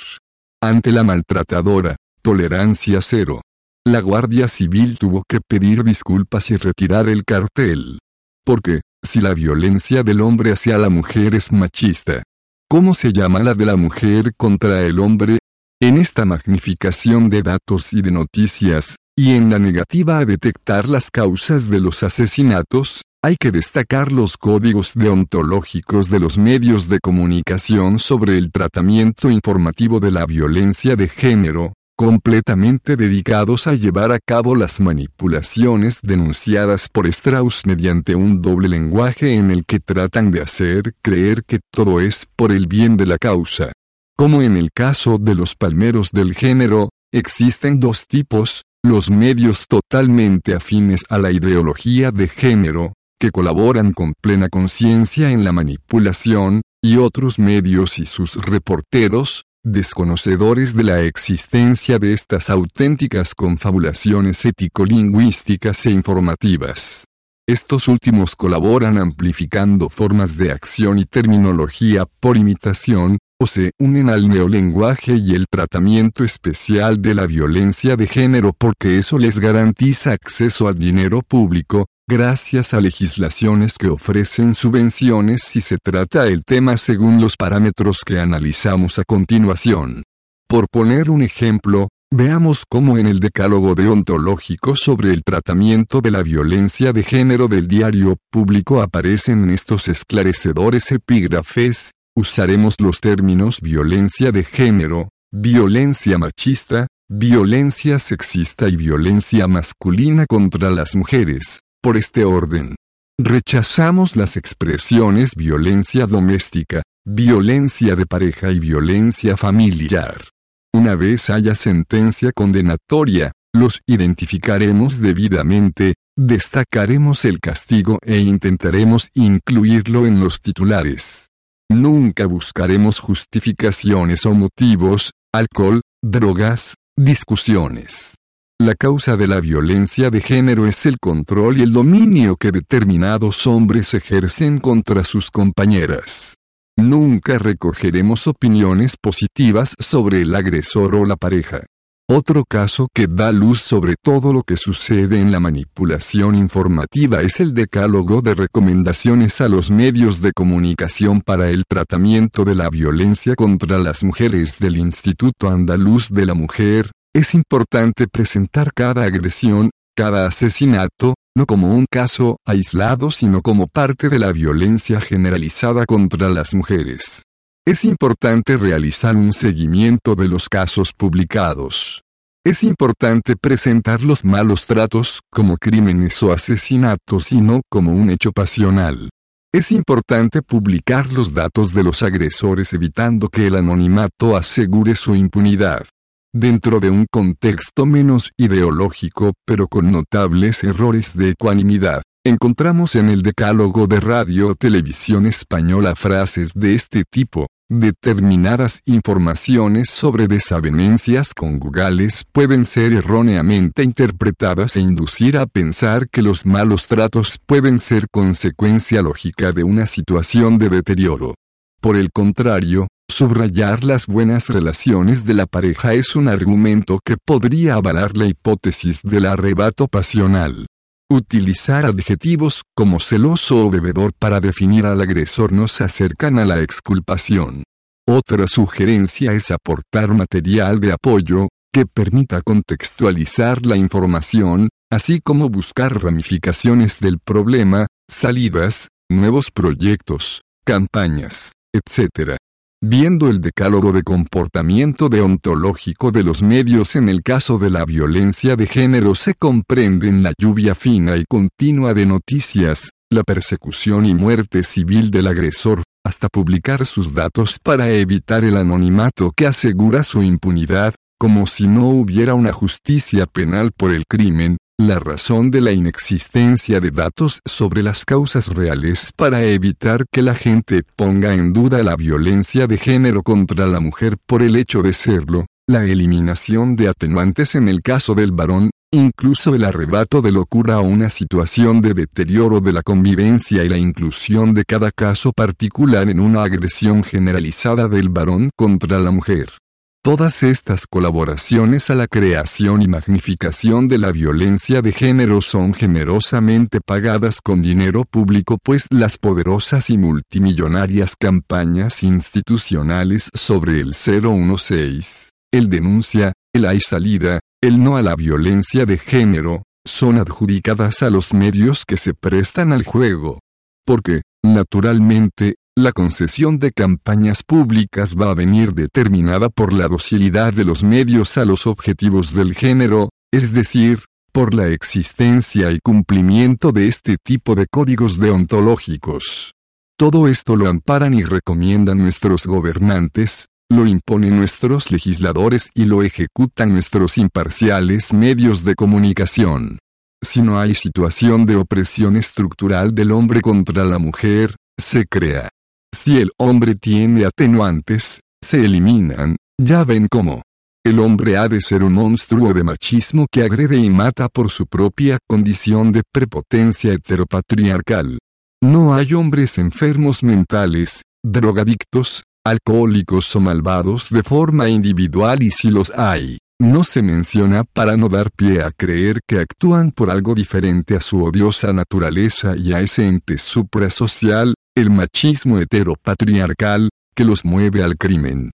Ante 0.63 0.93
la 0.93 1.03
maltratadora, 1.03 1.97
tolerancia 2.21 3.01
cero. 3.01 3.41
La 3.87 4.01
Guardia 4.01 4.47
Civil 4.47 4.99
tuvo 4.99 5.25
que 5.27 5.41
pedir 5.41 5.85
disculpas 5.85 6.51
y 6.51 6.59
retirar 6.59 7.09
el 7.09 7.25
cartel. 7.25 7.99
Porque, 8.45 8.83
si 9.03 9.23
la 9.23 9.33
violencia 9.33 10.03
del 10.03 10.21
hombre 10.21 10.53
hacia 10.53 10.77
la 10.77 10.91
mujer 10.91 11.35
es 11.35 11.51
machista, 11.51 12.23
¿cómo 12.69 12.95
se 12.95 13.15
llama 13.15 13.43
la 13.43 13.55
de 13.55 13.65
la 13.65 13.77
mujer 13.77 14.35
contra 14.37 14.83
el 14.83 14.99
hombre? 14.99 15.39
En 15.81 15.97
esta 15.97 16.27
magnificación 16.27 17.31
de 17.31 17.43
datos 17.43 17.95
y 17.95 18.03
de 18.03 18.11
noticias, 18.11 18.97
y 19.21 19.35
en 19.35 19.51
la 19.51 19.59
negativa 19.59 20.17
a 20.17 20.25
detectar 20.25 20.89
las 20.89 21.11
causas 21.11 21.69
de 21.69 21.79
los 21.79 22.03
asesinatos, 22.03 23.03
hay 23.23 23.37
que 23.39 23.51
destacar 23.51 24.13
los 24.13 24.39
códigos 24.39 24.93
deontológicos 24.95 26.09
de 26.09 26.19
los 26.19 26.39
medios 26.39 26.89
de 26.89 27.01
comunicación 27.01 27.99
sobre 27.99 28.39
el 28.39 28.51
tratamiento 28.51 29.31
informativo 29.31 30.01
de 30.01 30.11
la 30.11 30.25
violencia 30.25 30.97
de 30.97 31.07
género, 31.07 31.75
completamente 31.99 32.97
dedicados 32.97 33.67
a 33.67 33.75
llevar 33.75 34.11
a 34.11 34.21
cabo 34.27 34.57
las 34.57 34.81
manipulaciones 34.81 35.99
denunciadas 36.01 36.89
por 36.89 37.07
Strauss 37.07 37.67
mediante 37.67 38.15
un 38.15 38.41
doble 38.41 38.71
lenguaje 38.71 39.35
en 39.35 39.51
el 39.51 39.67
que 39.67 39.81
tratan 39.81 40.31
de 40.31 40.41
hacer 40.41 40.95
creer 41.03 41.45
que 41.45 41.61
todo 41.71 42.01
es 42.01 42.27
por 42.37 42.53
el 42.53 42.69
bien 42.69 42.97
de 42.97 43.05
la 43.05 43.19
causa. 43.19 43.71
Como 44.17 44.41
en 44.41 44.57
el 44.57 44.71
caso 44.73 45.19
de 45.19 45.35
los 45.35 45.57
palmeros 45.57 46.09
del 46.11 46.35
género, 46.35 46.89
existen 47.13 47.81
dos 47.81 48.07
tipos, 48.07 48.63
los 48.83 49.11
medios 49.11 49.67
totalmente 49.69 50.55
afines 50.55 51.05
a 51.09 51.19
la 51.19 51.31
ideología 51.31 52.11
de 52.11 52.29
género, 52.29 52.95
que 53.19 53.31
colaboran 53.31 53.93
con 53.93 54.15
plena 54.21 54.49
conciencia 54.49 55.31
en 55.31 55.45
la 55.45 55.53
manipulación, 55.53 56.63
y 56.83 56.97
otros 56.97 57.39
medios 57.39 57.99
y 57.99 58.07
sus 58.07 58.35
reporteros, 58.37 59.45
desconocedores 59.63 60.75
de 60.75 60.85
la 60.85 61.01
existencia 61.03 61.99
de 61.99 62.15
estas 62.15 62.49
auténticas 62.49 63.35
confabulaciones 63.35 64.47
ético-lingüísticas 64.47 65.85
e 65.85 65.91
informativas. 65.91 67.05
Estos 67.51 67.89
últimos 67.89 68.37
colaboran 68.37 68.97
amplificando 68.97 69.89
formas 69.89 70.37
de 70.37 70.53
acción 70.53 71.01
y 71.01 71.05
terminología 71.05 72.07
por 72.21 72.37
imitación, 72.37 73.19
o 73.41 73.47
se 73.49 73.73
unen 73.81 74.09
al 74.09 74.29
neolenguaje 74.29 75.17
y 75.17 75.35
el 75.35 75.47
tratamiento 75.51 76.23
especial 76.23 77.03
de 77.03 77.17
la 77.17 77.27
violencia 77.27 77.97
de 77.97 78.07
género 78.07 78.53
porque 78.57 78.99
eso 78.99 79.19
les 79.19 79.41
garantiza 79.41 80.13
acceso 80.13 80.69
al 80.69 80.79
dinero 80.79 81.23
público, 81.23 81.87
gracias 82.09 82.73
a 82.73 82.81
legislaciones 82.81 83.79
que 83.79 83.89
ofrecen 83.89 84.55
subvenciones 84.55 85.43
si 85.43 85.61
se 85.61 85.79
trata 85.79 86.29
el 86.29 86.45
tema 86.45 86.77
según 86.77 87.21
los 87.21 87.37
parámetros 87.37 88.05
que 88.07 88.21
analizamos 88.21 89.01
a 89.01 89.03
continuación. 89.03 90.05
Por 90.49 90.69
poner 90.69 91.11
un 91.11 91.23
ejemplo, 91.23 91.89
veamos 92.13 92.65
cómo 92.69 92.99
en 92.99 93.07
el 93.07 93.21
decálogo 93.21 93.75
deontológico 93.75 94.75
sobre 94.77 95.11
el 95.11 95.23
tratamiento 95.23 96.01
de 96.01 96.11
la 96.11 96.23
violencia 96.23 96.93
de 96.93 97.03
género 97.03 97.49
del 97.49 97.69
diario 97.69 98.17
público 98.31 98.83
aparecen 98.83 99.51
estos 99.51 99.89
esclarecedores 99.89 100.91
epígrafes, 100.91 101.93
usaremos 102.17 102.75
los 102.79 103.01
términos 103.01 103.61
violencia 103.61 104.33
de 104.33 104.45
género, 104.45 105.11
violencia 105.33 106.19
machista, 106.19 106.89
violencia 107.09 107.99
sexista 107.99 108.69
y 108.69 108.77
violencia 108.77 109.47
masculina 109.47 110.27
contra 110.27 110.71
las 110.71 110.97
mujeres 110.97 111.61
por 111.81 111.97
este 111.97 112.25
orden. 112.25 112.75
Rechazamos 113.19 114.17
las 114.17 114.37
expresiones 114.37 115.31
violencia 115.37 116.07
doméstica, 116.07 116.83
violencia 117.05 117.95
de 117.95 118.07
pareja 118.07 118.51
y 118.51 118.59
violencia 118.59 119.37
familiar. 119.37 120.25
Una 120.73 120.95
vez 120.95 121.31
haya 121.31 121.55
sentencia 121.55 122.33
condenatoria, 122.33 123.33
los 123.53 123.81
identificaremos 123.87 125.01
debidamente, 125.01 125.95
destacaremos 126.17 127.25
el 127.25 127.41
castigo 127.41 127.99
e 128.03 128.19
intentaremos 128.19 129.11
incluirlo 129.15 130.07
en 130.07 130.21
los 130.21 130.41
titulares. 130.41 131.29
Nunca 131.69 132.27
buscaremos 132.27 132.99
justificaciones 132.99 134.27
o 134.27 134.35
motivos, 134.35 135.13
alcohol, 135.33 135.83
drogas, 136.03 136.75
discusiones. 136.97 138.17
La 138.61 138.75
causa 138.75 139.17
de 139.17 139.27
la 139.27 139.41
violencia 139.41 140.11
de 140.11 140.21
género 140.21 140.67
es 140.67 140.85
el 140.85 140.99
control 140.99 141.59
y 141.59 141.63
el 141.63 141.73
dominio 141.73 142.37
que 142.37 142.53
determinados 142.53 143.47
hombres 143.47 143.95
ejercen 143.95 144.59
contra 144.59 145.03
sus 145.05 145.31
compañeras. 145.31 146.37
Nunca 146.81 147.39
recogeremos 147.39 148.27
opiniones 148.27 148.97
positivas 148.97 149.77
sobre 149.79 150.23
el 150.23 150.35
agresor 150.35 150.95
o 150.95 151.05
la 151.05 151.17
pareja. 151.17 151.61
Otro 152.09 152.45
caso 152.45 152.89
que 152.93 153.07
da 153.07 153.33
luz 153.33 153.61
sobre 153.61 153.97
todo 154.03 154.33
lo 154.33 154.43
que 154.43 154.57
sucede 154.57 155.21
en 155.21 155.31
la 155.31 155.41
manipulación 155.41 156.35
informativa 156.35 157.21
es 157.21 157.39
el 157.39 157.53
decálogo 157.53 158.23
de 158.23 158.35
recomendaciones 158.35 159.43
a 159.43 159.49
los 159.49 159.71
medios 159.71 160.23
de 160.23 160.33
comunicación 160.33 161.21
para 161.21 161.51
el 161.51 161.65
tratamiento 161.69 162.45
de 162.45 162.55
la 162.55 162.71
violencia 162.71 163.37
contra 163.37 163.79
las 163.79 164.03
mujeres 164.03 164.59
del 164.59 164.79
Instituto 164.79 165.51
Andaluz 165.51 166.09
de 166.09 166.25
la 166.25 166.35
Mujer. 166.35 166.91
Es 167.15 167.35
importante 167.35 168.09
presentar 168.09 168.73
cada 168.75 169.05
agresión, 169.05 169.71
cada 169.95 170.27
asesinato, 170.27 171.15
no 171.37 171.47
como 171.47 171.75
un 171.75 171.87
caso 171.91 172.39
aislado 172.45 173.11
sino 173.11 173.43
como 173.43 173.67
parte 173.67 174.09
de 174.09 174.19
la 174.19 174.33
violencia 174.33 175.01
generalizada 175.01 175.87
contra 175.87 176.29
las 176.29 176.55
mujeres. 176.55 177.23
Es 177.67 177.85
importante 177.85 178.57
realizar 178.57 179.17
un 179.17 179.33
seguimiento 179.33 180.15
de 180.15 180.29
los 180.29 180.49
casos 180.49 180.93
publicados. 180.93 182.03
Es 182.45 182.65
importante 182.65 183.37
presentar 183.37 184.03
los 184.03 184.25
malos 184.25 184.65
tratos 184.65 185.21
como 185.31 185.59
crímenes 185.59 186.23
o 186.23 186.33
asesinatos 186.33 187.33
y 187.33 187.41
no 187.41 187.61
como 187.71 187.93
un 187.93 188.09
hecho 188.11 188.33
pasional. 188.33 189.11
Es 189.53 189.73
importante 189.73 190.41
publicar 190.43 191.13
los 191.13 191.35
datos 191.35 191.75
de 191.75 191.83
los 191.83 192.03
agresores 192.03 192.73
evitando 192.73 193.29
que 193.29 193.49
el 193.49 193.57
anonimato 193.57 194.37
asegure 194.37 194.95
su 194.95 195.15
impunidad. 195.15 195.85
Dentro 196.33 196.79
de 196.79 196.91
un 196.91 197.07
contexto 197.11 197.87
menos 197.87 198.31
ideológico 198.37 199.33
pero 199.45 199.67
con 199.67 199.91
notables 199.91 200.63
errores 200.63 201.17
de 201.17 201.31
ecuanimidad, 201.31 202.03
encontramos 202.25 202.95
en 202.95 203.09
el 203.09 203.23
decálogo 203.23 203.89
de 203.89 203.99
Radio 203.99 204.55
Televisión 204.55 205.27
Española 205.27 205.97
frases 205.97 206.53
de 206.55 206.75
este 206.75 207.03
tipo, 207.11 207.49
Determinadas 207.73 208.81
informaciones 208.85 209.91
sobre 209.91 210.27
desavenencias 210.27 211.35
congugales 211.35 212.25
pueden 212.33 212.65
ser 212.65 212.93
erróneamente 212.93 213.85
interpretadas 213.85 214.77
e 214.77 214.81
inducir 214.81 215.39
a 215.39 215.47
pensar 215.47 216.09
que 216.09 216.21
los 216.21 216.45
malos 216.45 216.89
tratos 216.89 217.39
pueden 217.47 217.79
ser 217.79 218.09
consecuencia 218.11 219.03
lógica 219.03 219.53
de 219.53 219.63
una 219.63 219.87
situación 219.87 220.59
de 220.59 220.69
deterioro. 220.69 221.37
Por 221.81 221.97
el 221.97 222.11
contrario, 222.11 222.89
subrayar 223.11 223.85
las 223.85 224.07
buenas 224.07 224.49
relaciones 224.49 225.25
de 225.25 225.35
la 225.35 225.47
pareja 225.47 225.95
es 225.95 226.17
un 226.17 226.29
argumento 226.29 227.01
que 227.05 227.17
podría 227.17 227.75
avalar 227.75 228.17
la 228.17 228.27
hipótesis 228.27 229.03
del 229.03 229.27
arrebato 229.27 229.89
pasional. 229.89 230.67
Utilizar 231.11 231.87
adjetivos 231.87 232.63
como 232.75 233.01
celoso 233.01 233.67
o 233.67 233.71
bebedor 233.71 234.13
para 234.19 234.41
definir 234.41 234.87
al 234.87 235.01
agresor 235.01 235.53
nos 235.53 235.81
acercan 235.81 236.39
a 236.39 236.45
la 236.45 236.61
exculpación. 236.61 237.65
Otra 238.09 238.47
sugerencia 238.47 239.33
es 239.33 239.51
aportar 239.51 240.09
material 240.15 240.81
de 240.81 240.93
apoyo, 240.93 241.49
que 241.73 241.87
permita 241.87 242.43
contextualizar 242.43 243.65
la 243.65 243.77
información, 243.77 244.69
así 244.91 245.21
como 245.21 245.49
buscar 245.49 246.03
ramificaciones 246.03 246.99
del 246.99 247.19
problema, 247.19 247.87
salidas, 248.09 248.89
nuevos 249.09 249.51
proyectos, 249.51 250.43
campañas, 250.65 251.53
etc. 251.73 252.37
Viendo 252.83 253.29
el 253.29 253.43
decálogo 253.43 253.93
de 253.93 254.03
comportamiento 254.03 255.11
deontológico 255.11 256.13
de 256.13 256.25
los 256.25 256.41
medios 256.41 256.97
en 256.97 257.11
el 257.11 257.23
caso 257.23 257.59
de 257.59 257.69
la 257.69 257.85
violencia 257.85 258.57
de 258.57 258.67
género 258.67 259.15
se 259.15 259.35
comprende 259.35 260.09
en 260.09 260.23
la 260.23 260.33
lluvia 260.39 260.75
fina 260.75 261.19
y 261.19 261.27
continua 261.27 261.93
de 261.93 262.07
noticias, 262.07 262.89
la 263.11 263.23
persecución 263.23 264.07
y 264.07 264.15
muerte 264.15 264.63
civil 264.63 265.11
del 265.11 265.27
agresor, 265.27 265.83
hasta 266.07 266.31
publicar 266.31 266.87
sus 266.87 267.13
datos 267.13 267.59
para 267.63 267.91
evitar 267.91 268.45
el 268.45 268.57
anonimato 268.57 269.31
que 269.37 269.47
asegura 269.47 270.03
su 270.03 270.23
impunidad, 270.23 270.95
como 271.19 271.47
si 271.47 271.67
no 271.67 271.87
hubiera 271.87 272.33
una 272.33 272.55
justicia 272.55 273.27
penal 273.27 273.73
por 273.77 273.93
el 273.93 274.05
crimen, 274.09 274.57
la 274.87 274.99
razón 274.99 275.51
de 275.51 275.61
la 275.61 275.73
inexistencia 275.73 276.81
de 276.81 276.91
datos 276.91 277.41
sobre 277.45 277.83
las 277.83 278.07
causas 278.07 278.49
reales 278.49 279.13
para 279.15 279.43
evitar 279.43 280.07
que 280.11 280.23
la 280.23 280.35
gente 280.35 280.83
ponga 280.97 281.35
en 281.35 281.53
duda 281.53 281.83
la 281.83 281.97
violencia 281.97 282.67
de 282.67 282.79
género 282.79 283.23
contra 283.23 283.67
la 283.67 283.79
mujer 283.81 284.17
por 284.25 284.43
el 284.43 284.57
hecho 284.57 284.81
de 284.81 284.95
serlo, 284.95 285.45
la 285.69 285.85
eliminación 285.85 286.77
de 286.77 286.89
atenuantes 286.89 287.57
en 287.57 287.69
el 287.69 287.83
caso 287.83 288.15
del 288.15 288.33
varón, 288.33 288.71
incluso 288.91 289.55
el 289.55 289.65
arrebato 289.65 290.23
de 290.23 290.33
locura 290.33 290.81
o 290.81 290.83
una 290.85 291.11
situación 291.11 291.83
de 291.83 291.93
deterioro 291.93 292.61
de 292.61 292.73
la 292.73 292.83
convivencia 292.83 293.63
y 293.63 293.69
la 293.69 293.77
inclusión 293.77 294.55
de 294.55 294.65
cada 294.65 294.91
caso 294.93 295.33
particular 295.33 296.09
en 296.09 296.21
una 296.21 296.43
agresión 296.43 297.05
generalizada 297.05 297.87
del 297.87 298.09
varón 298.09 298.49
contra 298.57 298.99
la 298.99 299.11
mujer. 299.11 299.60
Todas 300.03 300.43
estas 300.43 300.87
colaboraciones 300.87 301.91
a 301.91 301.95
la 301.95 302.07
creación 302.07 302.81
y 302.81 302.89
magnificación 302.89 303.87
de 303.87 303.99
la 303.99 304.13
violencia 304.13 304.81
de 304.81 304.95
género 304.95 305.43
son 305.43 305.75
generosamente 305.75 306.81
pagadas 306.81 307.43
con 307.43 307.61
dinero 307.61 308.07
público 308.07 308.57
pues 308.63 308.87
las 308.89 309.19
poderosas 309.19 309.91
y 309.91 309.99
multimillonarias 309.99 311.17
campañas 311.21 312.03
institucionales 312.03 313.29
sobre 313.35 313.81
el 313.81 313.93
016, 313.93 315.33
el 315.53 315.69
denuncia, 315.69 316.33
el 316.55 316.65
hay 316.65 316.81
salida, 316.81 317.41
el 317.61 317.79
no 317.79 317.99
a 317.99 318.03
la 318.03 318.17
violencia 318.17 318.87
de 318.87 318.97
género, 318.97 319.65
son 319.87 320.17
adjudicadas 320.17 321.03
a 321.03 321.11
los 321.11 321.35
medios 321.35 321.85
que 321.85 321.99
se 321.99 322.15
prestan 322.15 322.73
al 322.73 322.85
juego. 322.85 323.41
Porque, 323.85 324.23
naturalmente, 324.43 325.57
la 325.83 325.93
concesión 325.93 326.59
de 326.59 326.73
campañas 326.73 327.43
públicas 327.43 328.15
va 328.15 328.31
a 328.31 328.35
venir 328.35 328.75
determinada 328.75 329.49
por 329.49 329.73
la 329.73 329.89
docilidad 329.89 330.53
de 330.53 330.65
los 330.65 330.83
medios 330.83 331.39
a 331.39 331.45
los 331.45 331.67
objetivos 331.67 332.35
del 332.35 332.55
género, 332.55 333.11
es 333.33 333.53
decir, 333.53 334.01
por 334.33 334.55
la 334.55 334.69
existencia 334.69 335.71
y 335.73 335.81
cumplimiento 335.81 336.73
de 336.73 336.89
este 336.89 337.17
tipo 337.23 337.55
de 337.55 337.67
códigos 337.67 338.19
deontológicos. 338.19 339.53
Todo 339.99 340.29
esto 340.29 340.57
lo 340.57 340.69
amparan 340.69 341.15
y 341.15 341.25
recomiendan 341.25 341.99
nuestros 341.99 342.47
gobernantes, 342.47 343.47
lo 343.69 343.87
imponen 343.87 344.37
nuestros 344.37 344.91
legisladores 344.91 345.71
y 345.75 345.85
lo 345.85 346.03
ejecutan 346.03 346.73
nuestros 346.73 347.19
imparciales 347.19 348.13
medios 348.13 348.65
de 348.65 348.75
comunicación. 348.75 349.79
Si 350.23 350.43
no 350.43 350.59
hay 350.61 350.75
situación 350.75 351.47
de 351.47 351.57
opresión 351.57 352.17
estructural 352.17 352.95
del 352.95 353.13
hombre 353.13 353.41
contra 353.41 353.85
la 353.85 353.99
mujer, 353.99 354.57
se 354.79 355.07
crea. 355.07 355.49
Si 355.95 356.19
el 356.19 356.31
hombre 356.39 356.75
tiene 356.77 357.25
atenuantes, 357.25 358.21
se 358.43 358.65
eliminan, 358.65 359.37
ya 359.61 359.85
ven 359.85 360.09
cómo. 360.11 360.43
El 360.85 360.99
hombre 360.99 361.37
ha 361.37 361.49
de 361.49 361.61
ser 361.61 361.83
un 361.83 361.93
monstruo 361.93 362.55
de 362.55 362.63
machismo 362.63 363.27
que 363.31 363.43
agrede 363.43 363.77
y 363.77 363.91
mata 363.91 364.29
por 364.29 364.51
su 364.51 364.67
propia 364.67 365.19
condición 365.29 365.93
de 365.93 366.03
prepotencia 366.11 366.95
heteropatriarcal. 366.95 368.19
No 368.63 368.95
hay 368.95 369.13
hombres 369.13 369.59
enfermos 369.59 370.23
mentales, 370.23 371.03
drogadictos, 371.23 372.25
alcohólicos 372.45 373.37
o 373.37 373.41
malvados 373.41 374.09
de 374.11 374.23
forma 374.23 374.69
individual 374.69 375.43
y 375.43 375.51
si 375.51 375.71
los 375.71 375.93
hay, 375.97 376.39
no 376.59 376.85
se 376.85 377.03
menciona 377.03 377.65
para 377.65 377.97
no 377.97 378.09
dar 378.09 378.31
pie 378.31 378.63
a 378.63 378.71
creer 378.71 379.21
que 379.27 379.41
actúan 379.41 379.91
por 379.91 380.11
algo 380.11 380.35
diferente 380.35 380.97
a 380.97 381.01
su 381.01 381.23
odiosa 381.25 381.73
naturaleza 381.73 382.55
y 382.57 382.73
a 382.73 382.81
ese 382.81 383.07
ente 383.07 383.39
suprasocial, 383.39 384.55
el 384.75 384.91
machismo 384.91 385.59
heteropatriarcal, 385.59 386.91
que 387.15 387.25
los 387.25 387.45
mueve 387.45 387.83
al 387.83 387.97
crimen. 387.97 388.51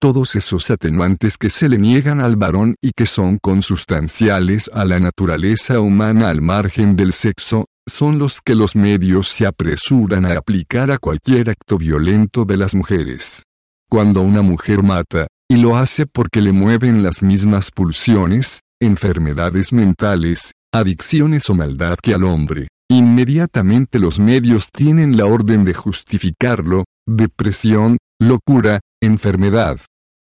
Todos 0.00 0.36
esos 0.36 0.70
atenuantes 0.70 1.36
que 1.36 1.50
se 1.50 1.68
le 1.68 1.76
niegan 1.76 2.20
al 2.20 2.36
varón 2.36 2.76
y 2.80 2.92
que 2.96 3.04
son 3.04 3.38
consustanciales 3.38 4.70
a 4.72 4.84
la 4.84 5.00
naturaleza 5.00 5.80
humana 5.80 6.28
al 6.28 6.40
margen 6.40 6.94
del 6.94 7.12
sexo, 7.12 7.66
son 7.88 8.18
los 8.18 8.40
que 8.40 8.54
los 8.54 8.76
medios 8.76 9.28
se 9.28 9.46
apresuran 9.46 10.24
a 10.24 10.36
aplicar 10.36 10.90
a 10.90 10.98
cualquier 10.98 11.50
acto 11.50 11.78
violento 11.78 12.44
de 12.44 12.56
las 12.56 12.74
mujeres. 12.74 13.42
Cuando 13.90 14.20
una 14.22 14.42
mujer 14.42 14.82
mata, 14.82 15.26
y 15.50 15.56
lo 15.56 15.76
hace 15.76 16.06
porque 16.06 16.42
le 16.42 16.52
mueven 16.52 17.02
las 17.02 17.22
mismas 17.22 17.70
pulsiones, 17.70 18.60
enfermedades 18.80 19.72
mentales, 19.72 20.52
adicciones 20.72 21.48
o 21.50 21.54
maldad 21.54 21.96
que 22.00 22.14
al 22.14 22.24
hombre, 22.24 22.68
Inmediatamente 22.90 23.98
los 23.98 24.18
medios 24.18 24.70
tienen 24.72 25.18
la 25.18 25.26
orden 25.26 25.64
de 25.64 25.74
justificarlo, 25.74 26.84
depresión, 27.06 27.98
locura, 28.18 28.80
enfermedad. 29.02 29.78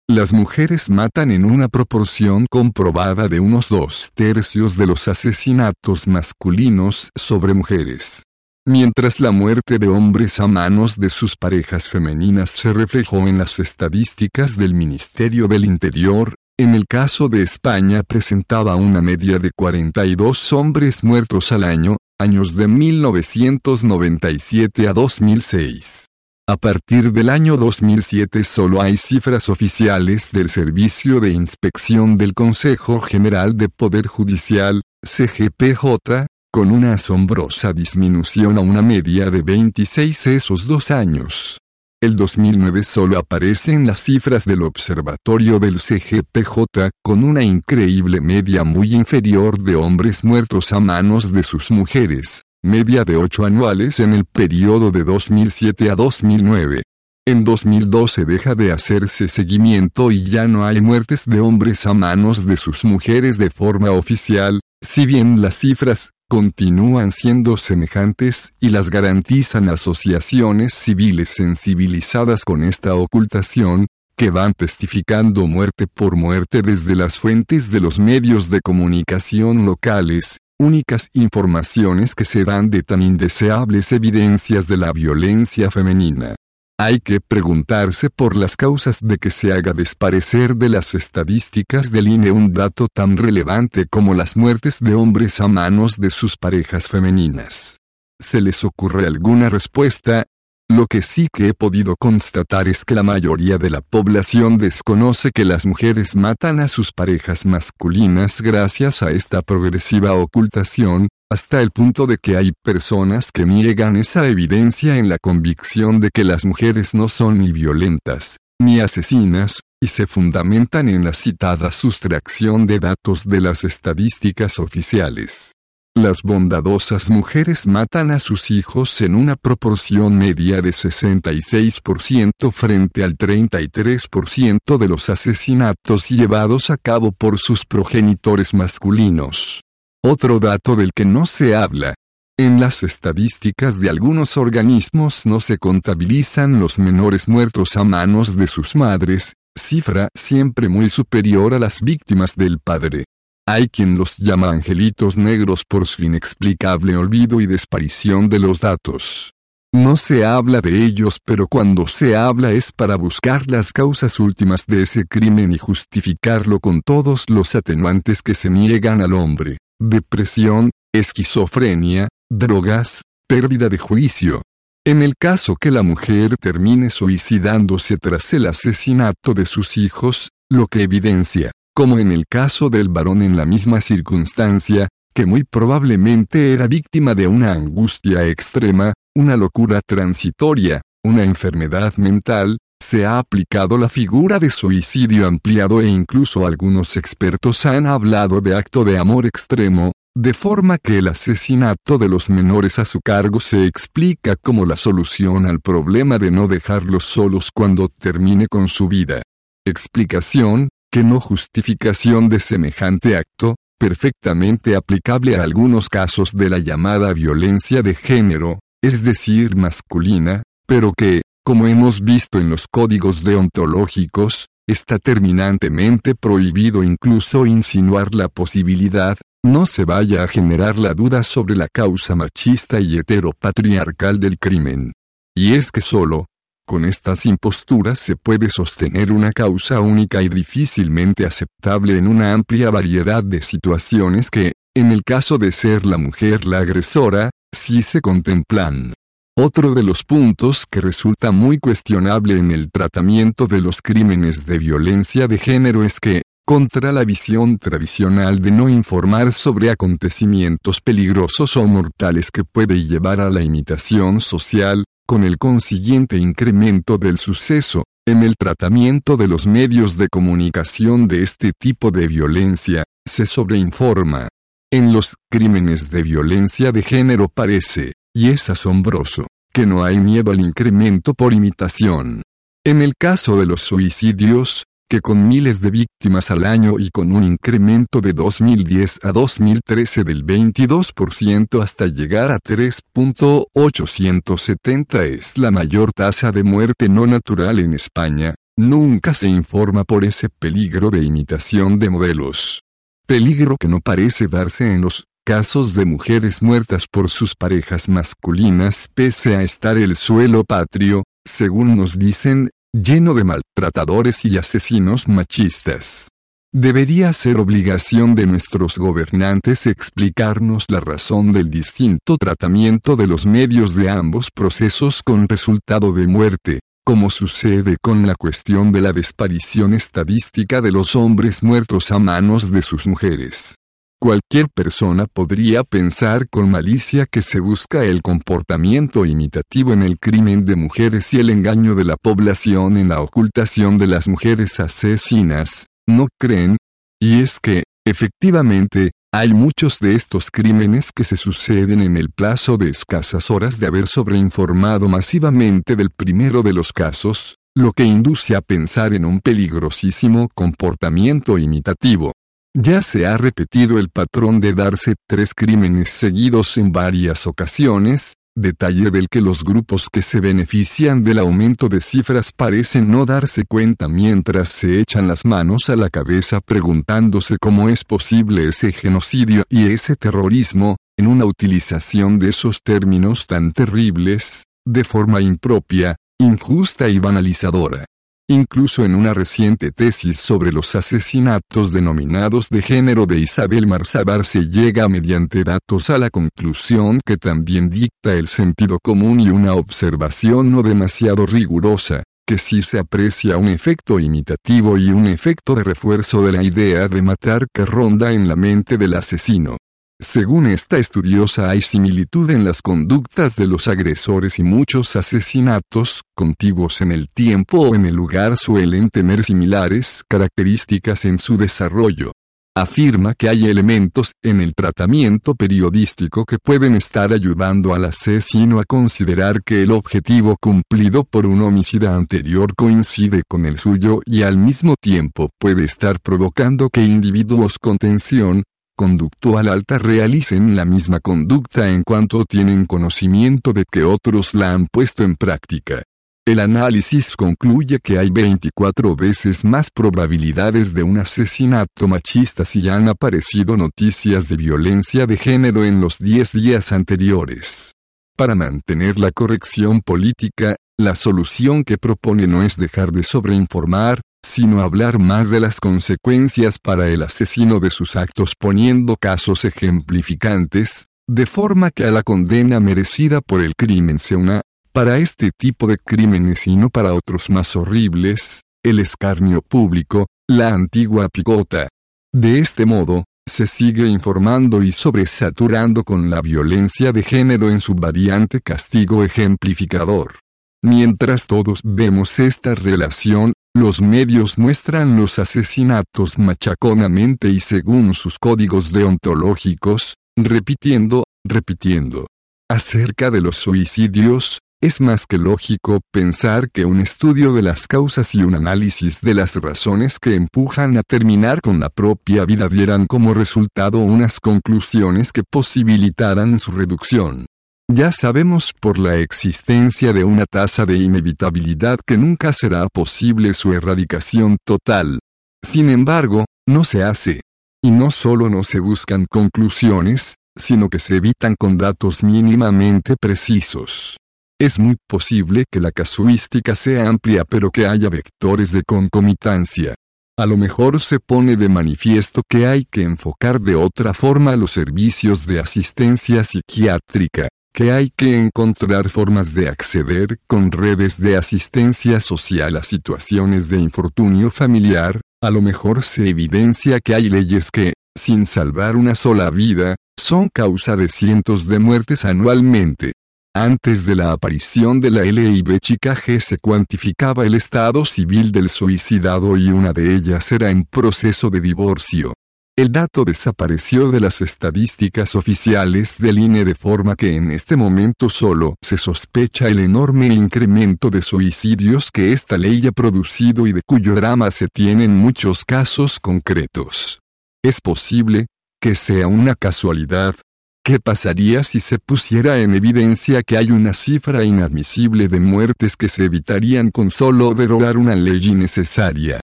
Las 0.09 0.33
mujeres 0.33 0.89
matan 0.89 1.31
en 1.31 1.45
una 1.45 1.69
proporción 1.69 2.45
comprobada 2.49 3.27
de 3.27 3.39
unos 3.39 3.69
dos 3.69 4.11
tercios 4.13 4.75
de 4.75 4.85
los 4.85 5.07
asesinatos 5.07 6.07
masculinos 6.07 7.09
sobre 7.15 7.53
mujeres. 7.53 8.23
Mientras 8.65 9.21
la 9.21 9.31
muerte 9.31 9.79
de 9.79 9.87
hombres 9.87 10.41
a 10.41 10.47
manos 10.47 10.97
de 10.97 11.09
sus 11.09 11.37
parejas 11.37 11.87
femeninas 11.87 12.49
se 12.49 12.73
reflejó 12.73 13.19
en 13.29 13.37
las 13.37 13.59
estadísticas 13.59 14.57
del 14.57 14.73
Ministerio 14.73 15.47
del 15.47 15.63
Interior, 15.63 16.35
en 16.59 16.75
el 16.75 16.85
caso 16.85 17.29
de 17.29 17.43
España 17.43 18.03
presentaba 18.03 18.75
una 18.75 19.01
media 19.01 19.39
de 19.39 19.51
42 19.55 20.51
hombres 20.51 21.03
muertos 21.03 21.53
al 21.53 21.63
año, 21.63 21.95
años 22.19 22.55
de 22.55 22.67
1997 22.67 24.87
a 24.87 24.93
2006. 24.93 26.05
A 26.49 26.57
partir 26.57 27.11
del 27.11 27.29
año 27.29 27.57
2007 27.57 28.43
solo 28.43 28.81
hay 28.81 28.97
cifras 28.97 29.49
oficiales 29.49 30.31
del 30.31 30.49
Servicio 30.49 31.19
de 31.19 31.31
Inspección 31.31 32.17
del 32.17 32.33
Consejo 32.33 33.01
General 33.01 33.55
de 33.55 33.69
Poder 33.69 34.07
Judicial, 34.07 34.81
CGPJ, 35.05 36.25
con 36.51 36.71
una 36.71 36.93
asombrosa 36.93 37.73
disminución 37.73 38.57
a 38.57 38.61
una 38.61 38.81
media 38.81 39.29
de 39.29 39.41
26 39.41 40.27
esos 40.27 40.65
dos 40.65 40.89
años. 40.89 41.57
El 41.99 42.15
2009 42.15 42.83
solo 42.83 43.17
aparece 43.17 43.73
en 43.73 43.87
las 43.87 43.97
cifras 43.97 44.45
del 44.45 44.61
observatorio 44.61 45.57
del 45.57 45.79
CGPJ 45.79 46.91
con 47.01 47.23
una 47.23 47.41
increíble 47.41 48.21
media 48.21 48.63
muy 48.63 48.93
inferior 48.93 49.57
de 49.59 49.75
hombres 49.75 50.23
muertos 50.23 50.71
a 50.73 50.79
manos 50.79 51.31
de 51.31 51.41
sus 51.41 51.71
mujeres, 51.71 52.43
media 52.63 53.03
de 53.03 53.17
8 53.17 53.45
anuales 53.45 53.99
en 53.99 54.13
el 54.13 54.25
periodo 54.25 54.91
de 54.91 55.03
2007 55.05 55.89
a 55.89 55.95
2009. 55.95 56.83
En 57.25 57.43
2012 57.43 58.25
deja 58.25 58.53
de 58.53 58.71
hacerse 58.71 59.27
seguimiento 59.27 60.11
y 60.11 60.23
ya 60.29 60.47
no 60.47 60.67
hay 60.67 60.81
muertes 60.81 61.23
de 61.25 61.39
hombres 61.39 61.87
a 61.87 61.95
manos 61.95 62.45
de 62.45 62.57
sus 62.57 62.85
mujeres 62.85 63.39
de 63.39 63.49
forma 63.49 63.89
oficial, 63.89 64.59
si 64.83 65.07
bien 65.07 65.41
las 65.41 65.55
cifras 65.55 66.11
continúan 66.29 67.11
siendo 67.11 67.55
semejantes 67.57 68.53
y 68.59 68.69
las 68.69 68.89
garantizan 68.89 69.69
asociaciones 69.69 70.73
civiles 70.73 71.29
sensibilizadas 71.29 72.43
con 72.43 72.63
esta 72.63 72.95
ocultación, 72.95 73.87
que 74.17 74.29
van 74.29 74.53
testificando 74.53 75.47
muerte 75.47 75.87
por 75.87 76.15
muerte 76.15 76.61
desde 76.61 76.95
las 76.95 77.17
fuentes 77.17 77.71
de 77.71 77.79
los 77.79 77.99
medios 77.99 78.49
de 78.49 78.61
comunicación 78.61 79.65
locales, 79.65 80.39
únicas 80.59 81.09
informaciones 81.13 82.15
que 82.15 82.25
se 82.25 82.43
dan 82.43 82.69
de 82.69 82.83
tan 82.83 83.01
indeseables 83.01 83.91
evidencias 83.91 84.67
de 84.67 84.77
la 84.77 84.91
violencia 84.91 85.69
femenina. 85.69 86.35
Hay 86.79 86.99
que 86.99 87.21
preguntarse 87.21 88.11
por 88.11 88.35
las 88.35 88.55
causas 88.55 88.99
de 89.01 89.17
que 89.17 89.31
se 89.31 89.51
haga 89.51 89.73
desparecer 89.73 90.57
de 90.57 90.69
las 90.69 90.93
estadísticas 90.93 91.91
del 91.91 92.07
INE 92.07 92.29
un 92.29 92.53
dato 92.53 92.87
tan 92.87 93.17
relevante 93.17 93.87
como 93.87 94.13
las 94.13 94.37
muertes 94.37 94.77
de 94.79 94.93
hombres 94.93 95.41
a 95.41 95.47
manos 95.47 95.97
de 95.97 96.11
sus 96.11 96.37
parejas 96.37 96.87
femeninas. 96.87 97.79
¿Se 98.19 98.41
les 98.41 98.63
ocurre 98.63 99.07
alguna 99.07 99.49
respuesta? 99.49 100.25
Lo 100.69 100.85
que 100.85 101.01
sí 101.01 101.29
que 101.33 101.47
he 101.47 101.53
podido 101.55 101.95
constatar 101.95 102.67
es 102.67 102.85
que 102.85 102.93
la 102.93 103.01
mayoría 103.01 103.57
de 103.57 103.71
la 103.71 103.81
población 103.81 104.59
desconoce 104.59 105.31
que 105.31 105.45
las 105.45 105.65
mujeres 105.65 106.15
matan 106.15 106.59
a 106.59 106.67
sus 106.67 106.91
parejas 106.91 107.43
masculinas 107.43 108.39
gracias 108.41 109.01
a 109.01 109.09
esta 109.09 109.41
progresiva 109.41 110.13
ocultación, 110.13 111.07
hasta 111.29 111.61
el 111.61 111.71
punto 111.71 112.07
de 112.07 112.17
que 112.17 112.37
hay 112.37 112.53
personas 112.63 113.31
que 113.31 113.45
niegan 113.45 113.97
esa 113.97 114.27
evidencia 114.27 114.97
en 114.97 115.09
la 115.09 115.17
convicción 115.17 115.99
de 115.99 116.09
que 116.13 116.23
las 116.23 116.45
mujeres 116.45 116.93
no 116.93 117.09
son 117.09 117.39
ni 117.39 117.51
violentas, 117.51 118.37
ni 118.59 118.79
asesinas, 118.79 119.61
y 119.81 119.87
se 119.87 120.07
fundamentan 120.07 120.89
en 120.89 121.03
la 121.03 121.13
citada 121.13 121.71
sustracción 121.71 122.65
de 122.65 122.79
datos 122.79 123.25
de 123.25 123.41
las 123.41 123.63
estadísticas 123.63 124.57
oficiales. 124.57 125.51
Las 125.95 126.21
bondadosas 126.21 127.09
mujeres 127.09 127.65
matan 127.65 128.11
a 128.11 128.19
sus 128.19 128.51
hijos 128.51 129.01
en 129.01 129.15
una 129.15 129.35
proporción 129.35 130.17
media 130.17 130.61
de 130.61 130.69
66% 130.69 132.51
frente 132.51 133.03
al 133.03 133.17
33% 133.17 134.77
de 134.77 134.87
los 134.87 135.09
asesinatos 135.09 136.09
llevados 136.09 136.69
a 136.69 136.77
cabo 136.77 137.11
por 137.11 137.39
sus 137.39 137.65
progenitores 137.65 138.53
masculinos. 138.53 139.61
Otro 140.03 140.39
dato 140.39 140.75
del 140.75 140.91
que 140.93 141.05
no 141.05 141.25
se 141.25 141.55
habla. 141.55 141.95
En 142.39 142.59
las 142.59 142.83
estadísticas 142.83 143.79
de 143.79 143.89
algunos 143.89 144.37
organismos 144.37 145.25
no 145.25 145.39
se 145.39 145.57
contabilizan 145.57 146.59
los 146.59 146.77
menores 146.77 147.27
muertos 147.27 147.75
a 147.77 147.83
manos 147.83 148.35
de 148.35 148.45
sus 148.45 148.75
madres, 148.75 149.33
cifra 149.57 150.09
siempre 150.13 150.69
muy 150.69 150.89
superior 150.89 151.53
a 151.55 151.59
las 151.59 151.81
víctimas 151.81 152.35
del 152.35 152.59
padre. 152.59 153.05
Hay 153.47 153.69
quien 153.69 153.97
los 153.97 154.17
llama 154.17 154.49
angelitos 154.49 155.17
negros 155.17 155.63
por 155.67 155.87
su 155.87 156.03
inexplicable 156.03 156.95
olvido 156.95 157.41
y 157.41 157.47
desparición 157.47 158.29
de 158.29 158.39
los 158.39 158.59
datos. 158.59 159.31
No 159.73 159.97
se 159.97 160.25
habla 160.25 160.61
de 160.61 160.85
ellos, 160.85 161.19
pero 161.25 161.47
cuando 161.47 161.87
se 161.87 162.15
habla 162.15 162.51
es 162.51 162.71
para 162.71 162.95
buscar 162.95 163.49
las 163.49 163.73
causas 163.73 164.19
últimas 164.19 164.65
de 164.65 164.83
ese 164.83 165.05
crimen 165.05 165.51
y 165.53 165.57
justificarlo 165.57 166.59
con 166.59 166.81
todos 166.81 167.29
los 167.29 167.55
atenuantes 167.55 168.21
que 168.21 168.33
se 168.33 168.49
niegan 168.49 169.01
al 169.01 169.13
hombre. 169.13 169.57
Depresión, 169.79 170.71
esquizofrenia, 170.91 172.07
drogas, 172.31 173.03
pérdida 173.27 173.69
de 173.69 173.77
juicio. 173.77 174.41
En 174.83 175.03
el 175.03 175.13
caso 175.19 175.55
que 175.55 175.69
la 175.69 175.83
mujer 175.83 176.35
termine 176.37 176.89
suicidándose 176.89 177.97
tras 177.97 178.33
el 178.33 178.47
asesinato 178.47 179.35
de 179.35 179.45
sus 179.45 179.77
hijos, 179.77 180.29
lo 180.49 180.65
que 180.65 180.81
evidencia, 180.81 181.51
como 181.75 181.99
en 181.99 182.11
el 182.11 182.25
caso 182.27 182.71
del 182.71 182.89
varón 182.89 183.21
en 183.21 183.37
la 183.37 183.45
misma 183.45 183.79
circunstancia, 183.81 184.87
que 185.13 185.27
muy 185.27 185.43
probablemente 185.43 186.53
era 186.53 186.67
víctima 186.67 187.13
de 187.13 187.27
una 187.27 187.51
angustia 187.51 188.25
extrema, 188.25 188.93
una 189.15 189.37
locura 189.37 189.81
transitoria, 189.85 190.81
una 191.03 191.23
enfermedad 191.23 191.95
mental, 191.97 192.57
se 192.81 193.05
ha 193.05 193.19
aplicado 193.19 193.77
la 193.77 193.89
figura 193.89 194.39
de 194.39 194.49
suicidio 194.49 195.27
ampliado 195.27 195.81
e 195.81 195.87
incluso 195.87 196.45
algunos 196.45 196.97
expertos 196.97 197.65
han 197.65 197.87
hablado 197.87 198.41
de 198.41 198.55
acto 198.55 198.83
de 198.83 198.97
amor 198.97 199.25
extremo, 199.25 199.91
de 200.15 200.33
forma 200.33 200.77
que 200.77 200.97
el 200.97 201.07
asesinato 201.09 201.97
de 201.97 202.09
los 202.09 202.29
menores 202.29 202.79
a 202.79 202.85
su 202.85 203.01
cargo 203.01 203.39
se 203.39 203.65
explica 203.65 204.35
como 204.35 204.65
la 204.65 204.75
solución 204.75 205.45
al 205.45 205.59
problema 205.59 206.17
de 206.17 206.31
no 206.31 206.47
dejarlos 206.47 207.03
solos 207.03 207.51
cuando 207.53 207.89
termine 207.89 208.47
con 208.47 208.67
su 208.67 208.87
vida. 208.87 209.21
Explicación, 209.65 210.69
que 210.91 211.03
no 211.03 211.19
justificación 211.19 212.29
de 212.29 212.39
semejante 212.39 213.15
acto, 213.15 213.55
perfectamente 213.77 214.75
aplicable 214.75 215.35
a 215.35 215.43
algunos 215.43 215.89
casos 215.89 216.31
de 216.33 216.49
la 216.49 216.57
llamada 216.57 217.13
violencia 217.13 217.83
de 217.83 217.93
género, 217.93 218.59
es 218.81 219.03
decir, 219.03 219.55
masculina, 219.55 220.43
pero 220.65 220.93
que, 220.97 221.21
como 221.47 221.65
hemos 221.65 222.03
visto 222.03 222.41
en 222.41 222.49
los 222.49 222.67
códigos 222.67 223.23
deontológicos, 223.23 224.47
está 224.67 224.99
terminantemente 224.99 226.13
prohibido 226.13 226.83
incluso 226.83 227.45
insinuar 227.45 228.13
la 228.13 228.27
posibilidad, 228.27 229.17
no 229.45 229.65
se 229.65 229.85
vaya 229.85 230.23
a 230.23 230.27
generar 230.27 230.77
la 230.77 230.93
duda 230.93 231.23
sobre 231.23 231.55
la 231.55 231.69
causa 231.69 232.15
machista 232.15 232.81
y 232.81 232.97
heteropatriarcal 232.97 234.19
del 234.19 234.37
crimen. 234.37 234.91
Y 235.37 235.53
es 235.53 235.71
que 235.71 235.79
solo, 235.79 236.25
con 236.67 236.83
estas 236.83 237.25
imposturas 237.25 237.97
se 237.97 238.17
puede 238.17 238.49
sostener 238.49 239.13
una 239.13 239.31
causa 239.31 239.79
única 239.79 240.21
y 240.21 240.27
difícilmente 240.27 241.25
aceptable 241.25 241.97
en 241.97 242.09
una 242.09 242.33
amplia 242.33 242.71
variedad 242.71 243.23
de 243.23 243.41
situaciones 243.41 244.29
que, 244.29 244.51
en 244.75 244.91
el 244.91 245.01
caso 245.05 245.37
de 245.37 245.53
ser 245.53 245.85
la 245.85 245.97
mujer 245.97 246.45
la 246.45 246.57
agresora, 246.57 247.29
sí 247.55 247.83
se 247.83 248.01
contemplan. 248.01 248.91
Otro 249.39 249.75
de 249.75 249.83
los 249.83 250.03
puntos 250.03 250.65
que 250.67 250.81
resulta 250.81 251.29
muy 251.29 251.59
cuestionable 251.59 252.39
en 252.39 252.49
el 252.49 252.71
tratamiento 252.71 253.45
de 253.45 253.61
los 253.61 253.83
crímenes 253.83 254.47
de 254.47 254.57
violencia 254.57 255.27
de 255.27 255.37
género 255.37 255.83
es 255.83 255.99
que, 255.99 256.23
contra 256.43 256.91
la 256.91 257.05
visión 257.05 257.59
tradicional 257.59 258.41
de 258.41 258.49
no 258.49 258.67
informar 258.67 259.31
sobre 259.33 259.69
acontecimientos 259.69 260.81
peligrosos 260.81 261.55
o 261.55 261.67
mortales 261.67 262.31
que 262.31 262.45
puede 262.45 262.83
llevar 262.87 263.21
a 263.21 263.29
la 263.29 263.43
imitación 263.43 264.21
social, 264.21 264.85
con 265.05 265.23
el 265.23 265.37
consiguiente 265.37 266.17
incremento 266.17 266.97
del 266.97 267.19
suceso, 267.19 267.83
en 268.07 268.23
el 268.23 268.37
tratamiento 268.37 269.17
de 269.17 269.27
los 269.27 269.45
medios 269.45 269.97
de 269.97 270.07
comunicación 270.07 271.07
de 271.07 271.21
este 271.21 271.51
tipo 271.55 271.91
de 271.91 272.07
violencia, 272.07 272.85
se 273.05 273.27
sobreinforma. 273.27 274.29
En 274.71 274.93
los 274.93 275.13
crímenes 275.29 275.91
de 275.91 276.01
violencia 276.01 276.71
de 276.71 276.81
género 276.81 277.29
parece, 277.29 277.93
y 278.17 278.29
es 278.29 278.49
asombroso, 278.49 279.27
que 279.53 279.67
no 279.67 279.83
hay 279.83 279.99
miedo 279.99 280.31
al 280.31 280.39
incremento 280.39 281.13
por 281.13 281.35
imitación. 281.35 282.23
En 282.65 282.81
el 282.81 282.93
caso 282.97 283.39
de 283.39 283.45
los 283.45 283.61
suicidios, 283.61 284.63
que 284.89 285.01
con 285.01 285.27
miles 285.27 285.61
de 285.61 285.69
víctimas 285.69 286.31
al 286.31 286.43
año 286.43 286.79
y 286.79 286.89
con 286.89 287.11
un 287.11 287.23
incremento 287.23 288.01
de 288.01 288.13
2010 288.13 289.01
a 289.03 289.11
2013 289.11 290.03
del 290.03 290.25
22% 290.25 291.61
hasta 291.61 291.85
llegar 291.85 292.31
a 292.31 292.39
3.870 292.39 295.03
es 295.03 295.37
la 295.37 295.51
mayor 295.51 295.91
tasa 295.93 296.31
de 296.31 296.41
muerte 296.41 296.89
no 296.89 297.05
natural 297.05 297.59
en 297.59 297.75
España, 297.75 298.33
nunca 298.57 299.13
se 299.13 299.27
informa 299.27 299.83
por 299.83 300.03
ese 300.03 300.29
peligro 300.29 300.89
de 300.89 301.03
imitación 301.03 301.77
de 301.77 301.91
modelos. 301.91 302.63
Peligro 303.05 303.57
que 303.59 303.67
no 303.67 303.79
parece 303.79 304.25
darse 304.25 304.73
en 304.73 304.81
los 304.81 305.05
casos 305.27 305.73
de 305.73 305.83
mujeres 305.83 306.41
muertas 306.41 306.85
por 306.89 307.09
sus 307.09 307.35
parejas 307.35 307.89
masculinas 307.89 308.87
pese 308.93 309.35
a 309.35 309.43
estar 309.43 309.77
el 309.77 309.97
suelo 309.97 310.45
patrio, 310.45 311.03
según 311.27 311.75
nos 311.75 311.99
dicen, 311.99 312.49
lleno 312.71 313.13
de 313.13 313.25
maltratadores 313.25 314.23
y 314.23 314.37
asesinos 314.37 315.09
machistas. 315.09 316.07
Debería 316.53 317.11
ser 317.11 317.39
obligación 317.39 318.15
de 318.15 318.25
nuestros 318.25 318.77
gobernantes 318.77 319.67
explicarnos 319.67 320.63
la 320.69 320.79
razón 320.79 321.33
del 321.33 321.49
distinto 321.49 322.15
tratamiento 322.17 322.95
de 322.95 323.07
los 323.07 323.25
medios 323.25 323.75
de 323.75 323.89
ambos 323.89 324.29
procesos 324.33 325.03
con 325.03 325.27
resultado 325.27 325.91
de 325.91 326.07
muerte, 326.07 326.61
como 326.85 327.09
sucede 327.09 327.75
con 327.81 328.07
la 328.07 328.15
cuestión 328.15 328.71
de 328.71 328.79
la 328.79 328.93
desaparición 328.93 329.73
estadística 329.73 330.61
de 330.61 330.71
los 330.71 330.95
hombres 330.95 331.43
muertos 331.43 331.91
a 331.91 331.99
manos 331.99 332.49
de 332.49 332.61
sus 332.61 332.87
mujeres. 332.87 333.55
Cualquier 333.99 334.47
persona 334.53 335.07
podría 335.07 335.63
pensar 335.63 336.29
con 336.29 336.51
malicia 336.51 337.07
que 337.07 337.23
se 337.23 337.39
busca 337.39 337.83
el 337.83 338.03
comportamiento 338.03 339.05
imitativo 339.05 339.73
en 339.73 339.81
el 339.81 339.97
crimen 339.97 340.45
de 340.45 340.55
mujeres 340.55 341.15
y 341.15 341.19
el 341.19 341.31
engaño 341.31 341.73
de 341.73 341.83
la 341.83 341.95
población 341.97 342.77
en 342.77 342.89
la 342.89 343.01
ocultación 343.01 343.79
de 343.79 343.87
las 343.87 344.07
mujeres 344.07 344.59
asesinas, 344.59 345.65
¿no 345.87 346.09
creen? 346.19 346.57
Y 347.01 347.23
es 347.23 347.39
que, 347.39 347.63
efectivamente, 347.87 348.91
hay 349.11 349.33
muchos 349.33 349.79
de 349.79 349.95
estos 349.95 350.29
crímenes 350.29 350.91
que 350.95 351.03
se 351.03 351.17
suceden 351.17 351.81
en 351.81 351.97
el 351.97 352.11
plazo 352.11 352.57
de 352.57 352.69
escasas 352.69 353.31
horas 353.31 353.59
de 353.59 353.65
haber 353.65 353.87
sobreinformado 353.87 354.87
masivamente 354.87 355.75
del 355.75 355.89
primero 355.89 356.43
de 356.43 356.53
los 356.53 356.71
casos, 356.71 357.37
lo 357.55 357.73
que 357.73 357.85
induce 357.85 358.35
a 358.35 358.41
pensar 358.41 358.93
en 358.93 359.05
un 359.05 359.21
peligrosísimo 359.21 360.29
comportamiento 360.35 361.39
imitativo. 361.39 362.11
Ya 362.59 362.81
se 362.81 363.05
ha 363.05 363.17
repetido 363.17 363.77
el 363.77 363.89
patrón 363.89 364.39
de 364.39 364.51
darse 364.51 364.95
tres 365.07 365.35
crímenes 365.35 365.89
seguidos 365.89 366.57
en 366.57 366.71
varias 366.71 367.27
ocasiones, 367.27 368.13
detalle 368.35 368.89
del 368.89 369.09
que 369.09 369.21
los 369.21 369.43
grupos 369.43 369.91
que 369.91 370.01
se 370.01 370.19
benefician 370.19 371.03
del 371.03 371.19
aumento 371.19 371.69
de 371.69 371.81
cifras 371.81 372.31
parecen 372.35 372.89
no 372.89 373.05
darse 373.05 373.45
cuenta 373.45 373.87
mientras 373.87 374.49
se 374.49 374.79
echan 374.79 375.07
las 375.07 375.23
manos 375.23 375.69
a 375.69 375.75
la 375.75 375.91
cabeza 375.91 376.41
preguntándose 376.41 377.37
cómo 377.39 377.69
es 377.69 377.83
posible 377.83 378.47
ese 378.47 378.71
genocidio 378.71 379.43
y 379.49 379.67
ese 379.67 379.95
terrorismo, 379.95 380.77
en 380.97 381.05
una 381.05 381.25
utilización 381.25 382.17
de 382.17 382.29
esos 382.29 382.63
términos 382.63 383.27
tan 383.27 383.51
terribles, 383.51 384.45
de 384.65 384.83
forma 384.83 385.21
impropia, 385.21 385.97
injusta 386.17 386.89
y 386.89 386.97
banalizadora. 386.97 387.85
Incluso 388.29 388.83
en 388.83 388.93
una 388.93 389.13
reciente 389.13 389.71
tesis 389.71 390.19
sobre 390.19 390.51
los 390.51 390.75
asesinatos 390.75 391.71
denominados 391.71 392.49
de 392.49 392.61
género 392.61 393.05
de 393.05 393.19
Isabel 393.19 393.67
Marzabar 393.67 394.25
se 394.25 394.49
llega 394.49 394.89
mediante 394.89 395.45
datos 395.45 395.89
a 395.89 395.97
la 395.97 396.09
conclusión 396.09 396.99
que 397.05 397.15
también 397.15 397.69
dicta 397.69 398.15
el 398.15 398.27
sentido 398.27 398.79
común 398.83 399.21
y 399.21 399.29
una 399.29 399.53
observación 399.53 400.51
no 400.51 400.61
demasiado 400.61 401.25
rigurosa, 401.25 402.03
que 402.27 402.37
si 402.37 402.63
se 402.63 402.79
aprecia 402.79 403.37
un 403.37 403.47
efecto 403.47 403.97
imitativo 403.97 404.77
y 404.77 404.89
un 404.89 405.07
efecto 405.07 405.55
de 405.55 405.63
refuerzo 405.63 406.21
de 406.21 406.33
la 406.33 406.43
idea 406.43 406.89
de 406.89 407.01
matar 407.01 407.47
que 407.53 407.65
ronda 407.65 408.11
en 408.11 408.27
la 408.27 408.35
mente 408.35 408.77
del 408.77 408.95
asesino. 408.95 409.55
Según 409.99 410.45
esta 410.45 410.77
estudiosa 410.77 411.49
hay 411.49 411.61
similitud 411.61 412.29
en 412.29 412.43
las 412.43 412.61
conductas 412.61 413.35
de 413.35 413.47
los 413.47 413.67
agresores 413.67 414.37
y 414.37 414.43
muchos 414.43 414.95
asesinatos, 414.95 416.03
contiguos 416.15 416.81
en 416.81 416.91
el 416.91 417.09
tiempo 417.09 417.61
o 417.61 417.73
en 417.73 417.87
el 417.87 417.95
lugar 417.95 418.37
suelen 418.37 418.89
tener 418.91 419.23
similares 419.23 420.03
características 420.07 421.05
en 421.05 421.17
su 421.17 421.35
desarrollo. 421.35 422.11
Afirma 422.55 423.15
que 423.15 423.27
hay 423.27 423.47
elementos 423.47 424.11
en 424.23 424.39
el 424.39 424.53
tratamiento 424.53 425.33
periodístico 425.33 426.25
que 426.25 426.37
pueden 426.37 426.75
estar 426.75 427.11
ayudando 427.11 427.73
al 427.73 427.85
asesino 427.85 428.59
a 428.59 428.65
considerar 428.65 429.41
que 429.43 429.63
el 429.63 429.71
objetivo 429.71 430.37
cumplido 430.39 431.05
por 431.05 431.25
un 431.25 431.41
homicida 431.41 431.95
anterior 431.95 432.53
coincide 432.55 433.23
con 433.27 433.47
el 433.47 433.57
suyo 433.57 434.01
y 434.05 434.21
al 434.21 434.37
mismo 434.37 434.75
tiempo 434.79 435.29
puede 435.39 435.65
estar 435.65 435.99
provocando 436.01 436.69
que 436.69 436.83
individuos 436.83 437.57
con 437.59 437.77
tensión, 437.77 438.43
conductual 438.77 439.49
alta 439.49 439.77
realicen 439.77 440.55
la 440.55 440.63
misma 440.63 441.01
conducta 441.01 441.69
en 441.69 441.83
cuanto 441.83 442.23
tienen 442.23 442.65
conocimiento 442.65 443.51
de 443.51 443.65
que 443.69 443.83
otros 443.83 444.33
la 444.33 444.53
han 444.53 444.67
puesto 444.67 445.03
en 445.03 445.15
práctica. 445.15 445.83
El 446.25 446.39
análisis 446.39 447.15
concluye 447.15 447.79
que 447.79 447.97
hay 447.97 448.09
24 448.09 448.95
veces 448.95 449.43
más 449.43 449.69
probabilidades 449.71 450.73
de 450.73 450.83
un 450.83 450.99
asesinato 450.99 451.87
machista 451.87 452.45
si 452.45 452.69
han 452.69 452.87
aparecido 452.87 453.57
noticias 453.57 454.27
de 454.27 454.35
violencia 454.35 455.07
de 455.07 455.17
género 455.17 455.65
en 455.65 455.81
los 455.81 455.97
10 455.97 456.33
días 456.33 456.71
anteriores. 456.71 457.73
Para 458.15 458.35
mantener 458.35 458.99
la 458.99 459.11
corrección 459.11 459.81
política, 459.81 460.57
la 460.77 460.95
solución 460.95 461.63
que 461.63 461.77
propone 461.77 462.27
no 462.27 462.43
es 462.43 462.57
dejar 462.57 462.91
de 462.91 463.03
sobreinformar, 463.03 464.01
sino 464.27 464.61
hablar 464.61 464.99
más 464.99 465.29
de 465.29 465.39
las 465.39 465.59
consecuencias 465.59 466.59
para 466.59 466.89
el 466.89 467.01
asesino 467.03 467.59
de 467.59 467.69
sus 467.69 467.95
actos 467.95 468.33
poniendo 468.37 468.97
casos 468.97 469.45
ejemplificantes, 469.45 470.87
de 471.07 471.25
forma 471.25 471.71
que 471.71 471.85
a 471.85 471.91
la 471.91 472.03
condena 472.03 472.59
merecida 472.59 473.21
por 473.21 473.41
el 473.41 473.55
crimen 473.55 473.99
se 473.99 474.15
una, 474.15 474.41
para 474.73 474.97
este 474.97 475.31
tipo 475.35 475.65
de 475.65 475.77
crímenes 475.77 476.45
y 476.45 476.55
no 476.55 476.69
para 476.69 476.93
otros 476.93 477.29
más 477.29 477.55
horribles, 477.55 478.41
el 478.63 478.79
escarnio 478.79 479.41
público, 479.41 480.07
la 480.27 480.49
antigua 480.49 481.07
picota. 481.09 481.69
De 482.13 482.39
este 482.39 482.65
modo, 482.65 483.05
se 483.25 483.47
sigue 483.47 483.87
informando 483.87 484.63
y 484.63 484.71
sobresaturando 484.71 485.83
con 485.83 486.09
la 486.09 486.21
violencia 486.21 486.91
de 486.91 487.03
género 487.03 487.49
en 487.49 487.61
su 487.61 487.75
variante 487.75 488.41
castigo 488.41 489.03
ejemplificador. 489.03 490.19
Mientras 490.63 491.27
todos 491.27 491.61
vemos 491.63 492.19
esta 492.19 492.55
relación, 492.55 493.33
los 493.57 493.81
medios 493.81 494.37
muestran 494.37 494.95
los 494.95 495.19
asesinatos 495.19 496.17
machaconamente 496.17 497.29
y 497.29 497.39
según 497.39 497.93
sus 497.93 498.19
códigos 498.19 498.71
deontológicos, 498.71 499.95
repitiendo, 500.15 501.03
repitiendo. 501.25 502.07
Acerca 502.49 503.11
de 503.11 503.21
los 503.21 503.35
suicidios, 503.35 504.39
es 504.61 504.79
más 504.79 505.05
que 505.05 505.17
lógico 505.17 505.81
pensar 505.91 506.49
que 506.49 506.65
un 506.65 506.79
estudio 506.79 507.33
de 507.33 507.41
las 507.41 507.67
causas 507.67 508.15
y 508.15 508.23
un 508.23 508.35
análisis 508.35 509.01
de 509.01 509.13
las 509.13 509.35
razones 509.35 509.99
que 509.99 510.15
empujan 510.15 510.77
a 510.77 510.83
terminar 510.83 511.41
con 511.41 511.59
la 511.59 511.69
propia 511.69 512.25
vida 512.25 512.47
dieran 512.47 512.87
como 512.87 513.13
resultado 513.13 513.79
unas 513.79 514.19
conclusiones 514.19 515.11
que 515.11 515.23
posibilitaran 515.29 516.39
su 516.39 516.51
reducción. 516.51 517.25
Ya 517.69 517.91
sabemos 517.91 518.53
por 518.53 518.79
la 518.79 518.95
existencia 518.95 519.91
de 519.91 520.05
una 520.05 520.25
tasa 520.25 520.65
de 520.65 520.77
inevitabilidad 520.77 521.79
que 521.85 521.97
nunca 521.97 522.31
será 522.31 522.65
posible 522.69 523.33
su 523.33 523.51
erradicación 523.51 524.37
total. 524.45 524.99
Sin 525.45 525.69
embargo, 525.69 526.23
no 526.47 526.63
se 526.63 526.83
hace. 526.83 527.21
Y 527.61 527.71
no 527.71 527.91
solo 527.91 528.29
no 528.29 528.43
se 528.43 528.61
buscan 528.61 529.05
conclusiones, 529.09 530.15
sino 530.37 530.69
que 530.69 530.79
se 530.79 530.95
evitan 530.95 531.35
con 531.37 531.57
datos 531.57 532.03
mínimamente 532.03 532.95
precisos. 532.97 533.97
Es 534.39 534.59
muy 534.59 534.77
posible 534.87 535.43
que 535.51 535.59
la 535.59 535.71
casuística 535.71 536.55
sea 536.55 536.87
amplia 536.87 537.25
pero 537.25 537.51
que 537.51 537.67
haya 537.67 537.89
vectores 537.89 538.53
de 538.53 538.63
concomitancia. 538.63 539.75
A 540.17 540.25
lo 540.25 540.37
mejor 540.37 540.79
se 540.79 540.99
pone 540.99 541.35
de 541.35 541.49
manifiesto 541.49 542.21
que 542.29 542.47
hay 542.47 542.63
que 542.63 542.83
enfocar 542.83 543.41
de 543.41 543.55
otra 543.55 543.93
forma 543.93 544.37
los 544.37 544.51
servicios 544.51 545.27
de 545.27 545.39
asistencia 545.39 546.23
psiquiátrica, 546.23 547.27
que 547.57 547.71
hay 547.71 547.89
que 547.89 548.15
encontrar 548.15 548.87
formas 548.87 549.33
de 549.33 549.49
acceder 549.49 550.19
con 550.27 550.51
redes 550.51 550.99
de 550.99 551.17
asistencia 551.17 551.99
social 551.99 552.55
a 552.55 552.61
situaciones 552.61 553.49
de 553.49 553.57
infortunio 553.57 554.29
familiar, 554.29 555.01
a 555.23 555.31
lo 555.31 555.41
mejor 555.41 555.81
se 555.81 556.07
evidencia 556.07 556.79
que 556.79 556.93
hay 556.93 557.09
leyes 557.09 557.49
que, 557.49 557.73
sin 557.97 558.27
salvar 558.27 558.75
una 558.75 558.93
sola 558.93 559.31
vida, 559.31 559.75
son 559.99 560.29
causa 560.31 560.75
de 560.75 560.87
cientos 560.87 561.47
de 561.47 561.57
muertes 561.57 562.05
anualmente. 562.05 562.91
Antes 563.35 563.87
de 563.87 563.95
la 563.95 564.11
aparición 564.11 564.79
de 564.79 564.91
la 564.91 565.01
LIB 565.01 565.59
Chicago 565.59 566.19
se 566.19 566.37
cuantificaba 566.37 567.25
el 567.25 567.33
estado 567.33 567.85
civil 567.85 568.31
del 568.31 568.49
suicidado 568.49 569.35
y 569.35 569.49
una 569.49 569.73
de 569.73 569.95
ellas 569.95 570.31
era 570.31 570.51
en 570.51 570.63
proceso 570.63 571.31
de 571.31 571.41
divorcio. 571.41 572.13
El 572.57 572.71
dato 572.71 573.05
desapareció 573.05 573.91
de 573.91 573.99
las 573.99 574.19
estadísticas 574.19 575.13
oficiales 575.13 575.99
del 575.99 576.17
INE 576.17 576.43
de 576.43 576.55
forma 576.55 576.95
que 576.95 577.15
en 577.15 577.29
este 577.29 577.55
momento 577.55 578.09
solo 578.09 578.55
se 578.63 578.79
sospecha 578.79 579.47
el 579.47 579.59
enorme 579.59 580.07
incremento 580.07 580.89
de 580.89 581.03
suicidios 581.03 581.91
que 581.91 582.13
esta 582.13 582.35
ley 582.35 582.65
ha 582.65 582.71
producido 582.71 583.45
y 583.45 583.53
de 583.53 583.61
cuyo 583.63 583.93
drama 583.93 584.31
se 584.31 584.47
tienen 584.47 584.97
muchos 584.97 585.45
casos 585.45 585.99
concretos. 585.99 586.99
Es 587.43 587.61
posible 587.61 588.25
que 588.59 588.73
sea 588.73 589.05
una 589.05 589.35
casualidad. 589.35 590.15
¿Qué 590.63 590.79
pasaría 590.79 591.43
si 591.43 591.59
se 591.59 591.77
pusiera 591.77 592.39
en 592.39 592.55
evidencia 592.55 593.21
que 593.21 593.37
hay 593.37 593.51
una 593.51 593.73
cifra 593.73 594.23
inadmisible 594.23 595.07
de 595.07 595.19
muertes 595.19 595.75
que 595.75 595.89
se 595.89 596.05
evitarían 596.05 596.71
con 596.71 596.89
solo 596.89 597.35
derogar 597.35 597.77
una 597.77 597.95
ley 597.95 598.29
innecesaria, 598.29 599.21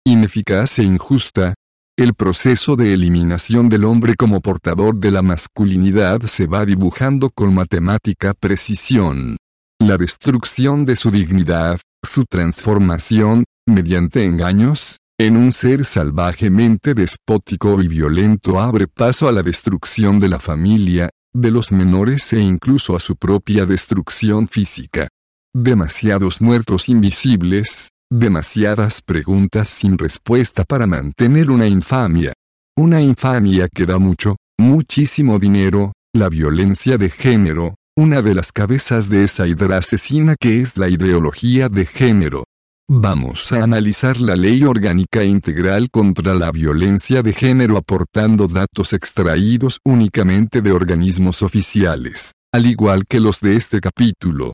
ineficaz 0.05 0.79
e 0.79 0.83
injusta, 0.83 1.53
el 1.97 2.13
proceso 2.13 2.75
de 2.75 2.93
eliminación 2.93 3.69
del 3.69 3.83
hombre 3.83 4.15
como 4.15 4.39
portador 4.39 4.95
de 4.95 5.11
la 5.11 5.21
masculinidad 5.21 6.21
se 6.21 6.47
va 6.47 6.65
dibujando 6.65 7.29
con 7.29 7.53
matemática 7.53 8.33
precisión. 8.33 9.37
La 9.79 9.97
destrucción 9.97 10.85
de 10.85 10.95
su 10.95 11.11
dignidad, 11.11 11.79
su 12.03 12.25
transformación, 12.25 13.43
mediante 13.67 14.25
engaños, 14.25 14.97
en 15.19 15.37
un 15.37 15.53
ser 15.53 15.85
salvajemente 15.85 16.93
despótico 16.95 17.81
y 17.81 17.87
violento 17.87 18.59
abre 18.59 18.87
paso 18.87 19.27
a 19.27 19.31
la 19.31 19.43
destrucción 19.43 20.19
de 20.19 20.29
la 20.29 20.39
familia, 20.39 21.09
de 21.33 21.51
los 21.51 21.71
menores 21.71 22.33
e 22.33 22.39
incluso 22.39 22.95
a 22.95 22.99
su 22.99 23.15
propia 23.15 23.65
destrucción 23.65 24.47
física. 24.47 25.07
Demasiados 25.53 26.41
muertos 26.41 26.89
invisibles, 26.89 27.89
Demasiadas 28.13 29.01
preguntas 29.01 29.69
sin 29.69 29.97
respuesta 29.97 30.65
para 30.65 30.85
mantener 30.85 31.49
una 31.49 31.65
infamia. 31.65 32.33
Una 32.77 32.99
infamia 32.99 33.69
que 33.73 33.85
da 33.85 33.99
mucho, 33.99 34.35
muchísimo 34.59 35.39
dinero, 35.39 35.93
la 36.13 36.27
violencia 36.27 36.97
de 36.97 37.09
género, 37.09 37.75
una 37.97 38.21
de 38.21 38.35
las 38.35 38.51
cabezas 38.51 39.07
de 39.07 39.23
esa 39.23 39.47
hidra 39.47 39.77
asesina 39.77 40.35
que 40.37 40.59
es 40.59 40.75
la 40.75 40.89
ideología 40.89 41.69
de 41.69 41.85
género. 41.85 42.43
Vamos 42.89 43.49
a 43.53 43.63
analizar 43.63 44.19
la 44.19 44.35
ley 44.35 44.65
orgánica 44.65 45.23
integral 45.23 45.89
contra 45.89 46.33
la 46.33 46.51
violencia 46.51 47.23
de 47.23 47.31
género 47.31 47.77
aportando 47.77 48.47
datos 48.47 48.91
extraídos 48.91 49.79
únicamente 49.85 50.61
de 50.61 50.73
organismos 50.73 51.41
oficiales, 51.41 52.33
al 52.53 52.65
igual 52.65 53.05
que 53.07 53.21
los 53.21 53.39
de 53.39 53.55
este 53.55 53.79
capítulo. 53.79 54.51